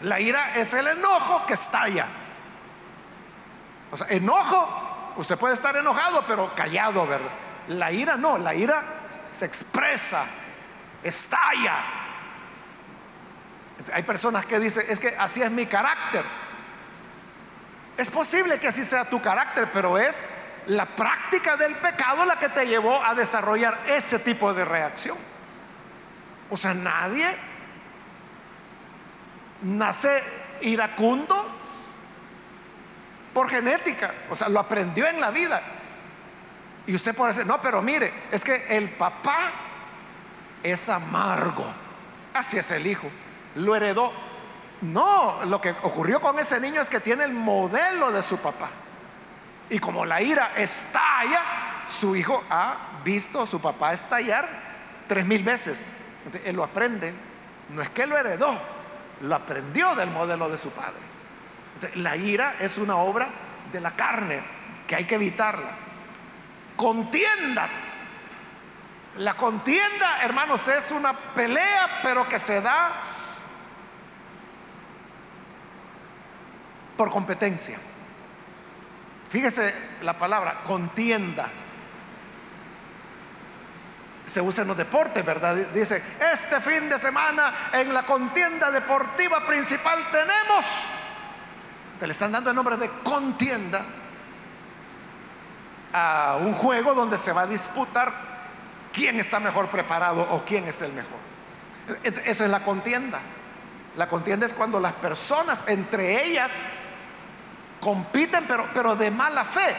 La 0.02 0.18
ira 0.18 0.54
es 0.54 0.72
el 0.74 0.86
enojo 0.86 1.44
que 1.46 1.54
estalla. 1.54 2.06
O 3.90 3.96
sea, 3.96 4.06
enojo, 4.08 4.89
usted 5.16 5.38
puede 5.38 5.54
estar 5.54 5.76
enojado, 5.76 6.24
pero 6.26 6.54
callado, 6.54 7.06
¿verdad? 7.06 7.30
La 7.68 7.92
ira 7.92 8.16
no, 8.16 8.38
la 8.38 8.54
ira 8.54 8.82
se 9.24 9.44
expresa, 9.44 10.24
estalla. 11.02 11.76
Hay 13.92 14.02
personas 14.02 14.46
que 14.46 14.58
dicen, 14.58 14.84
es 14.88 15.00
que 15.00 15.14
así 15.18 15.42
es 15.42 15.50
mi 15.50 15.66
carácter. 15.66 16.24
Es 17.96 18.10
posible 18.10 18.58
que 18.58 18.68
así 18.68 18.84
sea 18.84 19.04
tu 19.04 19.20
carácter, 19.20 19.68
pero 19.72 19.98
es 19.98 20.28
la 20.66 20.86
práctica 20.86 21.56
del 21.56 21.74
pecado 21.76 22.24
la 22.24 22.38
que 22.38 22.48
te 22.48 22.66
llevó 22.66 23.02
a 23.04 23.14
desarrollar 23.14 23.78
ese 23.86 24.18
tipo 24.18 24.52
de 24.54 24.64
reacción. 24.64 25.16
O 26.50 26.56
sea, 26.56 26.74
nadie 26.74 27.36
nace 29.62 30.22
iracundo 30.62 31.59
por 33.32 33.48
genética, 33.48 34.12
o 34.28 34.36
sea, 34.36 34.48
lo 34.48 34.60
aprendió 34.60 35.06
en 35.06 35.20
la 35.20 35.30
vida. 35.30 35.62
Y 36.86 36.94
usted 36.94 37.14
puede 37.14 37.32
decir, 37.32 37.46
no, 37.46 37.60
pero 37.60 37.80
mire, 37.82 38.12
es 38.32 38.42
que 38.42 38.76
el 38.76 38.90
papá 38.90 39.52
es 40.62 40.88
amargo. 40.88 41.66
Así 42.34 42.58
es 42.58 42.70
el 42.70 42.86
hijo. 42.86 43.08
Lo 43.56 43.76
heredó. 43.76 44.12
No, 44.82 45.44
lo 45.44 45.60
que 45.60 45.70
ocurrió 45.82 46.20
con 46.20 46.38
ese 46.38 46.58
niño 46.58 46.80
es 46.80 46.88
que 46.88 47.00
tiene 47.00 47.24
el 47.24 47.32
modelo 47.32 48.10
de 48.10 48.22
su 48.22 48.38
papá. 48.38 48.70
Y 49.68 49.78
como 49.78 50.04
la 50.04 50.20
ira 50.22 50.52
estalla, 50.56 51.40
su 51.86 52.16
hijo 52.16 52.42
ha 52.50 52.76
visto 53.04 53.42
a 53.42 53.46
su 53.46 53.60
papá 53.60 53.92
estallar 53.92 54.48
tres 55.06 55.24
mil 55.26 55.44
veces. 55.44 55.94
él 56.44 56.56
lo 56.56 56.64
aprende. 56.64 57.12
No 57.68 57.82
es 57.82 57.90
que 57.90 58.06
lo 58.06 58.18
heredó, 58.18 58.58
lo 59.20 59.34
aprendió 59.34 59.94
del 59.94 60.10
modelo 60.10 60.48
de 60.48 60.58
su 60.58 60.70
padre. 60.70 61.09
La 61.96 62.16
ira 62.16 62.56
es 62.58 62.78
una 62.78 62.96
obra 62.96 63.28
de 63.72 63.80
la 63.80 63.92
carne 63.92 64.42
que 64.86 64.96
hay 64.96 65.04
que 65.04 65.14
evitarla. 65.14 65.70
Contiendas. 66.76 67.92
La 69.18 69.34
contienda, 69.34 70.22
hermanos, 70.22 70.66
es 70.68 70.90
una 70.92 71.12
pelea, 71.12 72.00
pero 72.02 72.28
que 72.28 72.38
se 72.38 72.60
da 72.60 72.92
por 76.96 77.10
competencia. 77.10 77.78
Fíjese 79.30 79.74
la 80.02 80.18
palabra 80.18 80.62
contienda. 80.64 81.48
Se 84.26 84.40
usa 84.40 84.62
en 84.62 84.68
los 84.68 84.76
deportes, 84.76 85.24
¿verdad? 85.24 85.54
Dice, 85.54 86.02
este 86.32 86.60
fin 86.60 86.88
de 86.88 86.98
semana 86.98 87.54
en 87.72 87.94
la 87.94 88.04
contienda 88.04 88.70
deportiva 88.70 89.46
principal 89.46 89.98
tenemos, 90.10 90.66
te 92.00 92.06
le 92.06 92.12
están 92.14 92.32
dando 92.32 92.48
el 92.48 92.56
nombre 92.56 92.78
de 92.78 92.88
contienda 93.04 93.84
a 95.92 96.38
un 96.40 96.54
juego 96.54 96.94
donde 96.94 97.18
se 97.18 97.30
va 97.30 97.42
a 97.42 97.46
disputar 97.46 98.10
quién 98.90 99.20
está 99.20 99.38
mejor 99.38 99.68
preparado 99.68 100.26
o 100.30 100.42
quién 100.42 100.66
es 100.66 100.80
el 100.80 100.92
mejor. 100.94 101.18
Eso 102.02 102.44
es 102.44 102.50
la 102.50 102.60
contienda. 102.60 103.20
La 103.98 104.08
contienda 104.08 104.46
es 104.46 104.54
cuando 104.54 104.80
las 104.80 104.94
personas 104.94 105.64
entre 105.66 106.24
ellas 106.24 106.70
compiten, 107.80 108.44
pero, 108.48 108.66
pero 108.72 108.96
de 108.96 109.10
mala 109.10 109.44
fe. 109.44 109.76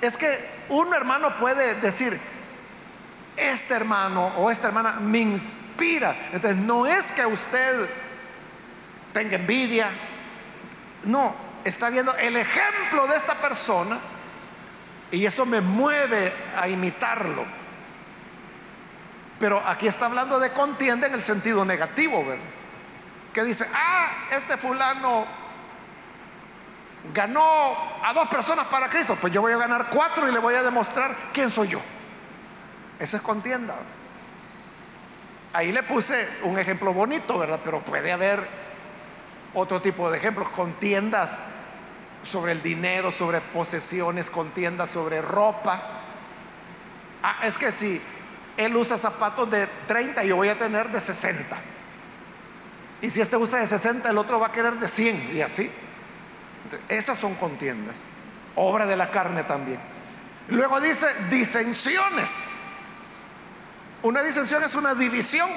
Es 0.00 0.16
que 0.16 0.64
un 0.70 0.94
hermano 0.94 1.36
puede 1.36 1.74
decir, 1.74 2.18
este 3.36 3.74
hermano 3.74 4.28
o 4.38 4.50
esta 4.50 4.68
hermana 4.68 4.92
me 4.92 5.18
inspira. 5.18 6.16
Entonces, 6.32 6.58
no 6.58 6.86
es 6.86 7.12
que 7.12 7.26
usted 7.26 7.86
tenga 9.12 9.36
envidia, 9.36 9.90
no, 11.04 11.49
está 11.64 11.90
viendo 11.90 12.14
el 12.16 12.36
ejemplo 12.36 13.06
de 13.06 13.16
esta 13.16 13.34
persona 13.34 13.98
y 15.10 15.26
eso 15.26 15.44
me 15.46 15.60
mueve 15.60 16.32
a 16.56 16.68
imitarlo. 16.68 17.44
Pero 19.38 19.62
aquí 19.66 19.86
está 19.86 20.06
hablando 20.06 20.38
de 20.38 20.50
contienda 20.50 21.06
en 21.06 21.14
el 21.14 21.22
sentido 21.22 21.64
negativo, 21.64 22.24
¿verdad? 22.24 22.44
Que 23.32 23.44
dice, 23.44 23.66
ah, 23.74 24.26
este 24.30 24.56
fulano 24.56 25.24
ganó 27.14 27.76
a 28.04 28.12
dos 28.12 28.28
personas 28.28 28.66
para 28.66 28.88
Cristo, 28.88 29.16
pues 29.20 29.32
yo 29.32 29.40
voy 29.40 29.52
a 29.52 29.56
ganar 29.56 29.86
cuatro 29.88 30.28
y 30.28 30.32
le 30.32 30.38
voy 30.38 30.54
a 30.54 30.62
demostrar 30.62 31.16
quién 31.32 31.48
soy 31.48 31.68
yo. 31.68 31.80
Esa 32.98 33.16
es 33.16 33.22
contienda. 33.22 33.74
Ahí 35.52 35.72
le 35.72 35.82
puse 35.82 36.28
un 36.42 36.58
ejemplo 36.58 36.92
bonito, 36.92 37.38
¿verdad? 37.38 37.60
Pero 37.64 37.80
puede 37.80 38.12
haber 38.12 38.46
otro 39.54 39.80
tipo 39.82 40.10
de 40.10 40.18
ejemplos, 40.18 40.48
contiendas 40.50 41.40
sobre 42.22 42.52
el 42.52 42.62
dinero, 42.62 43.10
sobre 43.10 43.40
posesiones, 43.40 44.30
contiendas 44.30 44.90
sobre 44.90 45.22
ropa. 45.22 45.82
Ah, 47.22 47.38
es 47.42 47.58
que 47.58 47.72
si 47.72 48.00
él 48.56 48.76
usa 48.76 48.98
zapatos 48.98 49.50
de 49.50 49.66
30, 49.86 50.24
yo 50.24 50.36
voy 50.36 50.48
a 50.48 50.58
tener 50.58 50.90
de 50.90 51.00
60. 51.00 51.56
Y 53.02 53.10
si 53.10 53.20
este 53.20 53.36
usa 53.36 53.58
de 53.60 53.66
60, 53.66 54.10
el 54.10 54.18
otro 54.18 54.38
va 54.38 54.48
a 54.48 54.52
querer 54.52 54.74
de 54.74 54.88
100 54.88 55.30
y 55.34 55.40
así. 55.40 55.70
Esas 56.88 57.18
son 57.18 57.34
contiendas, 57.34 57.96
obra 58.54 58.86
de 58.86 58.96
la 58.96 59.10
carne 59.10 59.44
también. 59.44 59.80
Luego 60.48 60.80
dice 60.80 61.06
disensiones. 61.30 62.50
Una 64.02 64.22
disensión 64.22 64.62
es 64.62 64.74
una 64.74 64.94
división. 64.94 65.48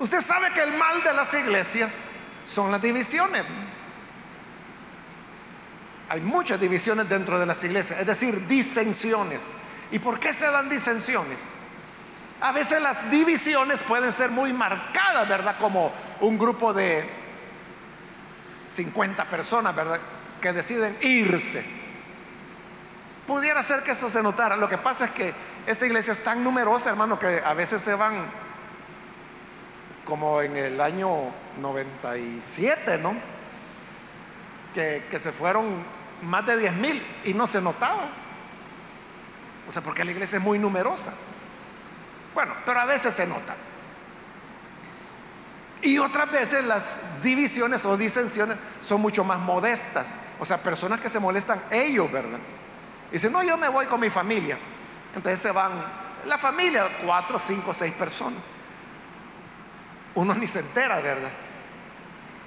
Usted 0.00 0.22
sabe 0.22 0.50
que 0.52 0.62
el 0.62 0.72
mal 0.72 1.02
de 1.04 1.12
las 1.12 1.32
iglesias 1.34 2.04
son 2.46 2.72
las 2.72 2.80
divisiones. 2.80 3.44
Hay 6.08 6.22
muchas 6.22 6.58
divisiones 6.58 7.08
dentro 7.08 7.38
de 7.38 7.44
las 7.46 7.62
iglesias, 7.62 8.00
es 8.00 8.06
decir, 8.06 8.46
disensiones. 8.48 9.46
¿Y 9.92 9.98
por 9.98 10.18
qué 10.18 10.32
se 10.32 10.50
dan 10.50 10.70
disensiones? 10.70 11.54
A 12.40 12.52
veces 12.52 12.80
las 12.80 13.10
divisiones 13.10 13.82
pueden 13.82 14.10
ser 14.12 14.30
muy 14.30 14.54
marcadas, 14.54 15.28
¿verdad? 15.28 15.58
Como 15.58 15.92
un 16.20 16.38
grupo 16.38 16.72
de 16.72 17.08
50 18.64 19.26
personas, 19.26 19.76
¿verdad? 19.76 20.00
Que 20.40 20.54
deciden 20.54 20.96
irse. 21.02 21.62
Pudiera 23.26 23.62
ser 23.62 23.82
que 23.82 23.92
eso 23.92 24.08
se 24.08 24.22
notara. 24.22 24.56
Lo 24.56 24.68
que 24.68 24.78
pasa 24.78 25.04
es 25.04 25.10
que 25.10 25.34
esta 25.66 25.84
iglesia 25.84 26.14
es 26.14 26.24
tan 26.24 26.42
numerosa, 26.42 26.88
hermano, 26.88 27.18
que 27.18 27.42
a 27.44 27.52
veces 27.52 27.82
se 27.82 27.94
van 27.94 28.24
como 30.10 30.42
en 30.42 30.56
el 30.56 30.80
año 30.80 31.08
97, 31.60 32.98
¿no? 32.98 33.14
Que, 34.74 35.06
que 35.08 35.18
se 35.20 35.30
fueron 35.30 35.82
más 36.22 36.44
de 36.46 36.58
10 36.58 36.74
mil 36.74 37.06
y 37.24 37.32
no 37.32 37.46
se 37.46 37.62
notaba. 37.62 38.08
O 39.68 39.72
sea, 39.72 39.82
porque 39.82 40.04
la 40.04 40.10
iglesia 40.10 40.38
es 40.38 40.42
muy 40.42 40.58
numerosa. 40.58 41.12
Bueno, 42.34 42.52
pero 42.66 42.80
a 42.80 42.86
veces 42.86 43.14
se 43.14 43.24
nota. 43.24 43.54
Y 45.80 45.98
otras 45.98 46.28
veces 46.32 46.64
las 46.64 46.98
divisiones 47.22 47.84
o 47.84 47.96
disensiones 47.96 48.56
son 48.82 49.00
mucho 49.00 49.22
más 49.22 49.38
modestas. 49.38 50.16
O 50.40 50.44
sea, 50.44 50.58
personas 50.58 51.00
que 51.00 51.08
se 51.08 51.20
molestan 51.20 51.62
ellos, 51.70 52.10
¿verdad? 52.10 52.40
Dicen, 53.12 53.32
no, 53.32 53.44
yo 53.44 53.56
me 53.56 53.68
voy 53.68 53.86
con 53.86 54.00
mi 54.00 54.10
familia. 54.10 54.58
Entonces 55.14 55.40
se 55.40 55.52
van, 55.52 55.70
la 56.26 56.36
familia, 56.36 56.98
cuatro, 57.04 57.38
cinco, 57.38 57.72
seis 57.72 57.92
personas. 57.94 58.40
Uno 60.14 60.34
ni 60.34 60.46
se 60.46 60.60
entera, 60.60 61.00
¿verdad? 61.00 61.30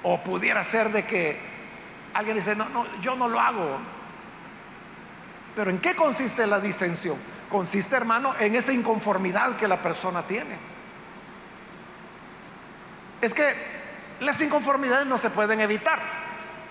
O 0.03 0.23
pudiera 0.23 0.63
ser 0.63 0.91
de 0.91 1.05
que 1.05 1.39
alguien 2.13 2.37
dice, 2.37 2.55
no, 2.55 2.69
no, 2.69 2.85
yo 3.01 3.15
no 3.15 3.27
lo 3.27 3.39
hago. 3.39 3.79
Pero 5.55 5.69
¿en 5.69 5.79
qué 5.79 5.95
consiste 5.95 6.47
la 6.47 6.59
disensión? 6.59 7.17
Consiste, 7.49 7.95
hermano, 7.95 8.33
en 8.39 8.55
esa 8.55 8.73
inconformidad 8.73 9.55
que 9.55 9.67
la 9.67 9.81
persona 9.81 10.23
tiene. 10.23 10.57
Es 13.21 13.33
que 13.33 13.53
las 14.19 14.41
inconformidades 14.41 15.05
no 15.05 15.17
se 15.17 15.29
pueden 15.29 15.61
evitar, 15.61 15.99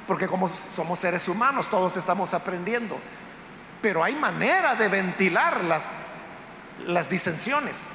porque 0.06 0.26
como 0.26 0.48
somos 0.48 0.98
seres 0.98 1.28
humanos, 1.28 1.68
todos 1.68 1.96
estamos 1.96 2.34
aprendiendo. 2.34 2.98
Pero 3.80 4.04
hay 4.04 4.14
manera 4.14 4.74
de 4.74 4.88
ventilar 4.88 5.64
las, 5.64 6.02
las 6.86 7.08
disensiones. 7.08 7.94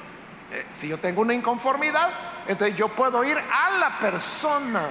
Eh, 0.50 0.66
si 0.70 0.88
yo 0.88 0.98
tengo 0.98 1.20
una 1.20 1.34
inconformidad, 1.34 2.10
entonces 2.48 2.76
yo 2.76 2.88
puedo 2.88 3.22
ir 3.24 3.36
a 3.36 3.78
la 3.78 3.98
persona 3.98 4.82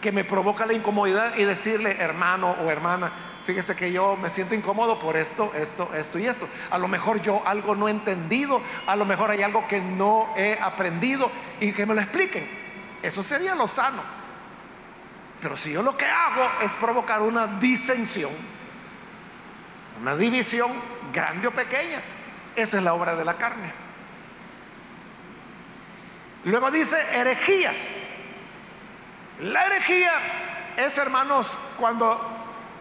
que 0.00 0.10
me 0.12 0.24
provoca 0.24 0.66
la 0.66 0.72
incomodidad 0.72 1.36
y 1.36 1.44
decirle, 1.44 1.96
hermano 1.98 2.56
o 2.60 2.70
hermana, 2.70 3.12
fíjese 3.44 3.76
que 3.76 3.92
yo 3.92 4.16
me 4.16 4.28
siento 4.28 4.56
incómodo 4.56 4.98
por 4.98 5.16
esto, 5.16 5.52
esto, 5.54 5.88
esto 5.94 6.18
y 6.18 6.26
esto. 6.26 6.48
A 6.70 6.78
lo 6.78 6.88
mejor 6.88 7.22
yo 7.22 7.40
algo 7.46 7.76
no 7.76 7.86
he 7.86 7.92
entendido, 7.92 8.60
a 8.86 8.96
lo 8.96 9.04
mejor 9.04 9.30
hay 9.30 9.42
algo 9.42 9.66
que 9.68 9.80
no 9.80 10.28
he 10.36 10.58
aprendido 10.60 11.30
y 11.60 11.72
que 11.72 11.86
me 11.86 11.94
lo 11.94 12.00
expliquen. 12.00 12.48
Eso 13.00 13.22
sería 13.22 13.54
lo 13.54 13.68
sano. 13.68 14.02
Pero 15.40 15.56
si 15.56 15.70
yo 15.72 15.82
lo 15.84 15.96
que 15.96 16.04
hago 16.04 16.50
es 16.62 16.74
provocar 16.74 17.22
una 17.22 17.46
disensión, 17.46 18.32
una 20.00 20.16
división 20.16 20.70
grande 21.12 21.46
o 21.46 21.52
pequeña, 21.52 22.02
esa 22.56 22.78
es 22.78 22.82
la 22.82 22.92
obra 22.92 23.14
de 23.14 23.24
la 23.24 23.34
carne. 23.34 23.87
Luego 26.44 26.70
dice 26.70 26.96
herejías. 27.14 28.06
La 29.40 29.66
herejía 29.66 30.12
es, 30.76 30.98
hermanos, 30.98 31.48
cuando 31.76 32.20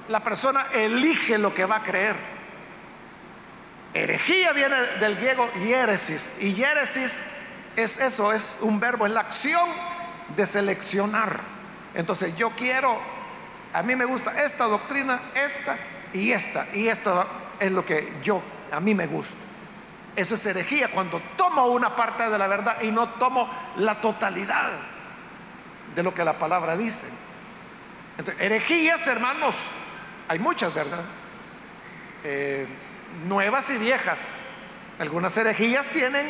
la 0.08 0.24
persona 0.24 0.68
elige 0.74 1.38
lo 1.38 1.54
que 1.54 1.66
va 1.66 1.78
a 1.78 1.84
creer. 1.84 2.16
Herejía 3.94 4.54
viene 4.54 4.76
del 5.00 5.16
griego 5.16 5.50
hieresis 5.54 6.36
y 6.40 6.54
hieresis 6.54 7.22
es 7.76 8.00
eso, 8.00 8.32
es 8.32 8.58
un 8.62 8.80
verbo, 8.80 9.06
es 9.06 9.12
la 9.12 9.22
acción 9.22 9.68
de 10.36 10.46
seleccionar. 10.46 11.40
Entonces 11.94 12.36
yo 12.38 12.52
quiero, 12.52 12.98
a 13.74 13.84
mí 13.84 13.96
me 13.96 14.06
gusta 14.06 14.44
esta 14.44 14.66
doctrina, 14.66 15.20
esta 15.36 15.78
y 16.14 16.32
esta, 16.32 16.68
y 16.74 16.88
esto 16.88 17.26
es 17.60 17.72
lo 17.72 17.86
que 17.86 18.14
yo, 18.24 18.42
a 18.72 18.80
mí 18.80 18.94
me 18.94 19.08
gusta. 19.08 19.47
Eso 20.18 20.34
es 20.34 20.44
herejía, 20.48 20.90
cuando 20.90 21.22
tomo 21.36 21.68
una 21.68 21.96
parte 21.96 22.28
de 22.28 22.40
la 22.40 22.48
verdad 22.48 22.82
y 22.82 22.88
no 22.88 23.08
tomo 23.08 23.48
la 23.76 24.02
totalidad 24.02 24.72
de 25.96 26.02
lo 26.02 26.12
que 26.12 26.26
la 26.26 26.40
palabra 26.40 26.76
dice. 26.76 27.06
Entonces, 28.18 28.44
herejías, 28.44 29.06
hermanos, 29.06 29.54
hay 30.28 30.40
muchas, 30.40 30.74
¿verdad? 30.74 31.06
Eh, 32.24 32.66
nuevas 33.28 33.70
y 33.70 33.78
viejas. 33.78 34.40
Algunas 34.98 35.38
herejías 35.38 35.88
tienen 35.90 36.26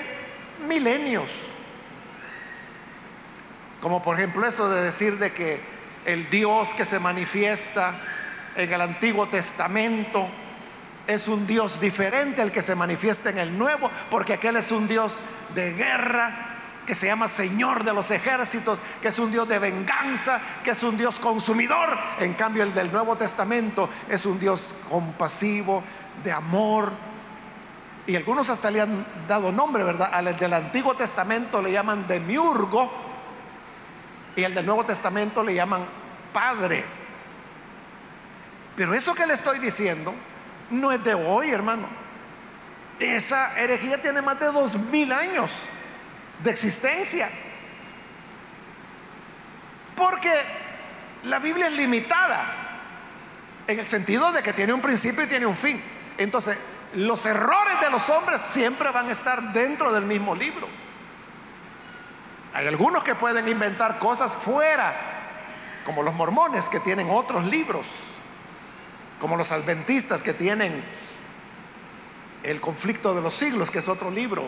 milenios. 0.67 1.31
Como 3.81 4.03
por 4.03 4.17
ejemplo 4.17 4.45
eso 4.45 4.69
de 4.69 4.83
decir 4.83 5.17
de 5.17 5.31
que 5.31 5.61
el 6.03 6.29
Dios 6.29 6.73
que 6.73 6.83
se 6.83 6.99
manifiesta 6.99 7.95
en 8.57 8.73
el 8.73 8.81
Antiguo 8.81 9.29
Testamento 9.29 10.27
es 11.07 11.27
un 11.29 11.47
Dios 11.47 11.79
diferente 11.79 12.41
al 12.41 12.51
que 12.51 12.61
se 12.61 12.75
manifiesta 12.75 13.29
en 13.29 13.37
el 13.37 13.57
Nuevo, 13.57 13.89
porque 14.11 14.33
aquel 14.33 14.57
es 14.57 14.71
un 14.71 14.87
Dios 14.87 15.19
de 15.55 15.73
guerra, 15.73 16.53
que 16.85 16.95
se 16.95 17.07
llama 17.07 17.27
Señor 17.27 17.83
de 17.83 17.93
los 17.93 18.11
ejércitos, 18.11 18.79
que 19.01 19.09
es 19.09 19.19
un 19.19 19.31
Dios 19.31 19.47
de 19.47 19.59
venganza, 19.59 20.39
que 20.63 20.71
es 20.71 20.83
un 20.83 20.97
Dios 20.97 21.19
consumidor. 21.19 21.97
En 22.19 22.33
cambio, 22.33 22.63
el 22.63 22.73
del 22.73 22.91
Nuevo 22.91 23.17
Testamento 23.17 23.89
es 24.09 24.25
un 24.25 24.39
Dios 24.39 24.75
compasivo, 24.89 25.83
de 26.23 26.31
amor. 26.31 26.91
Y 28.05 28.15
algunos 28.15 28.49
hasta 28.49 28.71
le 28.71 28.81
han 28.81 29.05
dado 29.27 29.51
nombre, 29.51 29.83
¿verdad? 29.83 30.09
Al 30.13 30.37
del 30.37 30.53
Antiguo 30.53 30.95
Testamento 30.95 31.61
le 31.61 31.73
llaman 31.73 32.07
demiurgo 32.07 32.89
y 34.35 34.43
el 34.43 34.53
del 34.53 34.65
Nuevo 34.65 34.85
Testamento 34.85 35.43
le 35.43 35.55
llaman 35.55 35.85
Padre. 36.31 36.85
Pero 38.77 38.93
eso 38.93 39.13
que 39.13 39.25
le 39.25 39.33
estoy 39.33 39.59
diciendo 39.59 40.13
no 40.69 40.91
es 40.91 41.03
de 41.03 41.13
hoy, 41.13 41.51
hermano. 41.51 41.87
Esa 42.99 43.59
herejía 43.59 44.01
tiene 44.01 44.21
más 44.21 44.39
de 44.39 44.47
dos 44.47 44.77
mil 44.77 45.11
años 45.11 45.51
de 46.43 46.51
existencia. 46.51 47.29
Porque 49.95 50.31
la 51.23 51.39
Biblia 51.39 51.67
es 51.67 51.73
limitada 51.73 52.45
en 53.67 53.79
el 53.79 53.87
sentido 53.87 54.31
de 54.31 54.41
que 54.41 54.53
tiene 54.53 54.73
un 54.73 54.81
principio 54.81 55.23
y 55.23 55.27
tiene 55.27 55.45
un 55.45 55.55
fin. 55.55 55.81
Entonces, 56.17 56.57
los 56.93 57.25
errores 57.25 57.79
de 57.81 57.89
los 57.89 58.09
hombres 58.09 58.41
siempre 58.41 58.91
van 58.91 59.09
a 59.09 59.11
estar 59.11 59.53
dentro 59.53 59.91
del 59.91 60.05
mismo 60.05 60.33
libro. 60.33 60.67
Hay 62.53 62.65
algunos 62.65 63.03
que 63.03 63.13
pueden 63.13 63.47
inventar 63.47 63.99
cosas 63.99 64.33
fuera, 64.33 64.93
como 65.85 66.01
los 66.01 66.15
mormones 66.15 66.69
que 66.69 66.79
tienen 66.79 67.09
otros 67.09 67.45
libros, 67.45 67.85
como 69.19 69.35
los 69.35 69.51
adventistas 69.51 70.23
que 70.23 70.33
tienen 70.33 70.83
el 72.43 72.61
conflicto 72.61 73.13
de 73.13 73.21
los 73.21 73.33
siglos, 73.33 73.71
que 73.71 73.79
es 73.79 73.87
otro 73.87 74.11
libro, 74.11 74.43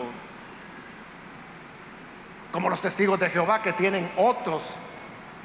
como 2.52 2.68
los 2.68 2.80
testigos 2.80 3.18
de 3.20 3.30
Jehová 3.30 3.62
que 3.62 3.72
tienen 3.72 4.10
otros 4.16 4.74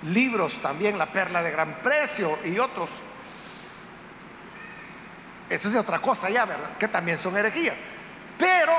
libros 0.03 0.59
también, 0.61 0.97
la 0.97 1.07
perla 1.07 1.43
de 1.43 1.51
gran 1.51 1.76
precio 1.84 2.38
y 2.45 2.57
otros. 2.59 2.89
Eso 5.49 5.67
es 5.67 5.76
otra 5.76 5.99
cosa 5.99 6.30
ya, 6.30 6.45
¿verdad? 6.45 6.78
Que 6.80 6.88
también 6.88 7.17
son 7.17 7.38
herejías. 7.38 7.78
Pero 8.38 8.73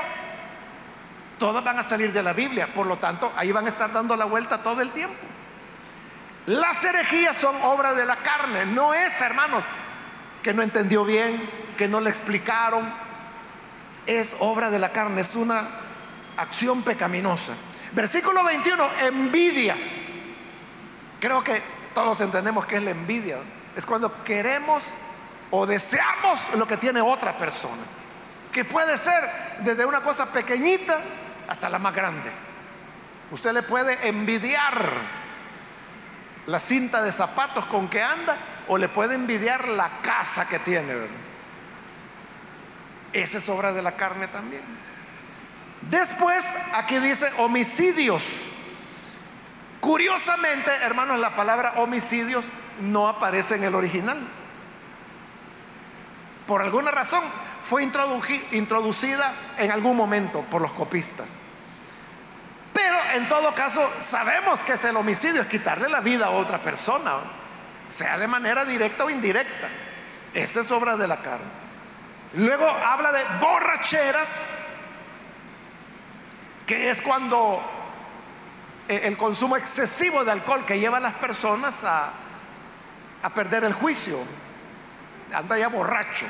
todas 1.39 1.63
van 1.63 1.79
a 1.79 1.83
salir 1.83 2.11
de 2.11 2.23
la 2.23 2.33
Biblia, 2.33 2.67
por 2.73 2.85
lo 2.85 2.97
tanto, 2.97 3.31
ahí 3.35 3.51
van 3.51 3.65
a 3.65 3.69
estar 3.69 3.91
dando 3.91 4.15
la 4.15 4.25
vuelta 4.25 4.61
todo 4.61 4.81
el 4.81 4.91
tiempo. 4.91 5.15
Las 6.47 6.83
herejías 6.83 7.35
son 7.35 7.55
obra 7.63 7.93
de 7.93 8.05
la 8.05 8.17
carne, 8.17 8.65
no 8.65 8.93
es, 8.93 9.19
hermanos, 9.21 9.63
que 10.47 10.53
no 10.53 10.63
entendió 10.63 11.03
bien, 11.03 11.41
que 11.77 11.89
no 11.89 11.99
le 11.99 12.09
explicaron. 12.09 12.89
Es 14.05 14.33
obra 14.39 14.69
de 14.69 14.79
la 14.79 14.93
carne, 14.93 15.19
es 15.19 15.35
una 15.35 15.67
acción 16.37 16.83
pecaminosa. 16.83 17.51
Versículo 17.91 18.45
21, 18.45 18.89
envidias. 19.07 20.03
Creo 21.19 21.43
que 21.43 21.61
todos 21.93 22.21
entendemos 22.21 22.65
que 22.65 22.77
es 22.77 22.83
la 22.83 22.91
envidia. 22.91 23.39
Es 23.75 23.85
cuando 23.85 24.23
queremos 24.23 24.85
o 25.51 25.65
deseamos 25.65 26.53
lo 26.55 26.65
que 26.65 26.77
tiene 26.77 27.01
otra 27.01 27.37
persona. 27.37 27.83
Que 28.49 28.63
puede 28.63 28.97
ser 28.97 29.29
desde 29.65 29.85
una 29.85 29.99
cosa 29.99 30.31
pequeñita 30.31 30.97
hasta 31.49 31.69
la 31.69 31.77
más 31.77 31.93
grande. 31.93 32.31
Usted 33.31 33.51
le 33.51 33.63
puede 33.63 34.07
envidiar 34.07 34.93
la 36.45 36.59
cinta 36.61 37.03
de 37.03 37.11
zapatos 37.11 37.65
con 37.65 37.89
que 37.89 38.01
anda 38.01 38.37
o 38.67 38.77
le 38.77 38.89
puede 38.89 39.15
envidiar 39.15 39.67
la 39.67 39.89
casa 40.01 40.47
que 40.47 40.59
tiene. 40.59 40.93
Esa 43.13 43.37
es 43.37 43.49
obra 43.49 43.71
de 43.73 43.81
la 43.81 43.93
carne 43.93 44.27
también. 44.27 44.63
Después, 45.89 46.55
aquí 46.73 46.99
dice 46.99 47.31
homicidios. 47.37 48.25
Curiosamente, 49.79 50.71
hermanos, 50.81 51.19
la 51.19 51.35
palabra 51.35 51.73
homicidios 51.77 52.49
no 52.81 53.07
aparece 53.07 53.55
en 53.55 53.63
el 53.63 53.75
original. 53.75 54.17
Por 56.45 56.61
alguna 56.61 56.91
razón 56.91 57.23
fue 57.61 57.83
introducida 57.83 59.33
en 59.57 59.71
algún 59.71 59.95
momento 59.97 60.41
por 60.49 60.61
los 60.61 60.71
copistas. 60.71 61.39
Pero 62.73 62.97
en 63.15 63.27
todo 63.27 63.53
caso 63.53 63.89
sabemos 63.99 64.63
que 64.63 64.73
es 64.73 64.85
el 64.85 64.95
homicidio, 64.95 65.41
es 65.41 65.47
quitarle 65.47 65.89
la 65.89 65.99
vida 65.99 66.27
a 66.27 66.29
otra 66.29 66.61
persona, 66.61 67.13
sea 67.87 68.17
de 68.17 68.27
manera 68.27 68.65
directa 68.65 69.05
o 69.05 69.09
indirecta. 69.09 69.69
Esa 70.33 70.61
es 70.61 70.71
obra 70.71 70.97
de 70.97 71.07
la 71.07 71.17
carne. 71.17 71.45
Luego 72.33 72.67
habla 72.67 73.11
de 73.11 73.23
borracheras, 73.39 74.67
que 76.65 76.89
es 76.89 77.01
cuando 77.01 77.61
eh, 78.87 79.01
el 79.03 79.17
consumo 79.17 79.55
excesivo 79.55 80.23
de 80.25 80.31
alcohol 80.31 80.65
que 80.65 80.79
lleva 80.79 80.97
a 80.97 80.99
las 81.01 81.13
personas 81.13 81.83
a, 81.83 82.11
a 83.23 83.29
perder 83.33 83.63
el 83.63 83.73
juicio, 83.73 84.17
anda 85.33 85.57
ya 85.57 85.69
borracho, 85.69 86.25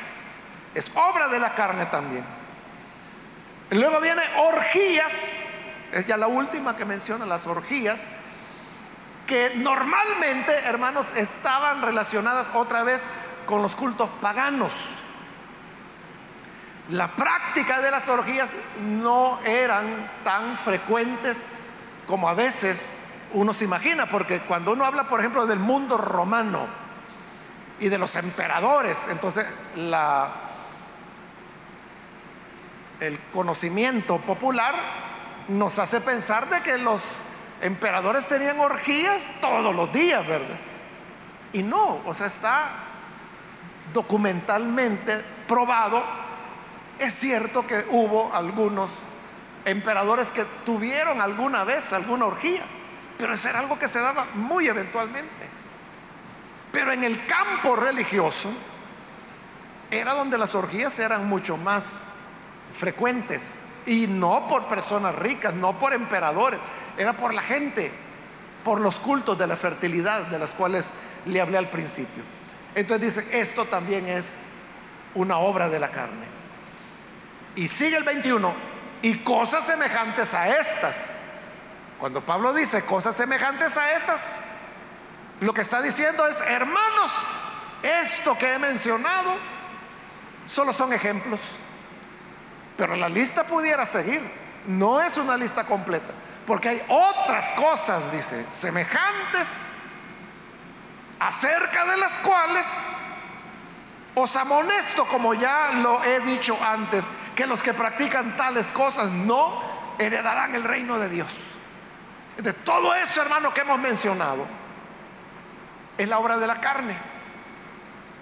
es 0.74 0.92
obra 0.96 1.28
de 1.28 1.40
la 1.40 1.54
carne 1.56 1.88
también. 1.88 2.24
Luego 3.72 4.00
viene 4.00 4.22
orgías, 4.38 5.64
es 5.92 6.06
ya 6.06 6.16
la 6.16 6.28
última 6.28 6.78
que 6.78 6.86
menciona, 6.86 7.26
las 7.26 7.48
orgías, 7.48 8.06
que 9.28 9.52
normalmente, 9.56 10.52
hermanos, 10.64 11.14
estaban 11.16 11.82
relacionadas 11.84 12.50
otra 12.56 12.84
vez 12.84 13.08
con 13.46 13.62
los 13.62 13.76
cultos 13.76 14.10
paganos. 14.22 14.74
La 16.90 17.10
práctica 17.10 17.82
de 17.82 17.92
las 17.92 18.08
orgías 18.08 18.54
no 18.82 19.40
eran 19.44 20.10
tan 20.24 20.58
frecuentes 20.58 21.48
como 22.08 22.30
a 22.30 22.34
veces 22.34 23.02
uno 23.34 23.54
se 23.54 23.66
imagina, 23.66 24.08
porque 24.08 24.40
cuando 24.40 24.72
uno 24.72 24.86
habla, 24.86 25.04
por 25.04 25.20
ejemplo, 25.20 25.46
del 25.46 25.60
mundo 25.60 25.98
romano 25.98 26.66
y 27.80 27.90
de 27.90 27.98
los 27.98 28.16
emperadores, 28.16 29.08
entonces 29.10 29.46
el 33.02 33.20
conocimiento 33.34 34.18
popular 34.20 34.74
nos 35.50 35.78
hace 35.80 36.00
pensar 36.00 36.50
de 36.50 36.62
que 36.62 36.78
los 36.78 37.22
emperadores 37.62 38.28
tenían 38.28 38.60
orgías 38.60 39.28
todos 39.42 39.76
los 39.76 39.92
días, 39.92 40.26
¿verdad? 40.28 40.58
Y 41.54 41.64
no, 41.64 42.02
o 42.06 42.14
sea, 42.14 42.28
está 42.28 42.70
documentalmente 43.94 45.24
probado 45.48 46.04
es 47.00 47.14
cierto 47.14 47.66
que 47.66 47.86
hubo 47.90 48.34
algunos 48.34 48.92
emperadores 49.66 50.32
que 50.32 50.46
tuvieron 50.66 51.22
alguna 51.22 51.64
vez 51.64 51.94
alguna 51.94 52.26
orgía, 52.26 52.64
pero 53.18 53.34
eso 53.34 53.50
era 53.50 53.60
algo 53.60 53.78
que 53.78 53.88
se 53.88 54.00
daba 54.00 54.26
muy 54.34 54.68
eventualmente. 54.68 55.48
Pero 56.72 56.92
en 56.92 57.04
el 57.04 57.26
campo 57.26 57.76
religioso 57.76 58.50
era 59.92 60.14
donde 60.14 60.38
las 60.38 60.56
orgías 60.56 60.98
eran 61.00 61.28
mucho 61.30 61.56
más 61.58 62.16
frecuentes 62.74 63.56
y 63.86 64.08
no 64.08 64.48
por 64.48 64.66
personas 64.66 65.16
ricas, 65.16 65.54
no 65.54 65.78
por 65.78 65.94
emperadores, 65.94 66.60
era 66.98 67.16
por 67.16 67.34
la 67.34 67.42
gente, 67.42 67.92
por 68.64 68.80
los 68.80 69.00
cultos 69.00 69.38
de 69.38 69.48
la 69.48 69.56
fertilidad 69.56 70.24
de 70.24 70.40
las 70.40 70.54
cuales 70.54 70.94
le 71.26 71.40
hablé 71.40 71.58
al 71.58 71.70
principio. 71.70 72.24
Entonces 72.76 73.16
dice, 73.16 73.40
esto 73.40 73.66
también 73.66 74.08
es 74.08 74.36
una 75.16 75.38
obra 75.38 75.70
de 75.70 75.80
la 75.80 75.90
carne. 75.90 76.26
Y 77.56 77.68
sigue 77.68 77.98
el 77.98 78.04
21, 78.04 78.54
y 79.02 79.20
cosas 79.20 79.66
semejantes 79.66 80.34
a 80.34 80.58
estas. 80.58 81.12
Cuando 82.00 82.22
Pablo 82.22 82.54
dice 82.54 82.84
cosas 82.84 83.16
semejantes 83.16 83.78
a 83.78 83.94
estas, 83.94 84.34
lo 85.40 85.54
que 85.54 85.62
está 85.62 85.82
diciendo 85.82 86.28
es, 86.28 86.42
hermanos, 86.42 87.14
esto 87.82 88.38
que 88.38 88.54
he 88.54 88.60
mencionado 88.60 89.36
solo 90.46 90.74
son 90.74 90.94
ejemplos. 90.94 91.40
Pero 92.76 92.96
la 92.96 93.10
lista 93.10 93.44
pudiera 93.44 93.86
seguir. 93.86 94.22
No 94.68 95.02
es 95.02 95.18
una 95.18 95.38
lista 95.38 95.64
completa. 95.64 96.14
Porque 96.48 96.70
hay 96.70 96.82
otras 96.88 97.52
cosas, 97.52 98.10
dice, 98.10 98.46
semejantes, 98.50 99.68
acerca 101.20 101.86
de 101.86 101.98
las 101.98 102.20
cuales 102.20 102.88
os 104.16 104.36
amonesto, 104.38 105.06
como 105.08 105.34
ya 105.34 105.72
lo 105.84 106.02
he 106.06 106.22
dicho 106.22 106.58
antes, 106.64 107.06
que 107.36 107.46
los 107.46 107.62
que 107.62 107.74
practican 107.74 108.38
tales 108.38 108.72
cosas 108.72 109.10
no 109.10 109.62
heredarán 110.00 110.56
el 110.56 110.64
reino 110.64 110.98
de 110.98 111.10
Dios. 111.10 111.28
De 112.38 112.54
todo 112.54 112.96
eso, 112.96 113.22
hermano, 113.22 113.54
que 113.54 113.62
hemos 113.62 113.80
mencionado, 113.80 114.46
es 115.98 116.08
la 116.08 116.18
obra 116.18 116.38
de 116.38 116.48
la 116.48 116.62
carne. 116.62 116.96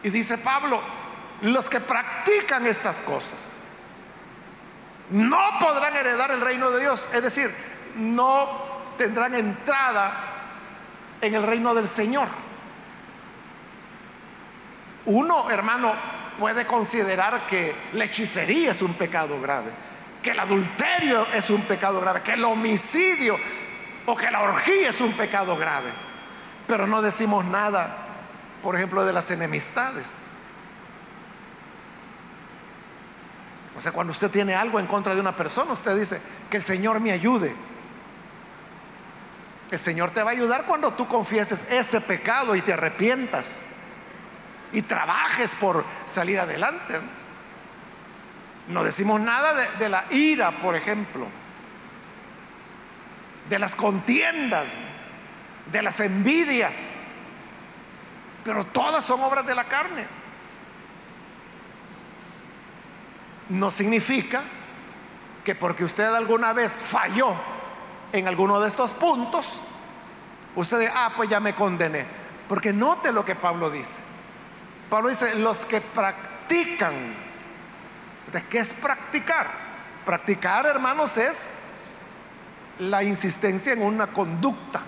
Y 0.01 0.09
dice 0.09 0.39
Pablo, 0.39 0.81
los 1.41 1.69
que 1.69 1.79
practican 1.79 2.65
estas 2.65 3.01
cosas 3.01 3.59
no 5.11 5.59
podrán 5.59 5.95
heredar 5.95 6.31
el 6.31 6.41
reino 6.41 6.71
de 6.71 6.79
Dios. 6.79 7.07
Es 7.13 7.21
decir, 7.21 7.74
no 7.95 8.47
tendrán 8.97 9.35
entrada 9.35 10.13
en 11.21 11.35
el 11.35 11.43
reino 11.43 11.73
del 11.73 11.87
Señor. 11.87 12.27
Uno, 15.05 15.49
hermano, 15.49 15.93
puede 16.37 16.65
considerar 16.65 17.45
que 17.47 17.75
la 17.93 18.05
hechicería 18.05 18.71
es 18.71 18.81
un 18.81 18.93
pecado 18.93 19.39
grave, 19.39 19.71
que 20.21 20.31
el 20.31 20.39
adulterio 20.39 21.27
es 21.33 21.49
un 21.49 21.61
pecado 21.61 22.01
grave, 22.01 22.21
que 22.21 22.33
el 22.33 22.43
homicidio 22.43 23.37
o 24.05 24.15
que 24.15 24.31
la 24.31 24.41
orgía 24.41 24.89
es 24.89 25.01
un 25.01 25.13
pecado 25.13 25.55
grave. 25.55 25.91
Pero 26.67 26.87
no 26.87 27.01
decimos 27.01 27.45
nada, 27.45 27.95
por 28.63 28.75
ejemplo, 28.75 29.05
de 29.05 29.13
las 29.13 29.29
enemistades. 29.29 30.29
O 33.77 33.81
sea, 33.81 33.91
cuando 33.91 34.11
usted 34.11 34.31
tiene 34.31 34.55
algo 34.55 34.79
en 34.79 34.87
contra 34.87 35.13
de 35.13 35.21
una 35.21 35.35
persona, 35.35 35.73
usted 35.73 35.99
dice, 35.99 36.21
que 36.49 36.57
el 36.57 36.63
Señor 36.63 36.99
me 36.99 37.11
ayude. 37.11 37.55
El 39.71 39.79
Señor 39.79 40.11
te 40.11 40.21
va 40.21 40.31
a 40.31 40.33
ayudar 40.33 40.65
cuando 40.65 40.93
tú 40.93 41.07
confieses 41.07 41.69
ese 41.71 42.01
pecado 42.01 42.55
y 42.55 42.61
te 42.61 42.73
arrepientas 42.73 43.61
y 44.71 44.81
trabajes 44.83 45.55
por 45.55 45.83
salir 46.05 46.39
adelante. 46.39 46.99
No 48.67 48.83
decimos 48.83 49.21
nada 49.21 49.53
de, 49.53 49.67
de 49.77 49.89
la 49.89 50.05
ira, 50.11 50.51
por 50.59 50.75
ejemplo, 50.75 51.27
de 53.49 53.59
las 53.59 53.75
contiendas, 53.75 54.67
de 55.71 55.81
las 55.81 55.99
envidias, 55.99 57.01
pero 58.43 58.65
todas 58.65 59.03
son 59.03 59.21
obras 59.21 59.45
de 59.45 59.55
la 59.55 59.63
carne. 59.63 60.05
No 63.49 63.71
significa 63.71 64.43
que 65.43 65.55
porque 65.55 65.83
usted 65.83 66.05
alguna 66.05 66.53
vez 66.53 66.81
falló 66.83 67.35
en 68.11 68.27
alguno 68.27 68.59
de 68.59 68.67
estos 68.67 68.93
puntos, 68.93 69.61
usted 70.55 70.79
dice, 70.79 70.91
ah, 70.95 71.11
pues 71.15 71.29
ya 71.29 71.39
me 71.39 71.53
condené. 71.53 72.05
Porque 72.47 72.71
note 72.71 73.11
lo 73.11 73.25
que 73.25 73.35
Pablo 73.35 73.69
dice. 73.69 73.99
Pablo 74.89 75.09
dice, 75.09 75.35
los 75.35 75.65
que 75.65 75.81
practican. 75.81 76.93
¿De 78.31 78.43
qué 78.43 78.59
es 78.59 78.73
practicar? 78.73 79.47
Practicar, 80.05 80.65
hermanos, 80.65 81.17
es 81.17 81.57
la 82.79 83.03
insistencia 83.03 83.73
en 83.73 83.81
una 83.81 84.07
conducta. 84.07 84.81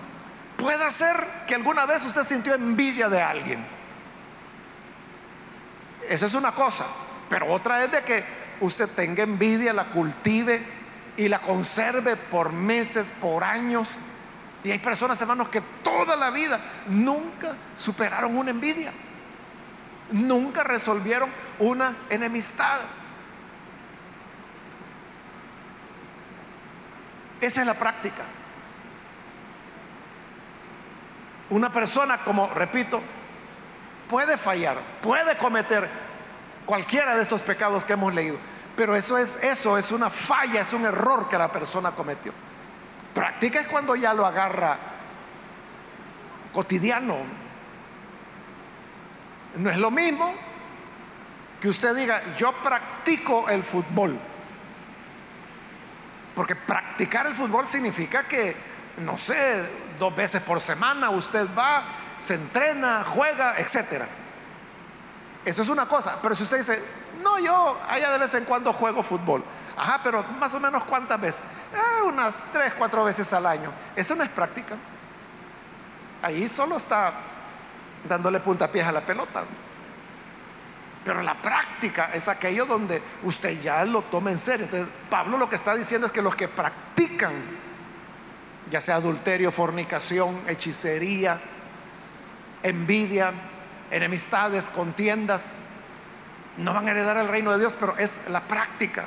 Puede 0.56 0.90
ser 0.90 1.16
que 1.46 1.54
alguna 1.54 1.86
vez 1.86 2.04
usted 2.04 2.24
sintió 2.24 2.54
envidia 2.54 3.08
de 3.08 3.22
alguien. 3.22 3.64
Eso 6.08 6.26
es 6.26 6.34
una 6.34 6.52
cosa. 6.52 6.86
Pero 7.28 7.46
otra 7.52 7.84
es 7.84 7.92
de 7.92 8.02
que 8.02 8.24
usted 8.60 8.88
tenga 8.88 9.22
envidia, 9.22 9.72
la 9.72 9.84
cultive 9.86 10.77
y 11.18 11.28
la 11.28 11.40
conserve 11.40 12.16
por 12.16 12.52
meses, 12.52 13.12
por 13.20 13.44
años. 13.44 13.90
Y 14.62 14.70
hay 14.70 14.78
personas, 14.78 15.20
hermanos, 15.20 15.48
que 15.48 15.60
toda 15.82 16.16
la 16.16 16.30
vida 16.30 16.60
nunca 16.86 17.56
superaron 17.76 18.38
una 18.38 18.50
envidia. 18.50 18.92
Nunca 20.12 20.62
resolvieron 20.62 21.28
una 21.58 21.94
enemistad. 22.08 22.80
Esa 27.40 27.60
es 27.60 27.66
la 27.66 27.74
práctica. 27.74 28.22
Una 31.50 31.72
persona, 31.72 32.18
como 32.18 32.48
repito, 32.54 33.00
puede 34.08 34.38
fallar, 34.38 34.78
puede 35.02 35.36
cometer 35.36 35.88
cualquiera 36.64 37.16
de 37.16 37.22
estos 37.22 37.42
pecados 37.42 37.84
que 37.84 37.94
hemos 37.94 38.14
leído, 38.14 38.38
pero 38.78 38.94
eso 38.94 39.18
es 39.18 39.42
eso 39.42 39.76
es 39.76 39.90
una 39.90 40.08
falla, 40.08 40.60
es 40.60 40.72
un 40.72 40.84
error 40.84 41.28
que 41.28 41.36
la 41.36 41.50
persona 41.50 41.90
cometió. 41.90 42.32
Práctica 43.12 43.58
es 43.58 43.66
cuando 43.66 43.96
ya 43.96 44.14
lo 44.14 44.24
agarra 44.24 44.78
cotidiano. 46.52 47.16
No 49.56 49.68
es 49.68 49.78
lo 49.78 49.90
mismo 49.90 50.32
que 51.60 51.68
usted 51.68 51.92
diga, 51.96 52.36
yo 52.36 52.52
practico 52.62 53.48
el 53.48 53.64
fútbol. 53.64 54.16
Porque 56.36 56.54
practicar 56.54 57.26
el 57.26 57.34
fútbol 57.34 57.66
significa 57.66 58.28
que, 58.28 58.54
no 58.98 59.18
sé, 59.18 59.68
dos 59.98 60.14
veces 60.14 60.40
por 60.40 60.60
semana 60.60 61.10
usted 61.10 61.48
va, 61.52 61.82
se 62.16 62.34
entrena, 62.34 63.02
juega, 63.04 63.58
etcétera. 63.58 64.06
Eso 65.44 65.62
es 65.62 65.68
una 65.68 65.86
cosa. 65.86 66.20
Pero 66.22 66.36
si 66.36 66.44
usted 66.44 66.58
dice, 66.58 66.80
no, 67.22 67.38
yo 67.38 67.78
allá 67.88 68.10
de 68.10 68.18
vez 68.18 68.34
en 68.34 68.44
cuando 68.44 68.72
juego 68.72 69.02
fútbol. 69.02 69.42
Ajá, 69.76 70.00
pero 70.02 70.24
más 70.40 70.52
o 70.54 70.60
menos 70.60 70.84
cuántas 70.84 71.20
veces? 71.20 71.42
Ah, 71.74 72.04
unas 72.04 72.42
tres, 72.52 72.72
cuatro 72.76 73.04
veces 73.04 73.32
al 73.32 73.46
año. 73.46 73.70
Eso 73.94 74.14
no 74.14 74.24
es 74.24 74.28
práctica. 74.30 74.76
Ahí 76.22 76.48
solo 76.48 76.76
está 76.76 77.12
dándole 78.08 78.40
puntapiés 78.40 78.86
a 78.86 78.92
la 78.92 79.00
pelota. 79.00 79.44
Pero 81.04 81.22
la 81.22 81.34
práctica 81.34 82.10
es 82.12 82.28
aquello 82.28 82.66
donde 82.66 83.00
usted 83.22 83.60
ya 83.62 83.84
lo 83.84 84.02
toma 84.02 84.30
en 84.30 84.38
serio. 84.38 84.66
Entonces, 84.66 84.92
Pablo 85.08 85.38
lo 85.38 85.48
que 85.48 85.56
está 85.56 85.74
diciendo 85.74 86.06
es 86.06 86.12
que 86.12 86.22
los 86.22 86.34
que 86.34 86.48
practican, 86.48 87.32
ya 88.70 88.80
sea 88.80 88.96
adulterio, 88.96 89.52
fornicación, 89.52 90.42
hechicería, 90.46 91.40
envidia, 92.62 93.32
enemistades, 93.90 94.70
contiendas, 94.70 95.60
no 96.58 96.74
van 96.74 96.88
a 96.88 96.90
heredar 96.90 97.16
el 97.16 97.28
reino 97.28 97.52
de 97.52 97.58
Dios, 97.58 97.76
pero 97.78 97.96
es 97.96 98.20
la 98.28 98.40
práctica. 98.40 99.06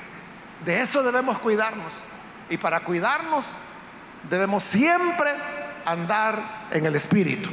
De 0.63 0.81
eso 0.81 1.03
debemos 1.03 1.39
cuidarnos. 1.39 1.93
Y 2.49 2.57
para 2.57 2.81
cuidarnos 2.81 3.57
debemos 4.29 4.63
siempre 4.63 5.31
andar 5.85 6.39
en 6.71 6.85
el 6.85 6.95
Espíritu. 6.95 7.49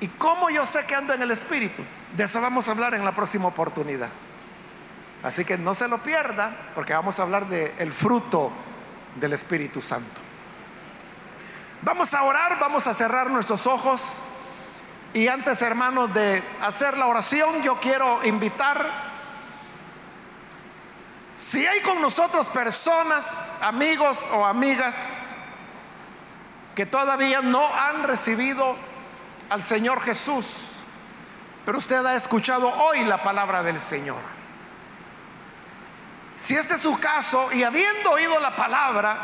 ¿Y 0.00 0.08
cómo 0.08 0.48
yo 0.50 0.64
sé 0.64 0.84
que 0.86 0.94
ando 0.94 1.12
en 1.12 1.22
el 1.22 1.30
Espíritu? 1.30 1.82
De 2.16 2.24
eso 2.24 2.40
vamos 2.40 2.68
a 2.68 2.72
hablar 2.72 2.94
en 2.94 3.04
la 3.04 3.12
próxima 3.12 3.48
oportunidad. 3.48 4.08
Así 5.22 5.44
que 5.44 5.58
no 5.58 5.74
se 5.74 5.86
lo 5.86 5.98
pierda, 5.98 6.50
porque 6.74 6.94
vamos 6.94 7.18
a 7.18 7.22
hablar 7.22 7.46
del 7.46 7.72
el 7.78 7.92
fruto 7.92 8.50
del 9.16 9.34
Espíritu 9.34 9.82
Santo. 9.82 10.20
Vamos 11.82 12.14
a 12.14 12.22
orar, 12.22 12.58
vamos 12.58 12.86
a 12.86 12.94
cerrar 12.94 13.30
nuestros 13.30 13.66
ojos. 13.66 14.22
Y 15.12 15.26
antes, 15.26 15.60
hermanos, 15.62 16.14
de 16.14 16.42
hacer 16.62 16.96
la 16.96 17.06
oración, 17.08 17.62
yo 17.62 17.80
quiero 17.80 18.24
invitar, 18.24 19.10
si 21.34 21.66
hay 21.66 21.80
con 21.80 22.00
nosotros 22.00 22.48
personas, 22.48 23.54
amigos 23.60 24.24
o 24.32 24.46
amigas, 24.46 25.34
que 26.76 26.86
todavía 26.86 27.40
no 27.40 27.74
han 27.74 28.04
recibido 28.04 28.76
al 29.48 29.64
Señor 29.64 30.00
Jesús, 30.00 30.46
pero 31.66 31.78
usted 31.78 32.06
ha 32.06 32.14
escuchado 32.14 32.68
hoy 32.68 33.04
la 33.04 33.20
palabra 33.20 33.64
del 33.64 33.80
Señor. 33.80 34.20
Si 36.36 36.54
este 36.54 36.74
es 36.74 36.80
su 36.80 36.98
caso 37.00 37.52
y 37.52 37.64
habiendo 37.64 38.12
oído 38.12 38.38
la 38.38 38.54
palabra, 38.54 39.18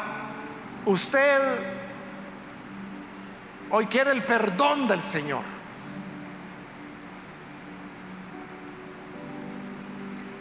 usted 0.84 1.40
hoy 3.70 3.86
quiere 3.86 4.10
el 4.10 4.24
perdón 4.24 4.88
del 4.88 5.02
Señor. 5.02 5.55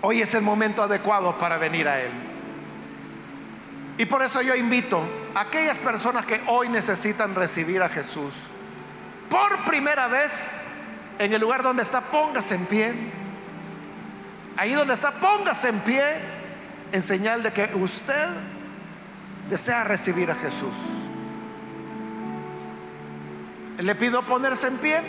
Hoy 0.08 0.22
es 0.22 0.36
el 0.36 0.43
momento 0.43 0.84
adecuado 0.84 1.36
para 1.39 1.58
venir 1.58 1.88
a 1.88 1.99
Él. 1.99 2.12
Y 3.97 4.06
por 4.06 4.22
eso 4.22 4.39
yo 4.43 4.53
invito 4.53 5.01
a 5.34 5.41
aquellas 5.41 5.80
personas 5.80 6.28
que 6.28 6.39
hoy 6.45 6.70
necesitan 6.70 7.34
recibir 7.34 7.82
a 7.82 7.89
Jesús 7.89 8.32
por 9.32 9.66
primera 9.66 10.08
vez 10.08 10.66
en 11.18 11.34
el 11.34 11.41
lugar 11.41 11.64
donde 11.64 11.82
está, 11.82 12.01
póngase 12.01 12.53
en 12.53 12.66
pie. 12.68 12.93
Ahí 14.58 14.74
donde 14.74 14.93
está, 14.93 15.10
póngase 15.10 15.70
en 15.70 15.80
pie 15.80 16.03
en 16.91 17.01
señal 17.01 17.41
de 17.41 17.51
que 17.51 17.72
usted 17.74 18.28
desea 19.49 19.86
recibir 19.86 20.30
a 20.30 20.36
Jesús. 20.36 20.76
Le 23.80 23.95
pido 23.95 24.22
ponerse 24.22 24.68
en 24.68 24.78
pie, 24.78 25.01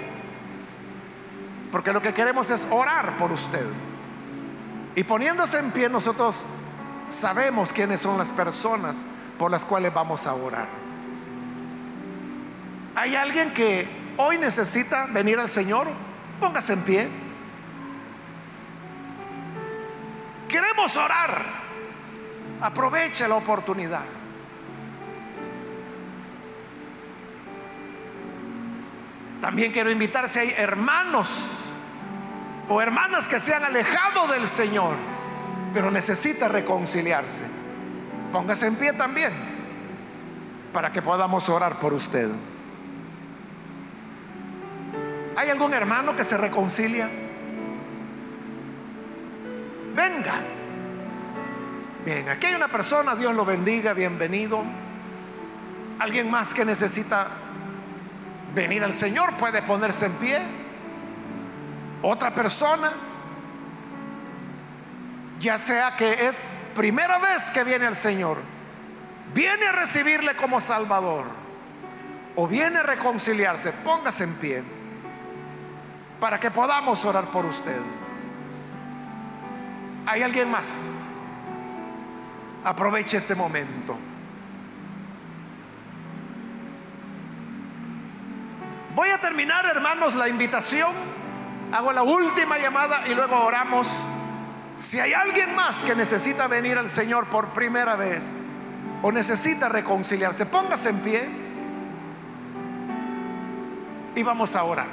porque 1.70 1.92
lo 1.92 2.00
que 2.00 2.14
queremos 2.14 2.48
es 2.48 2.66
orar 2.70 3.18
por 3.18 3.30
usted. 3.30 3.66
Y 4.96 5.04
poniéndose 5.04 5.58
en 5.58 5.70
pie, 5.70 5.88
nosotros 5.88 6.42
sabemos 7.08 7.72
quiénes 7.72 8.00
son 8.00 8.18
las 8.18 8.32
personas 8.32 9.02
por 9.38 9.50
las 9.50 9.64
cuales 9.64 9.94
vamos 9.94 10.26
a 10.26 10.34
orar. 10.34 10.66
¿Hay 12.94 13.14
alguien 13.14 13.52
que 13.52 13.86
hoy 14.16 14.38
necesita 14.38 15.06
venir 15.06 15.38
al 15.38 15.48
Señor, 15.48 15.86
póngase 16.40 16.72
en 16.72 16.80
pie. 16.82 17.08
Queremos 20.48 20.96
orar. 20.96 21.44
Aproveche 22.60 23.28
la 23.28 23.34
oportunidad. 23.34 24.04
También 29.40 29.72
quiero 29.72 29.90
invitar 29.90 30.28
si 30.28 30.38
hay 30.38 30.54
hermanos 30.56 31.65
o 32.68 32.80
hermanas 32.80 33.28
que 33.28 33.38
se 33.38 33.54
han 33.54 33.64
alejado 33.64 34.26
del 34.28 34.46
Señor, 34.48 34.94
pero 35.72 35.90
necesita 35.90 36.48
reconciliarse. 36.48 37.44
Póngase 38.32 38.66
en 38.66 38.76
pie 38.76 38.92
también 38.92 39.32
para 40.72 40.92
que 40.92 41.00
podamos 41.00 41.48
orar 41.48 41.78
por 41.78 41.94
usted. 41.94 42.28
¿Hay 45.36 45.50
algún 45.50 45.74
hermano 45.74 46.16
que 46.16 46.24
se 46.24 46.36
reconcilia? 46.36 47.08
Venga. 49.94 50.40
Bien, 52.04 52.28
aquí 52.28 52.46
hay 52.46 52.54
una 52.54 52.68
persona, 52.68 53.14
Dios 53.14 53.34
lo 53.34 53.44
bendiga, 53.44 53.92
bienvenido. 53.92 54.62
Alguien 55.98 56.30
más 56.30 56.52
que 56.52 56.64
necesita 56.64 57.28
venir 58.54 58.84
al 58.84 58.92
Señor 58.92 59.32
puede 59.34 59.62
ponerse 59.62 60.06
en 60.06 60.12
pie. 60.12 60.65
Otra 62.08 62.32
persona, 62.32 62.92
ya 65.40 65.58
sea 65.58 65.96
que 65.96 66.28
es 66.28 66.44
primera 66.76 67.18
vez 67.18 67.50
que 67.50 67.64
viene 67.64 67.84
al 67.84 67.96
Señor, 67.96 68.38
viene 69.34 69.66
a 69.66 69.72
recibirle 69.72 70.36
como 70.36 70.60
Salvador 70.60 71.24
o 72.36 72.46
viene 72.46 72.78
a 72.78 72.84
reconciliarse, 72.84 73.72
póngase 73.72 74.22
en 74.22 74.34
pie 74.34 74.62
para 76.20 76.38
que 76.38 76.48
podamos 76.52 77.04
orar 77.04 77.24
por 77.24 77.44
usted. 77.44 77.80
¿Hay 80.06 80.22
alguien 80.22 80.48
más? 80.48 81.00
Aproveche 82.62 83.16
este 83.16 83.34
momento. 83.34 83.98
Voy 88.94 89.08
a 89.08 89.20
terminar, 89.20 89.66
hermanos, 89.66 90.14
la 90.14 90.28
invitación. 90.28 91.25
Hago 91.76 91.92
la 91.92 92.04
última 92.04 92.56
llamada 92.56 93.06
y 93.06 93.14
luego 93.14 93.38
oramos. 93.38 93.86
Si 94.76 94.98
hay 94.98 95.12
alguien 95.12 95.54
más 95.54 95.82
que 95.82 95.94
necesita 95.94 96.46
venir 96.46 96.78
al 96.78 96.88
Señor 96.88 97.26
por 97.26 97.48
primera 97.48 97.96
vez 97.96 98.38
o 99.02 99.12
necesita 99.12 99.68
reconciliarse, 99.68 100.46
póngase 100.46 100.88
en 100.88 101.00
pie 101.00 101.28
y 104.14 104.22
vamos 104.22 104.56
a 104.56 104.64
orar. 104.64 104.86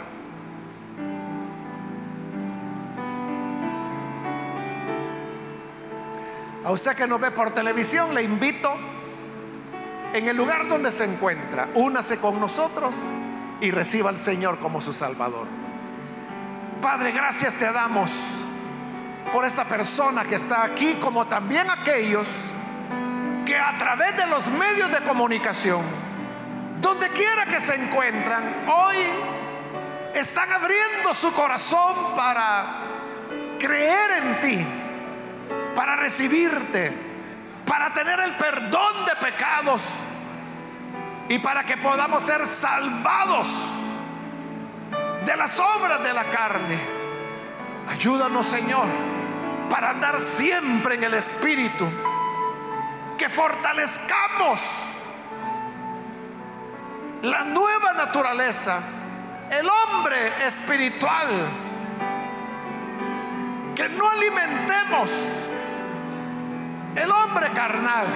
A 6.65 6.71
usted 6.71 6.97
que 6.97 7.07
nos 7.07 7.21
ve 7.21 7.31
por 7.31 7.51
televisión, 7.51 8.13
le 8.13 8.23
invito 8.23 8.73
en 10.13 10.27
el 10.27 10.35
lugar 10.35 10.67
donde 10.67 10.91
se 10.91 11.05
encuentra, 11.05 11.69
únase 11.75 12.17
con 12.17 12.41
nosotros 12.41 12.93
y 13.61 13.71
reciba 13.71 14.09
al 14.09 14.17
Señor 14.17 14.59
como 14.59 14.81
su 14.81 14.91
Salvador. 14.91 15.62
Padre, 16.83 17.13
gracias 17.13 17.55
te 17.55 17.71
damos 17.71 18.11
por 19.31 19.45
esta 19.45 19.63
persona 19.63 20.25
que 20.25 20.35
está 20.35 20.63
aquí, 20.63 20.95
como 20.99 21.25
también 21.25 21.69
aquellos 21.69 22.27
que 23.45 23.57
a 23.57 23.77
través 23.77 24.17
de 24.17 24.27
los 24.27 24.49
medios 24.49 24.91
de 24.91 24.97
comunicación, 24.97 25.81
donde 26.81 27.07
quiera 27.07 27.45
que 27.45 27.61
se 27.61 27.75
encuentran, 27.75 28.65
hoy 28.67 28.97
están 30.13 30.51
abriendo 30.51 31.13
su 31.13 31.31
corazón 31.31 32.17
para 32.17 32.65
creer 33.57 34.11
en 34.21 34.41
ti 34.41 34.67
para 35.75 35.95
recibirte, 35.95 36.93
para 37.65 37.93
tener 37.93 38.19
el 38.19 38.35
perdón 38.35 39.05
de 39.05 39.15
pecados 39.25 39.83
y 41.29 41.39
para 41.39 41.63
que 41.63 41.77
podamos 41.77 42.23
ser 42.23 42.45
salvados 42.45 43.47
de 45.25 45.35
las 45.35 45.59
obras 45.59 46.03
de 46.03 46.13
la 46.13 46.23
carne. 46.25 46.79
Ayúdanos, 47.89 48.45
Señor, 48.45 48.85
para 49.69 49.91
andar 49.91 50.19
siempre 50.19 50.95
en 50.95 51.03
el 51.03 51.13
Espíritu, 51.13 51.85
que 53.17 53.29
fortalezcamos 53.29 54.59
la 57.21 57.43
nueva 57.43 57.93
naturaleza, 57.93 58.79
el 59.49 59.67
hombre 59.67 60.45
espiritual, 60.45 61.27
que 63.75 63.89
no 63.89 64.09
alimentemos 64.09 65.09
el 66.95 67.11
hombre 67.11 67.49
carnal. 67.51 68.07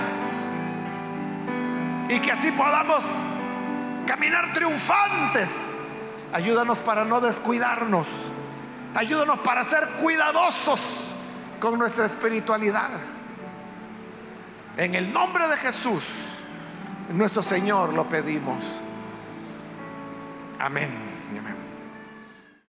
Y 2.09 2.19
que 2.19 2.31
así 2.31 2.51
podamos 2.51 3.03
caminar 4.05 4.53
triunfantes. 4.53 5.71
Ayúdanos 6.33 6.79
para 6.79 7.05
no 7.05 7.21
descuidarnos. 7.21 8.07
Ayúdanos 8.95 9.39
para 9.39 9.63
ser 9.63 9.87
cuidadosos 10.01 11.05
con 11.59 11.77
nuestra 11.77 12.05
espiritualidad. 12.05 12.89
En 14.77 14.95
el 14.95 15.11
nombre 15.11 15.47
de 15.47 15.57
Jesús, 15.57 16.03
nuestro 17.09 17.41
Señor, 17.41 17.93
lo 17.93 18.07
pedimos. 18.07 18.63
Amén. 20.59 21.06